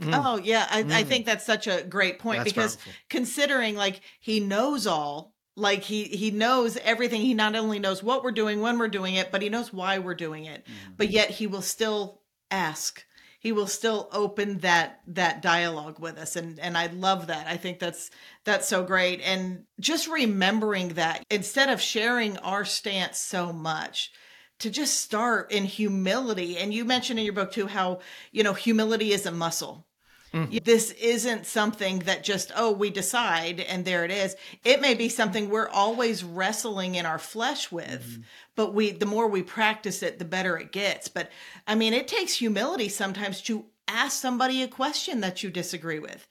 mm. 0.00 0.10
Oh 0.12 0.36
yeah, 0.38 0.66
I, 0.70 0.80
I 0.80 0.82
mm. 0.82 1.06
think 1.06 1.24
that's 1.24 1.46
such 1.46 1.68
a 1.68 1.82
great 1.82 2.18
point 2.18 2.38
That's 2.38 2.52
because 2.52 2.76
powerful. 2.76 2.92
considering 3.08 3.76
like 3.76 4.00
he 4.20 4.40
knows 4.40 4.88
all, 4.88 5.34
like 5.56 5.82
he 5.82 6.04
he 6.04 6.30
knows 6.30 6.76
everything. 6.78 7.20
He 7.20 7.34
not 7.34 7.54
only 7.54 7.78
knows 7.78 8.02
what 8.02 8.24
we're 8.24 8.32
doing 8.32 8.60
when 8.60 8.78
we're 8.78 8.88
doing 8.88 9.14
it, 9.14 9.30
but 9.30 9.42
he 9.42 9.48
knows 9.48 9.72
why 9.72 9.98
we're 9.98 10.14
doing 10.14 10.46
it. 10.46 10.64
Mm-hmm. 10.64 10.92
But 10.96 11.10
yet 11.10 11.30
he 11.30 11.46
will 11.46 11.62
still 11.62 12.20
ask. 12.50 13.04
He 13.44 13.52
will 13.52 13.66
still 13.66 14.08
open 14.10 14.60
that 14.60 15.02
that 15.06 15.42
dialogue 15.42 16.00
with 16.00 16.16
us, 16.16 16.34
and 16.34 16.58
and 16.58 16.78
I 16.78 16.86
love 16.86 17.26
that. 17.26 17.46
I 17.46 17.58
think 17.58 17.78
that's 17.78 18.10
that's 18.44 18.66
so 18.66 18.82
great, 18.82 19.20
and 19.20 19.64
just 19.78 20.08
remembering 20.08 20.94
that 20.94 21.26
instead 21.30 21.68
of 21.68 21.78
sharing 21.78 22.38
our 22.38 22.64
stance 22.64 23.18
so 23.18 23.52
much 23.52 24.12
to 24.60 24.70
just 24.70 24.98
start 24.98 25.52
in 25.52 25.66
humility. 25.66 26.56
And 26.56 26.72
you 26.72 26.86
mentioned 26.86 27.18
in 27.18 27.26
your 27.26 27.34
book 27.34 27.52
too 27.52 27.66
how, 27.66 28.00
you 28.32 28.42
know, 28.42 28.54
humility 28.54 29.12
is 29.12 29.26
a 29.26 29.30
muscle. 29.30 29.86
Mm. 30.34 30.64
This 30.64 30.90
isn't 30.92 31.46
something 31.46 32.00
that 32.00 32.24
just, 32.24 32.50
oh, 32.56 32.72
we 32.72 32.90
decide 32.90 33.60
and 33.60 33.84
there 33.84 34.04
it 34.04 34.10
is. 34.10 34.34
It 34.64 34.80
may 34.80 34.94
be 34.94 35.08
something 35.08 35.48
we're 35.48 35.68
always 35.68 36.24
wrestling 36.24 36.96
in 36.96 37.06
our 37.06 37.20
flesh 37.20 37.70
with, 37.70 38.02
mm-hmm. 38.02 38.22
but 38.56 38.74
we, 38.74 38.90
the 38.90 39.06
more 39.06 39.28
we 39.28 39.44
practice 39.44 40.02
it, 40.02 40.18
the 40.18 40.24
better 40.24 40.58
it 40.58 40.72
gets. 40.72 41.06
But 41.06 41.30
I 41.68 41.76
mean, 41.76 41.94
it 41.94 42.08
takes 42.08 42.34
humility 42.34 42.88
sometimes 42.88 43.40
to 43.42 43.66
ask 43.86 44.20
somebody 44.20 44.62
a 44.62 44.68
question 44.68 45.20
that 45.20 45.42
you 45.42 45.50
disagree 45.50 46.00
with. 46.00 46.26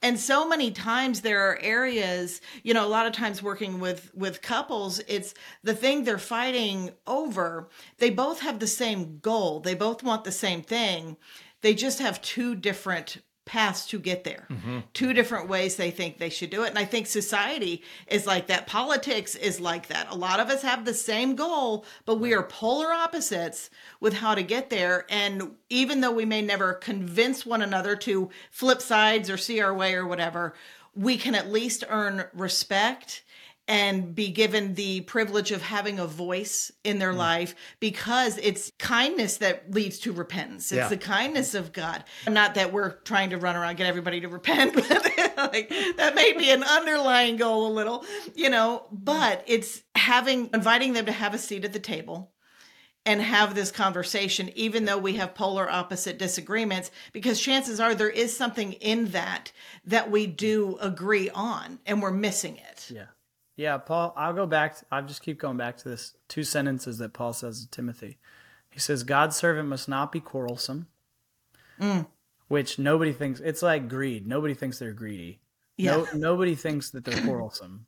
And 0.00 0.18
so 0.18 0.48
many 0.48 0.70
times 0.70 1.20
there 1.20 1.50
are 1.50 1.58
areas 1.60 2.40
you 2.62 2.72
know 2.72 2.86
a 2.86 2.88
lot 2.88 3.06
of 3.06 3.12
times 3.12 3.42
working 3.42 3.80
with 3.80 4.14
with 4.14 4.40
couples 4.40 5.00
it's 5.00 5.34
the 5.64 5.74
thing 5.74 6.04
they're 6.04 6.16
fighting 6.16 6.92
over 7.06 7.68
they 7.98 8.10
both 8.10 8.40
have 8.40 8.60
the 8.60 8.66
same 8.68 9.18
goal. 9.18 9.58
They 9.60 9.74
both 9.74 10.04
want 10.04 10.22
the 10.22 10.32
same 10.32 10.62
thing. 10.62 11.16
They 11.60 11.74
just 11.74 11.98
have 11.98 12.22
two 12.22 12.54
different 12.54 13.18
paths 13.44 13.86
to 13.86 13.98
get 13.98 14.24
there. 14.24 14.46
Mm-hmm. 14.50 14.78
Two 14.92 15.12
different 15.12 15.48
ways 15.48 15.76
they 15.76 15.90
think 15.90 16.18
they 16.18 16.30
should 16.30 16.50
do 16.50 16.62
it. 16.62 16.70
And 16.70 16.78
i 16.78 16.84
think 16.84 17.06
society 17.06 17.82
is 18.06 18.26
like 18.26 18.46
that. 18.46 18.66
Politics 18.66 19.34
is 19.34 19.60
like 19.60 19.88
that. 19.88 20.10
A 20.10 20.14
lot 20.14 20.40
of 20.40 20.48
us 20.48 20.62
have 20.62 20.84
the 20.84 20.94
same 20.94 21.34
goal 21.34 21.84
but 22.04 22.20
we 22.20 22.34
are 22.34 22.42
polar 22.42 22.92
opposites 22.92 23.70
with 24.00 24.14
how 24.14 24.34
to 24.34 24.42
get 24.42 24.70
there. 24.70 25.06
And 25.08 25.52
even 25.68 26.00
though 26.00 26.12
we 26.12 26.24
may 26.24 26.42
never 26.42 26.74
convince 26.74 27.44
one 27.44 27.62
another 27.62 27.96
to 27.96 28.30
flip 28.50 28.80
sides 28.80 29.28
or 29.28 29.36
see 29.36 29.60
our 29.60 29.74
way 29.74 29.94
or 29.94 30.06
whatever 30.06 30.54
we 30.94 31.16
can 31.16 31.34
at 31.34 31.50
least 31.50 31.84
earn 31.88 32.24
respect 32.34 33.22
and 33.68 34.14
be 34.14 34.28
given 34.28 34.74
the 34.74 35.02
privilege 35.02 35.52
of 35.52 35.62
having 35.62 35.98
a 35.98 36.06
voice 36.06 36.72
in 36.82 36.98
their 36.98 37.12
mm. 37.12 37.18
life 37.18 37.54
because 37.78 38.36
it's 38.38 38.72
kindness 38.78 39.36
that 39.36 39.72
leads 39.72 39.98
to 40.00 40.12
repentance. 40.12 40.72
It's 40.72 40.78
Yeah. 40.78 40.88
the 40.88 40.96
kindness 40.96 41.54
of 41.54 41.72
God. 41.72 42.02
Not 42.28 42.56
that 42.56 42.72
we're 42.72 42.90
trying 42.90 43.30
to 43.30 43.38
run 43.38 43.54
around 43.54 43.76
get 43.76 43.86
everybody 43.86 44.20
to 44.20 44.28
repent, 44.28 44.74
but 44.74 44.88
like 45.36 45.68
that 45.96 46.14
may 46.14 46.32
be 46.32 46.50
an 46.50 46.64
underlying 46.64 47.36
goal 47.36 47.66
a 47.68 47.72
little, 47.72 48.04
you 48.34 48.50
know, 48.50 48.86
but 48.90 49.44
it's 49.46 49.82
having 49.94 50.50
inviting 50.52 50.92
them 50.92 51.06
to 51.06 51.12
have 51.12 51.32
a 51.32 51.38
seat 51.38 51.64
at 51.64 51.72
the 51.72 51.78
table 51.78 52.32
and 53.04 53.20
have 53.20 53.54
this 53.54 53.70
conversation, 53.70 54.50
even 54.54 54.84
though 54.84 54.98
we 54.98 55.14
have 55.14 55.34
polar 55.34 55.68
opposite 55.70 56.18
disagreements, 56.18 56.90
because 57.12 57.40
chances 57.40 57.80
are 57.80 57.94
there 57.94 58.10
is 58.10 58.36
something 58.36 58.74
in 58.74 59.06
that 59.06 59.52
that 59.84 60.10
we 60.10 60.26
do 60.26 60.78
agree 60.80 61.30
on 61.30 61.78
and 61.86 62.02
we're 62.02 62.10
missing 62.12 62.56
it. 62.56 62.90
yeah 62.90 63.06
yeah 63.62 63.78
paul 63.78 64.12
i'll 64.16 64.32
go 64.32 64.44
back 64.44 64.76
to, 64.76 64.84
i'll 64.90 65.06
just 65.06 65.22
keep 65.22 65.38
going 65.38 65.56
back 65.56 65.76
to 65.76 65.88
this 65.88 66.14
two 66.28 66.42
sentences 66.42 66.98
that 66.98 67.12
paul 67.12 67.32
says 67.32 67.62
to 67.62 67.70
timothy. 67.70 68.18
He 68.70 68.80
says 68.80 69.04
god's 69.04 69.36
servant 69.36 69.68
must 69.68 69.88
not 69.88 70.10
be 70.10 70.20
quarrelsome 70.20 70.88
mm. 71.80 72.06
which 72.48 72.78
nobody 72.78 73.12
thinks 73.12 73.40
it's 73.40 73.62
like 73.62 73.88
greed. 73.88 74.26
Nobody 74.26 74.54
thinks 74.54 74.78
they're 74.78 74.92
greedy. 74.92 75.40
No, 75.78 76.06
nobody 76.14 76.54
thinks 76.54 76.90
that 76.90 77.04
they're 77.04 77.22
quarrelsome. 77.22 77.86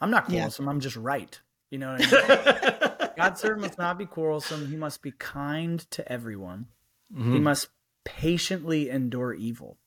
I'm 0.00 0.10
not 0.10 0.28
Yeah. 0.28 0.40
quarrelsome 0.40 0.68
i'm 0.68 0.80
just 0.80 0.96
right. 0.96 1.40
You 1.70 1.78
know 1.78 1.92
what 1.92 2.02
i 2.02 2.88
mean? 2.98 3.10
God's 3.16 3.40
servant 3.40 3.62
must 3.62 3.78
not 3.78 3.96
be 3.96 4.06
quarrelsome. 4.06 4.66
He 4.68 4.76
must 4.76 5.00
be 5.00 5.12
kind 5.12 5.78
to 5.92 6.10
everyone. 6.10 6.66
He 7.08 7.20
mm-hmm. 7.20 7.42
must 7.44 7.68
patiently 8.04 8.90
endure 8.90 9.32
evil. 9.32 9.78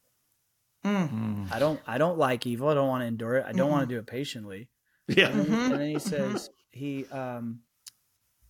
Mm. 0.85 1.09
Mm. 1.09 1.51
I 1.51 1.59
don't 1.59 1.79
i 1.85 1.97
don't 1.97 2.17
like 2.17 2.47
evil. 2.47 2.69
I 2.69 2.73
don't 2.73 2.87
want 2.87 3.01
to 3.01 3.07
endure 3.07 3.37
it. 3.37 3.45
I 3.47 3.51
don't 3.51 3.69
want 3.69 3.81
to 3.81 3.85
mm-hmm. 3.85 3.95
do 3.95 3.99
it 3.99 4.07
patiently 4.07 4.69
yeah. 5.07 5.29
Mm-hmm. 5.31 5.53
And 5.53 5.71
then 5.73 5.87
he 5.89 5.95
mm-hmm. 5.95 6.09
says 6.09 6.49
he 6.71 7.05
um 7.07 7.59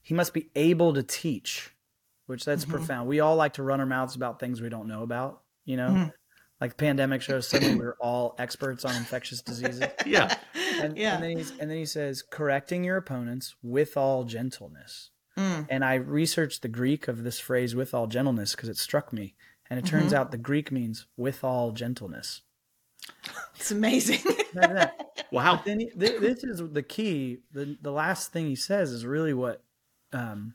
he 0.01 0.13
must 0.13 0.33
be 0.33 0.49
able 0.55 0.93
to 0.93 1.03
teach 1.03 1.73
which 2.25 2.43
that's 2.43 2.63
mm-hmm. 2.63 2.73
profound. 2.73 3.07
We 3.07 3.21
all 3.21 3.37
like 3.37 3.53
to 3.53 3.63
run 3.63 3.79
our 3.79 3.85
mouths 3.85 4.15
about 4.15 4.39
things 4.39 4.61
we 4.61 4.69
don't 4.69 4.87
know 4.87 5.03
about 5.03 5.41
you 5.67 5.77
know? 5.77 6.09
Like 6.59 6.71
the 6.71 6.77
pandemic 6.77 7.21
shows 7.21 7.47
suddenly 7.47 7.75
we're 7.75 7.97
all 7.99 8.33
experts 8.39 8.83
on 8.83 8.95
infectious 8.95 9.43
diseases. 9.43 9.83
Yeah. 10.07 10.35
And, 10.79 10.95
Yeah. 10.95 11.15
and 11.15 11.23
then 11.23 11.37
he's 11.37 11.51
and 11.59 11.71
then 11.71 11.77
he 11.77 11.85
says 11.85 12.21
correcting 12.21 12.83
your 12.83 12.97
opponents 12.97 13.55
with 13.63 13.97
all 13.97 14.25
gentleness. 14.25 15.09
Mm. 15.35 15.65
And 15.69 15.83
i 15.83 15.95
researched 15.95 16.61
the 16.61 16.67
greek 16.67 17.07
of 17.07 17.23
this 17.23 17.39
phrase 17.39 17.75
with 17.75 17.95
all 17.95 18.05
gentleness 18.05 18.55
because 18.55 18.69
it 18.69 18.77
struck 18.77 19.11
me. 19.11 19.35
And 19.69 19.79
it 19.79 19.85
turns 19.85 20.13
out 20.13 20.31
the 20.31 20.37
greek 20.37 20.71
means 20.71 21.07
with 21.15 21.43
all 21.43 21.71
gentleness 21.71 22.41
It's 23.55 23.71
amazing. 23.71 24.19
Wow 25.29 25.61
then 25.65 25.81
he, 25.81 25.89
th- 25.89 26.21
this 26.21 26.43
is 26.45 26.61
the 26.71 26.81
key. 26.83 27.39
The 27.51 27.77
the 27.81 27.91
last 27.91 28.31
thing 28.31 28.47
he 28.47 28.55
says 28.55 28.91
is 28.91 29.05
really 29.05 29.33
what 29.33 29.61
um, 30.13 30.53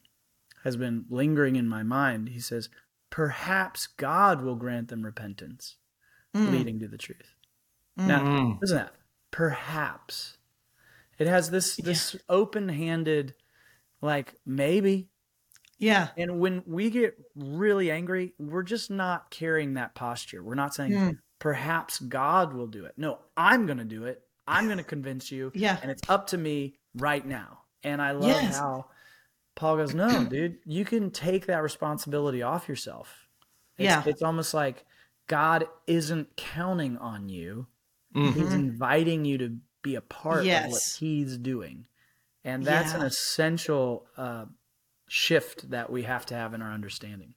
has 0.65 0.77
been 0.79 1.05
lingering 1.11 1.57
in 1.57 1.69
my 1.69 1.83
mind. 1.83 2.31
He 2.31 2.41
says, 2.41 2.71
perhaps 3.11 3.87
God 3.87 4.41
will 4.41 4.57
grant 4.57 4.89
them 4.89 5.03
repentance, 5.03 5.77
Mm. 6.35 6.51
leading 6.53 6.81
to 6.81 6.89
the 6.89 6.97
truth. 6.97 7.35
Now, 7.99 8.57
listen 8.63 8.79
to 8.79 8.83
that. 8.85 8.95
Perhaps. 9.31 10.39
It 11.19 11.27
has 11.27 11.51
this 11.51 11.77
this 11.77 12.17
open-handed 12.31 13.35
like 14.01 14.37
maybe 14.47 15.09
Yeah. 15.79 16.09
and 16.17 16.41
when 16.41 16.63
we 16.67 16.89
get 16.89 17.19
really 17.37 17.91
angry, 17.91 18.33
we're 18.39 18.63
just 18.63 18.91
not 18.91 19.31
carrying 19.31 19.75
that 19.75 19.95
posture. 19.95 20.43
We're 20.43 20.55
not 20.55 20.73
saying 20.75 21.19
perhaps 21.43 21.99
God 21.99 22.53
will 22.55 22.69
do 22.69 22.85
it. 22.85 22.95
No, 22.97 23.19
I'm 23.37 23.67
going 23.67 23.79
to 23.79 23.85
do 23.85 24.05
it. 24.05 24.23
I'm 24.47 24.67
going 24.67 24.79
to 24.79 24.85
convince 24.85 25.33
you. 25.33 25.51
Yeah. 25.57 25.77
And 25.83 25.91
it's 25.91 26.09
up 26.09 26.29
to 26.29 26.39
me 26.39 26.75
right 26.95 27.27
now. 27.27 27.63
And 27.83 28.01
I 28.01 28.13
love 28.13 28.29
Yes. 28.31 28.57
how 28.59 28.87
Paul 29.57 29.79
goes, 29.79 29.93
No, 29.93 30.25
dude, 30.31 30.59
you 30.65 30.85
can 30.85 31.11
take 31.11 31.47
that 31.47 31.65
responsibility 31.65 32.43
off 32.43 32.69
yourself. 32.69 33.27
It's, 33.77 33.87
Yeah. 33.87 34.05
It's 34.07 34.23
almost 34.23 34.55
like 34.55 34.85
God 35.27 35.67
isn't 35.89 36.37
counting 36.37 36.97
on 36.99 37.29
you, 37.29 37.67
Mm-hmm. 38.15 38.39
He's 38.41 38.53
inviting 38.53 39.25
you 39.25 39.39
to 39.39 39.57
be 39.83 39.95
a 39.97 40.01
part 40.03 40.47
of 40.47 40.71
what 40.71 40.83
He's 41.01 41.37
doing. 41.39 41.87
And 42.45 42.63
that's 42.63 42.93
an 42.93 43.03
essential 43.03 44.07
uh, 44.17 44.45
shift 45.09 45.71
that 45.71 45.91
we 45.91 46.03
have 46.03 46.27
to 46.27 46.35
have 46.35 46.53
in 46.55 46.61
our 46.63 46.73
understanding. 46.73 47.33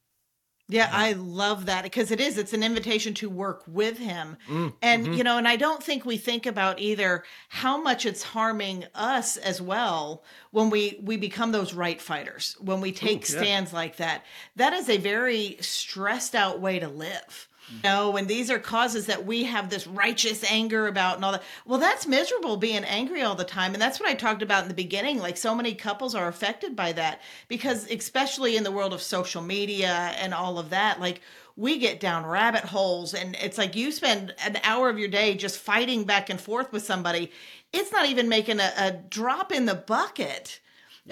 Yeah, 0.68 0.90
I 0.92 1.14
love 1.14 1.68
that 1.68 1.84
because 1.84 2.10
it 2.10 2.20
is. 2.20 2.40
It's 2.40 2.54
an 2.54 2.64
invitation 2.64 3.14
to 3.16 3.30
work 3.30 3.64
with 3.68 4.00
him. 4.00 4.38
Mm, 4.50 4.74
And, 4.82 5.04
mm-hmm. 5.04 5.14
you 5.14 5.24
know, 5.24 5.38
and 5.38 5.48
I 5.48 5.58
don't 5.58 5.84
think 5.84 6.06
we 6.06 6.18
think 6.18 6.48
about 6.48 6.80
either 6.80 7.24
how 7.50 7.80
much 7.80 8.06
it's 8.06 8.24
harming 8.24 8.86
us 8.96 9.38
as 9.38 9.62
well 9.62 10.24
when 10.52 10.72
we 10.72 11.00
we 11.04 11.18
become 11.18 11.52
those 11.52 11.74
right 11.74 12.02
fighters, 12.02 12.58
when 12.60 12.82
we 12.82 12.92
take 12.92 13.22
yeah. 13.22 13.38
stands 13.38 13.74
like 13.74 13.98
that. 13.98 14.26
That 14.56 14.74
is 14.74 14.90
a 14.90 14.98
very 14.98 15.58
stressed 15.62 16.34
out 16.34 16.60
way 16.60 16.80
to 16.80 16.88
live. 16.88 17.48
You 17.70 17.80
know, 17.84 18.16
and 18.16 18.28
these 18.28 18.52
are 18.52 18.60
causes 18.60 19.08
that 19.08 19.26
we 19.26 19.46
have 19.46 19.70
this 19.70 19.88
righteous 19.88 20.44
anger 20.52 20.88
about 20.88 21.16
and 21.16 21.26
all 21.26 21.32
that. 21.32 21.44
Well, 21.66 21.80
that's 21.80 22.06
miserable 22.06 22.58
being 22.58 22.84
angry 22.84 23.24
all 23.24 23.34
the 23.34 23.44
time. 23.44 23.74
And 23.74 23.82
that's 23.82 24.00
what 24.00 24.08
I 24.08 24.14
talked 24.14 24.44
about 24.44 24.64
in 24.64 24.68
the 24.68 24.76
beginning. 24.76 25.18
Like 25.18 25.36
so 25.36 25.56
many 25.56 25.74
couples 25.74 26.14
are 26.14 26.28
affected 26.28 26.76
by 26.76 26.92
that 26.92 27.22
because, 27.48 27.90
especially 27.90 28.56
in 28.56 28.64
the 28.64 28.72
world 28.72 28.94
of 28.94 29.02
social 29.02 29.42
media 29.42 30.14
and 30.20 30.34
all 30.34 30.60
of 30.60 30.70
that, 30.70 31.00
like 31.00 31.22
we 31.56 31.80
get 31.80 32.00
down 32.00 32.26
rabbit 32.26 32.66
holes 32.66 33.14
and 33.14 33.36
it's 33.42 33.58
like 33.58 33.76
you 33.76 33.92
spend 33.92 34.36
an 34.46 34.60
hour 34.64 34.90
of 34.90 35.00
your 35.00 35.08
day 35.08 35.34
just 35.34 35.58
fighting 35.58 36.04
back 36.04 36.30
and 36.30 36.40
forth 36.40 36.72
with 36.72 36.84
somebody. 36.84 37.32
It's 37.74 37.92
not 37.92 38.06
even 38.06 38.30
making 38.30 38.60
a, 38.60 38.72
a 38.78 38.92
drop 38.92 39.52
in 39.52 39.66
the 39.66 39.76
bucket. 39.76 40.60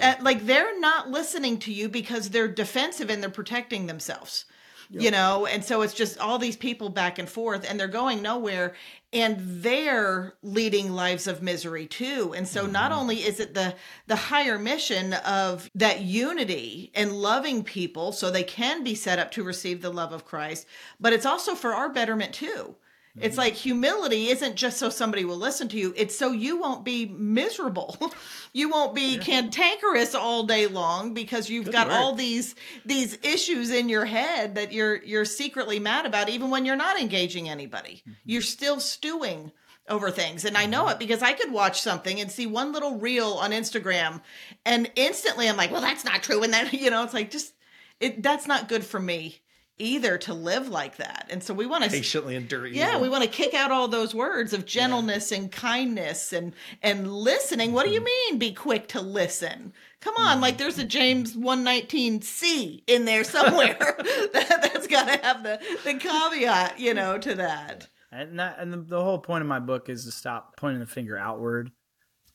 Uh, 0.00 0.14
like 0.20 0.46
they're 0.46 0.78
not 0.78 1.08
listening 1.08 1.58
to 1.58 1.72
you 1.72 1.88
because 1.88 2.30
they're 2.30 2.48
defensive 2.48 3.10
and 3.10 3.22
they're 3.22 3.30
protecting 3.30 3.86
themselves 3.86 4.44
you 4.90 5.10
know 5.10 5.46
and 5.46 5.64
so 5.64 5.82
it's 5.82 5.94
just 5.94 6.18
all 6.18 6.38
these 6.38 6.56
people 6.56 6.88
back 6.88 7.18
and 7.18 7.28
forth 7.28 7.68
and 7.68 7.78
they're 7.78 7.88
going 7.88 8.22
nowhere 8.22 8.74
and 9.14 9.36
they're 9.38 10.34
leading 10.42 10.92
lives 10.92 11.28
of 11.28 11.40
misery 11.40 11.86
too. 11.86 12.34
And 12.36 12.48
so 12.48 12.66
not 12.66 12.90
mm-hmm. 12.90 13.00
only 13.00 13.16
is 13.18 13.38
it 13.38 13.54
the 13.54 13.76
the 14.08 14.16
higher 14.16 14.58
mission 14.58 15.12
of 15.12 15.70
that 15.76 16.00
unity 16.00 16.90
and 16.94 17.12
loving 17.12 17.62
people 17.62 18.10
so 18.10 18.30
they 18.30 18.42
can 18.42 18.82
be 18.82 18.96
set 18.96 19.20
up 19.20 19.30
to 19.32 19.44
receive 19.44 19.80
the 19.80 19.92
love 19.92 20.12
of 20.12 20.24
Christ 20.24 20.66
but 20.98 21.12
it's 21.12 21.26
also 21.26 21.54
for 21.54 21.72
our 21.72 21.88
betterment 21.88 22.34
too 22.34 22.74
it's 23.20 23.34
mm-hmm. 23.34 23.40
like 23.42 23.54
humility 23.54 24.28
isn't 24.28 24.56
just 24.56 24.78
so 24.78 24.88
somebody 24.88 25.24
will 25.24 25.36
listen 25.36 25.68
to 25.68 25.78
you. 25.78 25.94
It's 25.96 26.18
so 26.18 26.32
you 26.32 26.58
won't 26.58 26.84
be 26.84 27.06
miserable. 27.06 27.96
you 28.52 28.68
won't 28.68 28.92
be 28.94 29.18
cantankerous 29.18 30.16
all 30.16 30.42
day 30.42 30.66
long 30.66 31.14
because 31.14 31.48
you've 31.48 31.70
got 31.70 31.86
word. 31.86 31.94
all 31.94 32.14
these 32.14 32.56
these 32.84 33.16
issues 33.22 33.70
in 33.70 33.88
your 33.88 34.04
head 34.04 34.56
that 34.56 34.72
you're 34.72 34.96
you're 35.04 35.24
secretly 35.24 35.78
mad 35.78 36.06
about 36.06 36.28
even 36.28 36.50
when 36.50 36.64
you're 36.64 36.74
not 36.74 37.00
engaging 37.00 37.48
anybody. 37.48 38.02
Mm-hmm. 38.02 38.12
You're 38.24 38.42
still 38.42 38.80
stewing 38.80 39.52
over 39.88 40.10
things. 40.10 40.44
And 40.44 40.56
I 40.56 40.66
know 40.66 40.82
mm-hmm. 40.84 40.92
it 40.92 40.98
because 40.98 41.22
I 41.22 41.34
could 41.34 41.52
watch 41.52 41.82
something 41.82 42.20
and 42.20 42.32
see 42.32 42.46
one 42.46 42.72
little 42.72 42.98
reel 42.98 43.34
on 43.34 43.52
Instagram 43.52 44.22
and 44.66 44.90
instantly 44.96 45.48
I'm 45.48 45.56
like, 45.56 45.70
"Well, 45.70 45.82
that's 45.82 46.04
not 46.04 46.24
true." 46.24 46.42
And 46.42 46.52
then, 46.52 46.68
you 46.72 46.90
know, 46.90 47.04
it's 47.04 47.14
like 47.14 47.30
just 47.30 47.54
it 48.00 48.24
that's 48.24 48.48
not 48.48 48.68
good 48.68 48.84
for 48.84 48.98
me 48.98 49.40
either 49.78 50.16
to 50.18 50.32
live 50.34 50.68
like 50.68 50.96
that. 50.96 51.26
And 51.30 51.42
so 51.42 51.52
we 51.52 51.66
want 51.66 51.84
to 51.84 51.90
Patiently 51.90 52.36
endure 52.36 52.66
yeah, 52.66 52.90
evil. 52.90 53.00
we 53.02 53.08
want 53.08 53.24
to 53.24 53.28
kick 53.30 53.54
out 53.54 53.70
all 53.72 53.88
those 53.88 54.14
words 54.14 54.52
of 54.52 54.64
gentleness 54.66 55.32
and 55.32 55.50
kindness 55.50 56.32
and 56.32 56.54
and 56.82 57.12
listening. 57.12 57.72
What 57.72 57.84
do 57.86 57.92
you 57.92 58.02
mean 58.04 58.38
be 58.38 58.52
quick 58.52 58.88
to 58.88 59.00
listen? 59.00 59.72
Come 60.00 60.14
on, 60.18 60.40
like 60.40 60.58
there's 60.58 60.78
a 60.78 60.84
James 60.84 61.34
119C 61.36 62.82
in 62.86 63.04
there 63.04 63.24
somewhere. 63.24 63.76
that, 64.32 64.58
that's 64.62 64.86
got 64.86 65.08
to 65.08 65.24
have 65.24 65.42
the 65.42 65.60
the 65.84 65.94
caveat, 65.94 66.78
you 66.78 66.94
know, 66.94 67.18
to 67.18 67.34
that. 67.36 67.88
And 68.12 68.38
that, 68.38 68.58
and 68.60 68.72
the, 68.72 68.76
the 68.76 69.02
whole 69.02 69.18
point 69.18 69.42
of 69.42 69.48
my 69.48 69.58
book 69.58 69.88
is 69.88 70.04
to 70.04 70.12
stop 70.12 70.56
pointing 70.56 70.78
the 70.78 70.86
finger 70.86 71.18
outward 71.18 71.72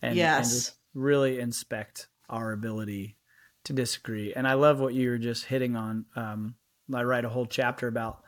and, 0.02 0.10
and 0.10 0.18
Yes. 0.18 0.52
just 0.52 0.74
really 0.94 1.40
inspect 1.40 2.10
our 2.30 2.52
ability 2.52 3.16
to 3.64 3.72
disagree. 3.74 4.34
And 4.34 4.46
I 4.46 4.54
love 4.56 4.82
what 4.82 4.94
you 4.94 5.10
were 5.10 5.18
just 5.18 5.46
hitting 5.46 5.78
on. 5.78 6.06
Um, 6.18 6.56
I 6.94 7.04
write 7.04 7.26
a 7.26 7.30
whole 7.30 7.46
chapter 7.46 7.88
about 7.88 8.22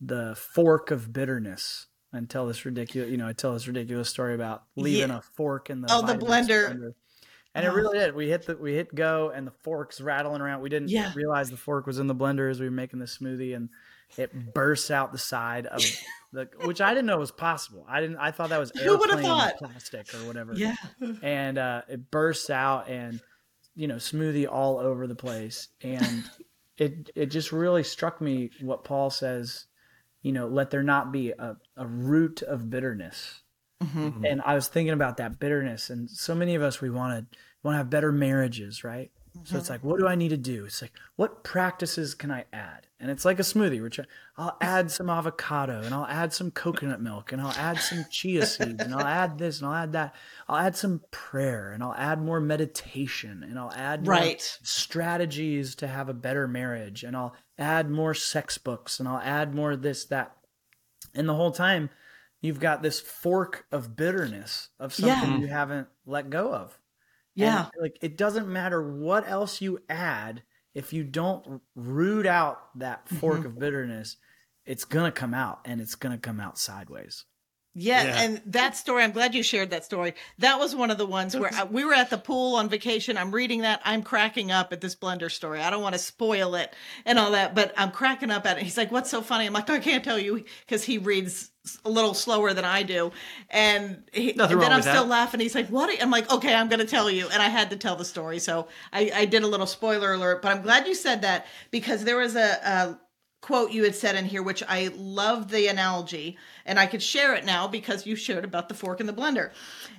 the 0.00 0.34
fork 0.36 0.90
of 0.90 1.12
bitterness 1.12 1.86
and 2.12 2.28
tell 2.30 2.46
this 2.46 2.64
ridiculous, 2.64 3.10
you 3.10 3.16
know, 3.16 3.26
I 3.26 3.32
tell 3.32 3.52
this 3.54 3.66
ridiculous 3.66 4.08
story 4.08 4.34
about 4.34 4.62
leaving 4.76 5.08
Yeah. 5.10 5.18
a 5.18 5.22
fork 5.22 5.70
in 5.70 5.80
the 5.80 5.88
Oh, 5.90 6.02
the 6.06 6.14
Vitamix 6.14 6.46
blender. 6.48 6.92
And 7.56 7.64
it 7.64 7.68
Oh. 7.68 7.74
really 7.74 7.98
did. 7.98 8.14
We 8.14 8.28
hit 8.28 8.46
the 8.46 8.56
we 8.56 8.74
hit 8.74 8.94
go 8.94 9.30
and 9.30 9.46
the 9.46 9.52
fork's 9.62 10.00
rattling 10.00 10.40
around. 10.40 10.60
We 10.60 10.68
didn't 10.68 10.88
Yeah. 10.90 11.12
realize 11.14 11.50
the 11.50 11.56
fork 11.56 11.86
was 11.86 11.98
in 11.98 12.06
the 12.06 12.14
blender 12.14 12.50
as 12.50 12.60
we 12.60 12.66
were 12.66 12.72
making 12.72 12.98
the 12.98 13.06
smoothie 13.06 13.54
and 13.56 13.68
it 14.16 14.52
bursts 14.54 14.90
out 14.90 15.10
the 15.12 15.18
side 15.18 15.66
of 15.66 15.80
the 16.32 16.48
which 16.64 16.80
I 16.80 16.90
didn't 16.94 17.06
know 17.06 17.18
was 17.18 17.32
possible. 17.32 17.84
I 17.88 18.00
didn't 18.00 18.16
I 18.18 18.30
thought 18.30 18.50
that 18.50 18.58
was 18.60 18.70
Who 18.78 18.98
would've 18.98 19.16
airplane 19.16 19.24
thought? 19.26 19.56
plastic 19.58 20.12
or 20.14 20.18
whatever. 20.26 20.52
Yeah. 20.54 20.76
And 21.22 21.58
uh, 21.58 21.82
it 21.88 22.10
bursts 22.10 22.50
out 22.50 22.88
and 22.88 23.20
you 23.76 23.88
know, 23.88 23.96
smoothie 23.96 24.46
all 24.48 24.78
over 24.78 25.08
the 25.08 25.16
place. 25.16 25.66
And 25.82 26.22
it 26.76 27.10
it 27.14 27.26
just 27.26 27.52
really 27.52 27.82
struck 27.82 28.20
me 28.20 28.50
what 28.60 28.84
Paul 28.84 29.10
says, 29.10 29.66
you 30.22 30.32
know, 30.32 30.46
let 30.46 30.70
there 30.70 30.82
not 30.82 31.12
be 31.12 31.30
a, 31.30 31.56
a 31.76 31.86
root 31.86 32.42
of 32.42 32.70
bitterness. 32.70 33.42
Mm-hmm. 33.82 34.24
And 34.24 34.42
I 34.44 34.54
was 34.54 34.68
thinking 34.68 34.94
about 34.94 35.18
that 35.18 35.38
bitterness, 35.38 35.90
and 35.90 36.08
so 36.10 36.34
many 36.34 36.54
of 36.54 36.62
us 36.62 36.80
we 36.80 36.90
want 36.90 37.30
to 37.30 37.38
want 37.62 37.74
to 37.74 37.78
have 37.78 37.90
better 37.90 38.12
marriages, 38.12 38.84
right? 38.84 39.10
So 39.34 39.40
Mm-hmm. 39.40 39.56
it's 39.58 39.68
like, 39.70 39.82
what 39.82 39.98
do 39.98 40.06
I 40.06 40.14
need 40.14 40.28
to 40.28 40.36
do? 40.36 40.64
It's 40.64 40.80
like, 40.80 40.92
what 41.16 41.42
practices 41.42 42.14
can 42.14 42.30
I 42.30 42.44
add? 42.52 42.86
And 43.00 43.10
it's 43.10 43.24
like 43.24 43.40
a 43.40 43.42
smoothie. 43.42 43.82
Which 43.82 43.98
I'll 44.38 44.56
add 44.60 44.90
some 44.92 45.10
avocado, 45.10 45.82
and 45.82 45.92
I'll 45.92 46.06
add 46.06 46.32
some 46.32 46.52
coconut 46.52 47.02
milk, 47.02 47.32
and 47.32 47.42
I'll 47.42 47.50
add 47.58 47.78
some 47.80 48.04
chia 48.10 48.46
seeds, 48.46 48.80
and 48.80 48.94
I'll 48.94 49.04
add 49.04 49.36
this, 49.38 49.58
and 49.60 49.68
I'll 49.68 49.74
add 49.82 49.92
that. 49.92 50.14
I'll 50.48 50.64
add 50.64 50.76
some 50.76 51.02
prayer, 51.10 51.72
and 51.72 51.82
I'll 51.82 51.94
add 51.94 52.22
more 52.22 52.40
meditation, 52.40 53.42
and 53.42 53.58
I'll 53.58 53.72
add 53.72 54.06
Right. 54.06 54.58
strategies 54.62 55.74
to 55.76 55.88
have 55.88 56.08
a 56.08 56.14
better 56.14 56.46
marriage, 56.46 57.02
and 57.02 57.16
I'll 57.16 57.34
add 57.58 57.90
more 57.90 58.14
sex 58.14 58.56
books, 58.56 59.00
and 59.00 59.08
I'll 59.08 59.18
add 59.20 59.52
more 59.54 59.74
this 59.76 60.04
that. 60.06 60.36
And 61.12 61.28
the 61.28 61.34
whole 61.34 61.52
time, 61.52 61.90
you've 62.40 62.60
got 62.60 62.82
this 62.82 63.00
fork 63.00 63.66
of 63.72 63.96
bitterness 63.96 64.68
of 64.78 64.94
something 64.94 65.32
Yeah. 65.32 65.38
you 65.38 65.46
haven't 65.48 65.88
let 66.06 66.30
go 66.30 66.54
of. 66.54 66.78
And, 67.38 67.64
Yeah. 67.64 67.68
like 67.80 67.98
it 68.02 68.16
doesn't 68.16 68.48
matter 68.52 68.82
what 68.96 69.28
else 69.28 69.60
you 69.60 69.80
add 69.88 70.42
if 70.74 70.92
you 70.92 71.04
don't 71.04 71.62
root 71.74 72.26
out 72.26 72.76
that 72.78 73.08
fork 73.08 73.40
Mm-hmm. 73.40 73.46
of 73.46 73.58
bitterness, 73.58 74.16
it's 74.66 74.84
gonna 74.84 75.12
come 75.12 75.34
out 75.34 75.60
and 75.64 75.80
it's 75.80 75.94
gonna 75.94 76.18
come 76.18 76.40
out 76.40 76.58
sideways. 76.58 77.24
Yeah, 77.76 78.04
Yeah. 78.04 78.22
and 78.22 78.42
that 78.46 78.76
story, 78.76 79.02
I'm 79.02 79.10
glad 79.10 79.34
you 79.34 79.42
shared 79.42 79.70
that 79.70 79.84
story. 79.84 80.14
That 80.38 80.60
was 80.60 80.76
one 80.76 80.90
of 80.92 80.98
the 80.98 81.06
ones 81.06 81.36
where 81.36 81.50
I, 81.52 81.64
we 81.64 81.84
were 81.84 81.92
at 81.94 82.08
the 82.08 82.18
pool 82.18 82.54
on 82.56 82.68
vacation. 82.68 83.18
I'm 83.18 83.32
reading 83.32 83.62
that. 83.62 83.80
I'm 83.84 84.02
cracking 84.02 84.52
up 84.52 84.72
at 84.72 84.80
this 84.80 84.94
blender 84.94 85.30
story. 85.30 85.60
I 85.60 85.70
don't 85.70 85.82
want 85.82 85.94
to 85.94 85.98
spoil 85.98 86.54
it 86.54 86.72
and 87.04 87.18
all 87.18 87.32
that, 87.32 87.54
but 87.54 87.72
I'm 87.76 87.90
cracking 87.90 88.30
up 88.30 88.46
at 88.46 88.58
it. 88.58 88.62
He's 88.62 88.76
like, 88.76 88.92
What's 88.92 89.10
so 89.10 89.22
funny? 89.22 89.46
I'm 89.46 89.52
like, 89.52 89.68
I 89.68 89.80
can't 89.80 90.04
tell 90.04 90.18
you 90.18 90.44
because 90.66 90.84
he 90.84 90.98
reads 90.98 91.50
a 91.84 91.90
little 91.90 92.14
slower 92.14 92.52
than 92.52 92.64
I 92.64 92.82
do. 92.84 93.10
And, 93.50 94.04
he, 94.12 94.34
Nothing 94.34 94.54
and 94.54 94.62
then 94.62 94.72
I'm 94.72 94.82
still 94.82 95.04
that. 95.04 95.08
laughing. 95.10 95.40
He's 95.40 95.54
like, 95.56 95.66
What? 95.68 96.00
I'm 96.00 96.10
like, 96.10 96.30
Okay, 96.32 96.54
I'm 96.54 96.68
going 96.68 96.80
to 96.80 96.86
tell 96.86 97.10
you. 97.10 97.26
And 97.32 97.42
I 97.42 97.48
had 97.48 97.70
to 97.70 97.76
tell 97.76 97.96
the 97.96 98.04
story. 98.04 98.38
So 98.38 98.68
I, 98.92 99.10
I 99.12 99.24
did 99.24 99.42
a 99.42 99.48
little 99.48 99.66
spoiler 99.66 100.14
alert, 100.14 100.42
but 100.42 100.54
I'm 100.54 100.62
glad 100.62 100.86
you 100.86 100.94
said 100.94 101.22
that 101.22 101.46
because 101.72 102.04
there 102.04 102.18
was 102.18 102.36
a, 102.36 102.40
a 102.64 103.00
quote 103.44 103.72
you 103.72 103.84
had 103.84 103.94
said 103.94 104.16
in 104.16 104.24
here, 104.24 104.42
which 104.42 104.62
I 104.66 104.90
love 104.96 105.50
the 105.50 105.66
analogy, 105.66 106.38
and 106.64 106.78
I 106.78 106.86
could 106.86 107.02
share 107.02 107.34
it 107.34 107.44
now 107.44 107.68
because 107.68 108.06
you 108.06 108.16
shared 108.16 108.42
about 108.42 108.70
the 108.70 108.74
fork 108.74 109.00
in 109.00 109.06
the 109.06 109.12
blender. 109.12 109.50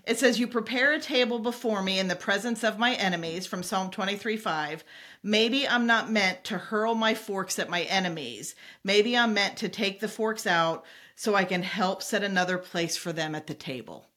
It 0.07 0.17
says, 0.17 0.39
You 0.39 0.47
prepare 0.47 0.93
a 0.93 0.99
table 0.99 1.37
before 1.37 1.83
me 1.83 1.99
in 1.99 2.07
the 2.07 2.15
presence 2.15 2.63
of 2.63 2.79
my 2.79 2.95
enemies 2.95 3.45
from 3.45 3.61
Psalm 3.61 3.91
23 3.91 4.35
5. 4.35 4.83
Maybe 5.21 5.67
I'm 5.67 5.85
not 5.85 6.11
meant 6.11 6.43
to 6.45 6.57
hurl 6.57 6.95
my 6.95 7.13
forks 7.13 7.59
at 7.59 7.69
my 7.69 7.83
enemies. 7.83 8.55
Maybe 8.83 9.15
I'm 9.15 9.35
meant 9.35 9.57
to 9.57 9.69
take 9.69 9.99
the 9.99 10.07
forks 10.07 10.47
out 10.47 10.83
so 11.15 11.35
I 11.35 11.43
can 11.43 11.61
help 11.61 12.01
set 12.01 12.23
another 12.23 12.57
place 12.57 12.97
for 12.97 13.13
them 13.13 13.35
at 13.35 13.45
the 13.45 13.53
table. 13.53 14.07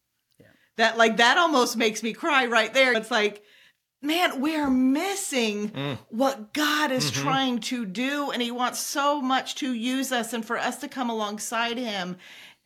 That 0.77 0.97
like 0.97 1.19
that 1.19 1.37
almost 1.37 1.77
makes 1.77 2.03
me 2.03 2.15
cry 2.15 2.47
right 2.47 2.73
there. 2.73 2.95
It's 2.95 3.11
like 3.11 3.43
man, 4.03 4.41
we 4.41 4.57
are 4.57 4.71
missing 4.71 5.71
Mm. 5.71 5.99
what 6.09 6.53
God 6.53 6.91
is 6.93 7.11
Mm-hmm. 7.11 7.23
trying 7.23 7.59
to 7.61 7.85
do. 7.85 8.31
And 8.31 8.41
He 8.43 8.51
wants 8.51 8.79
so 8.79 9.21
much 9.21 9.57
to 9.57 9.73
use 9.73 10.13
us 10.13 10.33
and 10.33 10.45
for 10.45 10.57
us 10.59 10.77
to 10.81 10.89
come 10.89 11.11
alongside 11.11 11.79
Him. 11.79 12.17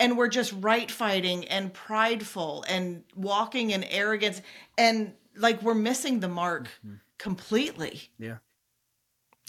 And 0.00 0.16
we're 0.18 0.28
just 0.28 0.52
right 0.60 0.90
fighting 0.90 1.46
and 1.48 1.72
prideful 1.72 2.64
and 2.68 3.04
walking 3.14 3.70
in 3.70 3.84
arrogance. 3.84 4.42
And 4.76 5.14
like 5.36 5.62
we're 5.62 5.74
missing 5.74 6.20
the 6.20 6.28
mark 6.28 6.68
Mm-hmm. 6.84 6.96
completely. 7.18 8.10
Yeah. 8.18 8.38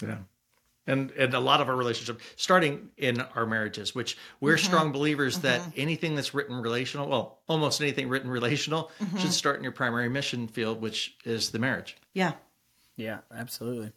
Yeah. 0.02 0.18
And 0.86 1.10
and 1.12 1.32
a 1.32 1.40
lot 1.40 1.60
of 1.62 1.68
our 1.70 1.76
relationship 1.76 2.20
starting 2.36 2.90
in 2.98 3.20
our 3.34 3.46
marriages, 3.46 3.94
which 3.94 4.18
we're 4.40 4.56
Mm-hmm. 4.56 4.66
strong 4.66 4.92
believers 4.92 5.38
that 5.38 5.62
anything 5.76 6.14
that's 6.14 6.34
written 6.34 6.56
relational, 6.60 7.08
well, 7.08 7.38
almost 7.48 7.80
anything 7.80 8.08
written 8.08 8.28
relational 8.30 8.90
Mm-hmm. 9.02 9.18
should 9.18 9.32
start 9.32 9.56
in 9.56 9.62
your 9.62 9.72
primary 9.72 10.08
mission 10.10 10.46
field, 10.46 10.82
which 10.82 11.16
is 11.24 11.50
the 11.50 11.58
marriage. 11.58 11.96
Yeah. 12.12 12.32
Yeah, 12.96 13.20
absolutely. 13.34 13.92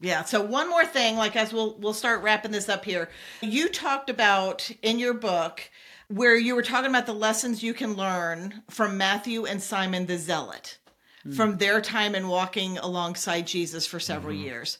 Yeah. 0.00 0.24
So 0.24 0.42
one 0.42 0.68
more 0.68 0.84
thing, 0.84 1.16
like 1.16 1.36
as 1.36 1.52
we'll 1.52 1.76
we'll 1.78 1.94
start 1.94 2.22
wrapping 2.22 2.50
this 2.50 2.68
up 2.68 2.84
here. 2.84 3.08
You 3.40 3.68
talked 3.68 4.10
about 4.10 4.70
in 4.82 4.98
your 4.98 5.14
book 5.14 5.70
where 6.08 6.36
you 6.36 6.54
were 6.56 6.62
talking 6.62 6.90
about 6.90 7.06
the 7.06 7.14
lessons 7.14 7.62
you 7.62 7.72
can 7.74 7.94
learn 7.94 8.62
from 8.68 8.98
Matthew 8.98 9.46
and 9.46 9.62
Simon 9.62 10.06
the 10.06 10.18
Zealot 10.18 10.78
from 11.34 11.56
their 11.56 11.80
time 11.80 12.14
in 12.14 12.28
walking 12.28 12.76
alongside 12.76 13.46
Jesus 13.46 13.86
for 13.86 13.98
several 13.98 14.34
years. 14.34 14.76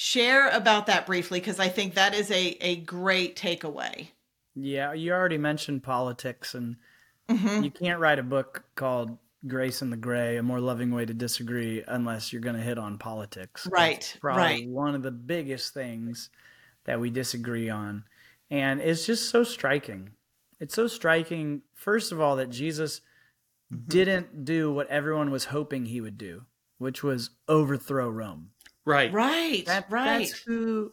Share 0.00 0.48
about 0.50 0.86
that 0.86 1.06
briefly 1.06 1.40
because 1.40 1.58
I 1.58 1.66
think 1.66 1.94
that 1.94 2.14
is 2.14 2.30
a 2.30 2.56
a 2.60 2.76
great 2.76 3.34
takeaway. 3.34 4.06
Yeah, 4.54 4.92
you 4.92 5.12
already 5.12 5.38
mentioned 5.38 5.82
politics, 5.82 6.54
and 6.54 6.76
Mm-hmm. 7.28 7.64
you 7.64 7.70
can't 7.72 7.98
write 7.98 8.20
a 8.20 8.22
book 8.22 8.62
called 8.76 9.18
Grace 9.46 9.82
in 9.82 9.90
the 9.90 9.96
Gray, 9.96 10.36
A 10.36 10.42
More 10.44 10.60
Loving 10.60 10.92
Way 10.92 11.04
to 11.04 11.12
Disagree, 11.12 11.82
unless 11.88 12.32
you're 12.32 12.40
going 12.40 12.54
to 12.54 12.62
hit 12.62 12.78
on 12.78 12.96
politics. 12.96 13.64
That's 13.64 13.72
Right, 13.72 14.16
probably 14.20 14.42
right. 14.42 14.68
one 14.68 14.94
of 14.94 15.02
the 15.02 15.10
biggest 15.10 15.74
things 15.74 16.30
that 16.84 17.00
we 17.00 17.10
disagree 17.10 17.68
on. 17.68 18.04
And 18.52 18.80
it's 18.80 19.04
just 19.04 19.28
so 19.30 19.42
striking. 19.42 20.12
It's 20.60 20.74
so 20.76 20.86
striking, 20.86 21.62
first 21.74 22.12
of 22.12 22.20
all, 22.20 22.36
that 22.36 22.50
Jesus 22.50 23.00
Mm-hmm. 23.72 23.88
didn't 23.88 24.44
do 24.46 24.72
what 24.72 24.88
everyone 24.88 25.30
was 25.32 25.46
hoping 25.46 25.86
he 25.86 26.00
would 26.00 26.16
do, 26.16 26.46
which 26.78 27.02
was 27.02 27.30
overthrow 27.48 28.08
Rome. 28.08 28.52
Right. 28.88 29.12
Right. 29.12 29.64
That, 29.66 29.90
right. 29.90 30.18
That's 30.20 30.32
who. 30.40 30.92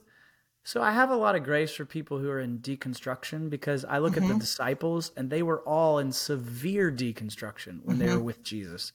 So 0.64 0.82
I 0.82 0.92
have 0.92 1.12
a 1.12 1.16
lot 1.16 1.36
of 1.36 1.44
grace 1.44 1.74
for 1.76 1.86
people 1.86 2.18
who 2.18 2.30
are 2.30 2.40
in 2.40 2.58
deconstruction 2.60 3.50
because 3.50 3.86
I 3.86 4.00
look 4.00 4.14
Mm-hmm. 4.14 4.24
at 4.32 4.34
the 4.34 4.40
disciples 4.40 5.12
and 5.16 5.30
they 5.30 5.44
were 5.44 5.62
all 5.62 6.00
in 6.00 6.12
severe 6.12 6.92
deconstruction 6.92 7.82
when 7.84 8.00
they 8.00 8.10
were 8.12 8.20
with 8.20 8.44
Jesus 8.44 8.92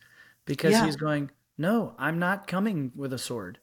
because 0.46 0.74
Mm-hmm. 0.74 0.80
Yeah. 0.82 0.86
he's 0.86 0.96
going, 0.96 1.30
No, 1.56 1.94
I'm 1.98 2.18
not 2.18 2.46
coming 2.46 2.90
with 2.96 3.12
a 3.12 3.18
sword. 3.18 3.58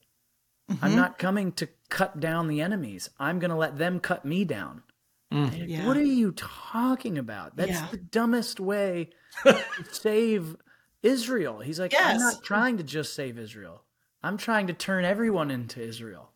Mm-hmm. 0.71 0.85
I'm 0.85 0.95
not 0.95 1.17
coming 1.19 1.51
to 1.53 1.67
cut 1.89 2.19
down 2.19 2.47
the 2.47 2.61
enemies. 2.61 3.09
I'm 3.19 3.39
going 3.39 3.51
to 3.51 3.55
let 3.57 3.77
them 3.77 3.99
cut 3.99 4.25
me 4.25 4.43
down. 4.45 4.83
Yeah. 5.29 5.85
What 5.85 5.97
are 5.97 6.03
you 6.03 6.31
talking 6.31 7.17
about? 7.17 7.57
That's 7.57 7.71
Yeah. 7.71 7.87
the 7.91 7.97
dumbest 7.97 8.59
way 8.61 9.09
to 9.43 9.61
save 9.91 10.55
Israel. 11.03 11.59
He's 11.59 11.79
like, 11.79 11.93
I'm 11.99 12.17
not 12.19 12.41
trying 12.43 12.77
to 12.77 12.83
just 12.83 13.13
save 13.13 13.37
Israel. 13.37 13.83
I'm 14.23 14.37
trying 14.37 14.67
to 14.67 14.73
turn 14.73 15.05
everyone 15.05 15.51
into 15.51 15.81
Israel. 15.81 16.31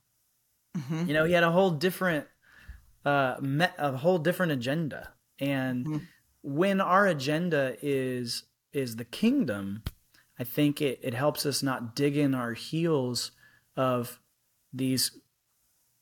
Mm-hmm. 0.78 1.08
You 1.08 1.14
know, 1.14 1.26
he 1.26 1.34
had 1.34 1.44
a 1.44 1.52
whole 1.52 1.72
different, 1.72 2.28
uh, 3.06 3.36
me- 3.42 3.66
a 3.78 3.98
whole 3.98 4.18
different 4.20 4.52
agenda. 4.54 5.10
And 5.40 5.86
Mm-hmm. 5.86 5.98
when 6.44 6.82
our 6.82 7.08
agenda 7.08 7.76
is 7.82 8.44
is 8.74 8.96
the 8.96 9.06
kingdom, 9.06 9.84
I 10.40 10.44
think 10.46 10.82
it, 10.82 11.00
it 11.04 11.14
helps 11.14 11.46
us 11.46 11.62
not 11.62 11.96
dig 11.96 12.16
in 12.16 12.34
our 12.34 12.54
heels 12.54 13.32
of 13.76 14.20
these 14.72 15.12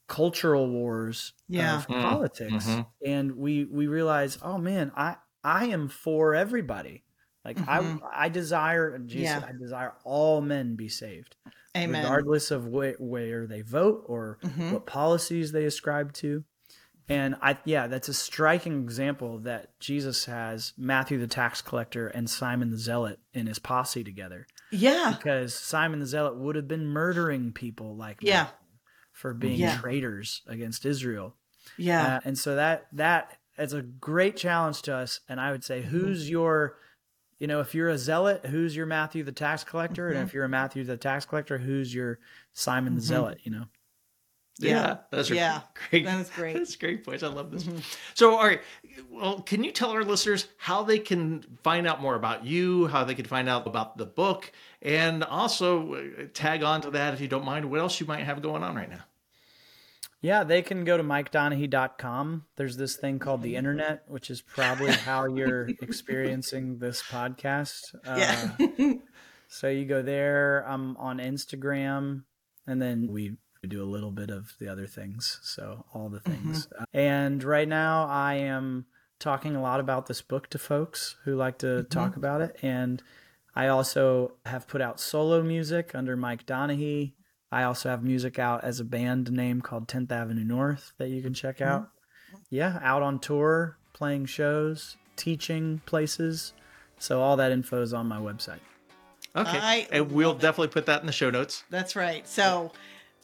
cultural 0.07 0.67
wars 0.69 1.33
Yeah. 1.47 1.77
of 1.77 1.87
politics 1.87 2.67
and 3.05 3.35
we 3.37 3.65
we 3.65 3.85
realize 3.87 4.39
oh 4.41 4.57
man 4.57 4.91
i 4.95 5.17
i 5.43 5.65
am 5.65 5.87
for 5.87 6.33
everybody 6.33 7.03
like 7.45 7.57
i 7.67 7.97
i 8.13 8.29
desire 8.29 8.97
jesus 8.99 9.29
Yeah. 9.29 9.43
i 9.47 9.51
desire 9.57 9.93
all 10.03 10.41
men 10.41 10.75
be 10.75 10.89
saved 10.89 11.35
Amen. 11.77 12.03
regardless 12.03 12.51
of 12.51 12.65
wh- 12.65 12.99
where 12.99 13.47
they 13.47 13.61
vote 13.61 14.03
or 14.07 14.39
what 14.71 14.85
policies 14.85 15.51
they 15.51 15.65
ascribe 15.65 16.13
to 16.13 16.43
and 17.07 17.35
i 17.41 17.57
yeah 17.65 17.87
that's 17.87 18.09
a 18.09 18.13
striking 18.13 18.83
example 18.83 19.39
that 19.39 19.79
jesus 19.79 20.25
has 20.25 20.73
matthew 20.77 21.17
the 21.17 21.27
tax 21.27 21.61
collector 21.61 22.07
and 22.07 22.29
simon 22.29 22.69
the 22.71 22.77
zealot 22.77 23.19
in 23.33 23.47
his 23.47 23.59
posse 23.59 24.03
together 24.03 24.45
Yeah. 24.71 25.15
because 25.17 25.53
simon 25.55 25.99
the 25.99 26.05
zealot 26.05 26.35
would 26.37 26.55
have 26.55 26.67
been 26.67 26.85
murdering 26.87 27.51
people 27.53 27.95
like 27.95 28.17
Yeah. 28.21 28.43
Matthew 28.43 28.55
for 29.13 29.33
being 29.33 29.59
Yeah. 29.59 29.77
traitors 29.77 30.41
against 30.47 30.85
israel 30.85 31.35
Yeah. 31.77 32.15
uh, 32.15 32.19
and 32.25 32.37
so 32.37 32.55
that 32.55 32.87
that 32.93 33.37
is 33.57 33.73
a 33.73 33.81
great 33.81 34.37
challenge 34.37 34.81
to 34.83 34.95
us. 34.95 35.19
And 35.27 35.37
I 35.41 35.51
would 35.51 35.65
say, 35.65 35.81
Mm-hmm. 35.81 35.89
who's 35.89 36.29
your, 36.29 36.77
you 37.39 37.47
know, 37.47 37.61
if 37.61 37.73
you're 37.73 37.89
a 37.89 37.97
zealot, 37.97 38.45
who's 38.45 38.75
your 38.75 38.85
Matthew 38.85 39.23
the 39.23 39.31
tax 39.31 39.63
collector, 39.63 40.09
Mm-hmm. 40.09 40.17
and 40.19 40.27
if 40.27 40.33
you're 40.33 40.45
a 40.45 40.49
Matthew 40.49 40.83
the 40.83 40.97
tax 40.97 41.25
collector, 41.25 41.57
who's 41.57 41.93
your 41.93 42.19
Simon 42.53 42.95
the 42.95 43.01
zealot? 43.01 43.39
You 43.43 43.51
know. 43.51 43.65
Yeah, 44.61 44.69
Yeah. 44.71 44.97
those 45.11 45.31
are 45.31 45.35
Yeah. 45.35 45.61
great. 45.89 46.03
That 46.05 46.19
is 46.19 46.29
great. 46.29 46.49
Mm-hmm. 46.49 46.57
That's 46.59 46.75
great 46.75 47.05
points. 47.05 47.23
I 47.23 47.27
love 47.27 47.49
this. 47.49 47.65
So, 48.13 48.35
all 48.35 48.43
right. 48.45 48.61
Well, 49.09 49.39
can 49.41 49.63
you 49.63 49.71
tell 49.71 49.91
our 49.91 50.03
listeners 50.03 50.47
how 50.57 50.83
they 50.83 50.99
can 50.99 51.43
find 51.63 51.87
out 51.87 52.01
more 52.01 52.15
about 52.15 52.43
you, 52.45 52.87
how 52.87 53.05
they 53.05 53.15
can 53.15 53.23
find 53.25 53.47
out 53.47 53.65
about 53.67 53.97
the 53.97 54.05
book, 54.05 54.51
and 54.81 55.23
also 55.23 55.93
uh, 55.93 56.01
tag 56.33 56.61
on 56.63 56.81
to 56.81 56.91
that 56.91 57.13
if 57.13 57.21
you 57.21 57.29
don't 57.29 57.45
mind, 57.45 57.71
what 57.71 57.79
else 57.79 58.01
you 58.01 58.05
might 58.05 58.23
have 58.25 58.41
going 58.41 58.61
on 58.63 58.75
right 58.75 58.89
now? 58.89 59.03
Yeah, 60.21 60.43
they 60.43 60.61
can 60.61 60.83
go 60.83 60.97
to 60.97 61.03
mikedonehey.com. 61.03 62.45
There's 62.57 62.77
this 62.77 62.95
thing 62.97 63.19
called 63.19 63.41
the 63.41 63.55
internet, 63.55 64.03
which 64.07 64.29
is 64.29 64.41
probably 64.41 64.91
how 64.91 65.25
you're 65.25 65.67
experiencing 65.81 66.79
this 66.79 67.01
podcast. 67.03 67.95
Uh, 68.05 68.15
Yeah. 68.77 68.93
So 69.51 69.67
you 69.67 69.85
go 69.85 70.03
there. 70.03 70.59
I'm 70.69 70.95
on 70.97 71.17
Instagram, 71.17 72.21
and 72.67 72.79
then 72.79 73.07
we 73.09 73.37
do 73.67 73.81
a 73.81 73.89
little 73.89 74.11
bit 74.11 74.29
of 74.29 74.53
the 74.59 74.67
other 74.69 74.85
things. 74.85 75.39
So 75.41 75.85
all 75.91 76.07
the 76.09 76.19
things. 76.19 76.67
Uh, 76.79 76.85
And 76.93 77.43
right 77.43 77.67
now, 77.67 78.05
I 78.05 78.35
am 78.35 78.85
talking 79.17 79.55
a 79.55 79.61
lot 79.63 79.79
about 79.79 80.05
this 80.05 80.21
book 80.21 80.51
to 80.51 80.59
folks 80.59 81.15
who 81.23 81.35
like 81.35 81.57
to 81.59 81.81
talk 81.85 82.15
about 82.15 82.41
it. 82.41 82.57
And 82.61 83.01
I 83.55 83.69
also 83.69 84.33
have 84.45 84.67
put 84.67 84.81
out 84.81 84.99
solo 84.99 85.41
music 85.41 85.95
under 85.95 86.15
Mike 86.15 86.45
Donehey. 86.45 87.13
I 87.51 87.63
also 87.63 87.89
have 87.89 88.03
music 88.03 88.37
out 88.37 88.63
as 88.63 88.79
a 88.79 88.83
band 88.83 89.31
name 89.31 89.61
called 89.61 89.87
10th 89.87 90.11
Avenue 90.11 90.43
North 90.43 90.93
that 90.97 91.09
you 91.09 91.21
can 91.21 91.33
check 91.33 91.57
mm-hmm. 91.57 91.71
out. 91.71 91.89
Yeah, 92.49 92.79
out 92.81 93.01
on 93.01 93.19
tour, 93.19 93.77
playing 93.93 94.25
shows, 94.25 94.97
teaching 95.15 95.81
places. 95.85 96.53
So 96.99 97.21
all 97.21 97.37
that 97.37 97.51
info 97.51 97.81
is 97.81 97.93
on 97.93 98.07
my 98.07 98.19
website. 98.19 98.59
Okay. 99.35 99.57
I 99.57 99.87
and 99.91 100.11
we'll 100.11 100.33
definitely 100.33 100.69
put 100.69 100.85
that 100.87 101.01
in 101.01 101.07
the 101.07 101.13
show 101.13 101.29
notes. 101.29 101.63
That's 101.69 101.95
right. 101.95 102.27
So 102.27 102.71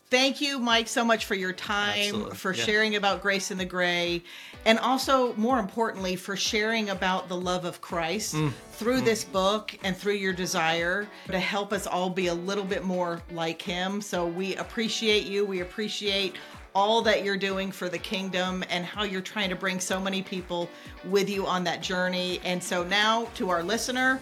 thank 0.09 0.41
you, 0.41 0.59
Mike, 0.59 0.87
so 0.87 1.03
much 1.03 1.25
for 1.25 1.35
your 1.35 1.53
time, 1.53 1.99
Absolutely. 1.99 2.35
for 2.35 2.53
Yeah. 2.53 2.63
sharing 2.65 2.95
about 2.95 3.21
Grace 3.21 3.51
in 3.51 3.57
the 3.57 3.65
Gray, 3.65 4.23
and 4.65 4.79
also, 4.79 5.33
more 5.35 5.59
importantly, 5.59 6.15
for 6.15 6.35
sharing 6.35 6.89
about 6.89 7.29
the 7.29 7.35
love 7.37 7.65
of 7.65 7.81
Christ 7.81 8.35
Mm. 8.35 8.53
through 8.73 9.01
this 9.01 9.23
book 9.23 9.77
and 9.83 9.95
through 9.95 10.13
your 10.15 10.33
desire 10.33 11.07
to 11.29 11.39
help 11.39 11.71
us 11.73 11.85
all 11.87 12.09
be 12.09 12.27
a 12.27 12.33
little 12.33 12.63
bit 12.63 12.83
more 12.83 13.21
like 13.31 13.61
Him. 13.61 14.01
So 14.01 14.25
we 14.25 14.55
appreciate 14.55 15.25
you. 15.25 15.45
We 15.45 15.61
appreciate 15.61 16.35
all 16.73 17.01
that 17.03 17.23
you're 17.23 17.37
doing 17.37 17.71
for 17.71 17.87
the 17.87 17.97
kingdom 17.97 18.63
and 18.69 18.85
how 18.85 19.03
you're 19.03 19.21
trying 19.21 19.49
to 19.49 19.55
bring 19.55 19.79
so 19.79 19.97
many 19.99 20.21
people 20.21 20.69
with 21.05 21.29
you 21.29 21.47
on 21.47 21.63
that 21.63 21.81
journey. 21.81 22.41
And 22.43 22.61
so 22.61 22.83
now, 22.83 23.27
to 23.35 23.49
our 23.49 23.63
listener, 23.63 24.19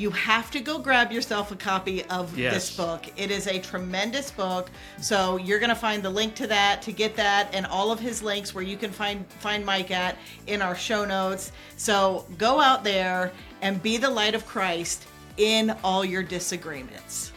you 0.00 0.10
have 0.10 0.50
to 0.50 0.60
go 0.60 0.78
grab 0.78 1.12
yourself 1.12 1.52
a 1.52 1.56
copy 1.56 2.02
of 2.06 2.36
Yes. 2.36 2.54
this 2.54 2.76
book. 2.76 3.04
It 3.18 3.30
is 3.30 3.46
a 3.46 3.58
tremendous 3.58 4.30
book. 4.30 4.70
So 5.00 5.36
you're 5.36 5.58
going 5.58 5.68
to 5.68 5.74
find 5.76 6.02
the 6.02 6.08
link 6.08 6.34
to 6.36 6.46
that 6.46 6.80
to 6.82 6.92
get 6.92 7.14
that 7.16 7.54
and 7.54 7.66
all 7.66 7.92
of 7.92 8.00
his 8.00 8.22
links 8.22 8.54
where 8.54 8.64
you 8.64 8.78
can 8.78 8.90
find 8.90 9.26
find 9.40 9.64
Mike 9.64 9.90
at 9.90 10.16
in 10.46 10.62
our 10.62 10.74
show 10.74 11.04
notes. 11.04 11.52
So 11.76 12.24
go 12.38 12.60
out 12.60 12.82
there 12.82 13.30
and 13.60 13.82
be 13.82 13.98
the 13.98 14.08
light 14.08 14.34
of 14.34 14.46
Christ 14.46 15.06
in 15.36 15.76
all 15.84 16.02
your 16.02 16.22
disagreements. 16.22 17.32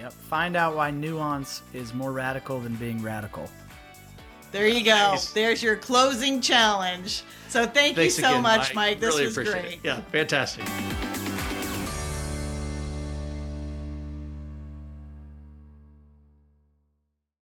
Yep. 0.00 0.12
Find 0.12 0.56
out 0.56 0.74
why 0.74 0.90
nuance 0.90 1.62
is 1.74 1.92
more 1.92 2.12
radical 2.12 2.60
than 2.60 2.76
being 2.76 3.02
radical. 3.02 3.50
There 4.52 4.66
you 4.68 4.82
go. 4.84 4.90
Nice. 5.12 5.32
There's 5.32 5.62
your 5.62 5.76
closing 5.76 6.40
challenge. 6.40 7.24
So 7.50 7.66
thank 7.66 7.96
Thanks 7.96 8.16
you 8.16 8.24
so 8.24 8.30
again, 8.30 8.42
much, 8.42 8.74
Mike. 8.74 9.00
This 9.00 9.14
really 9.14 9.26
was 9.26 9.36
appreciate 9.36 9.62
great. 9.62 9.72
it. 9.74 9.80
Yeah, 9.82 10.00
fantastic. 10.12 10.64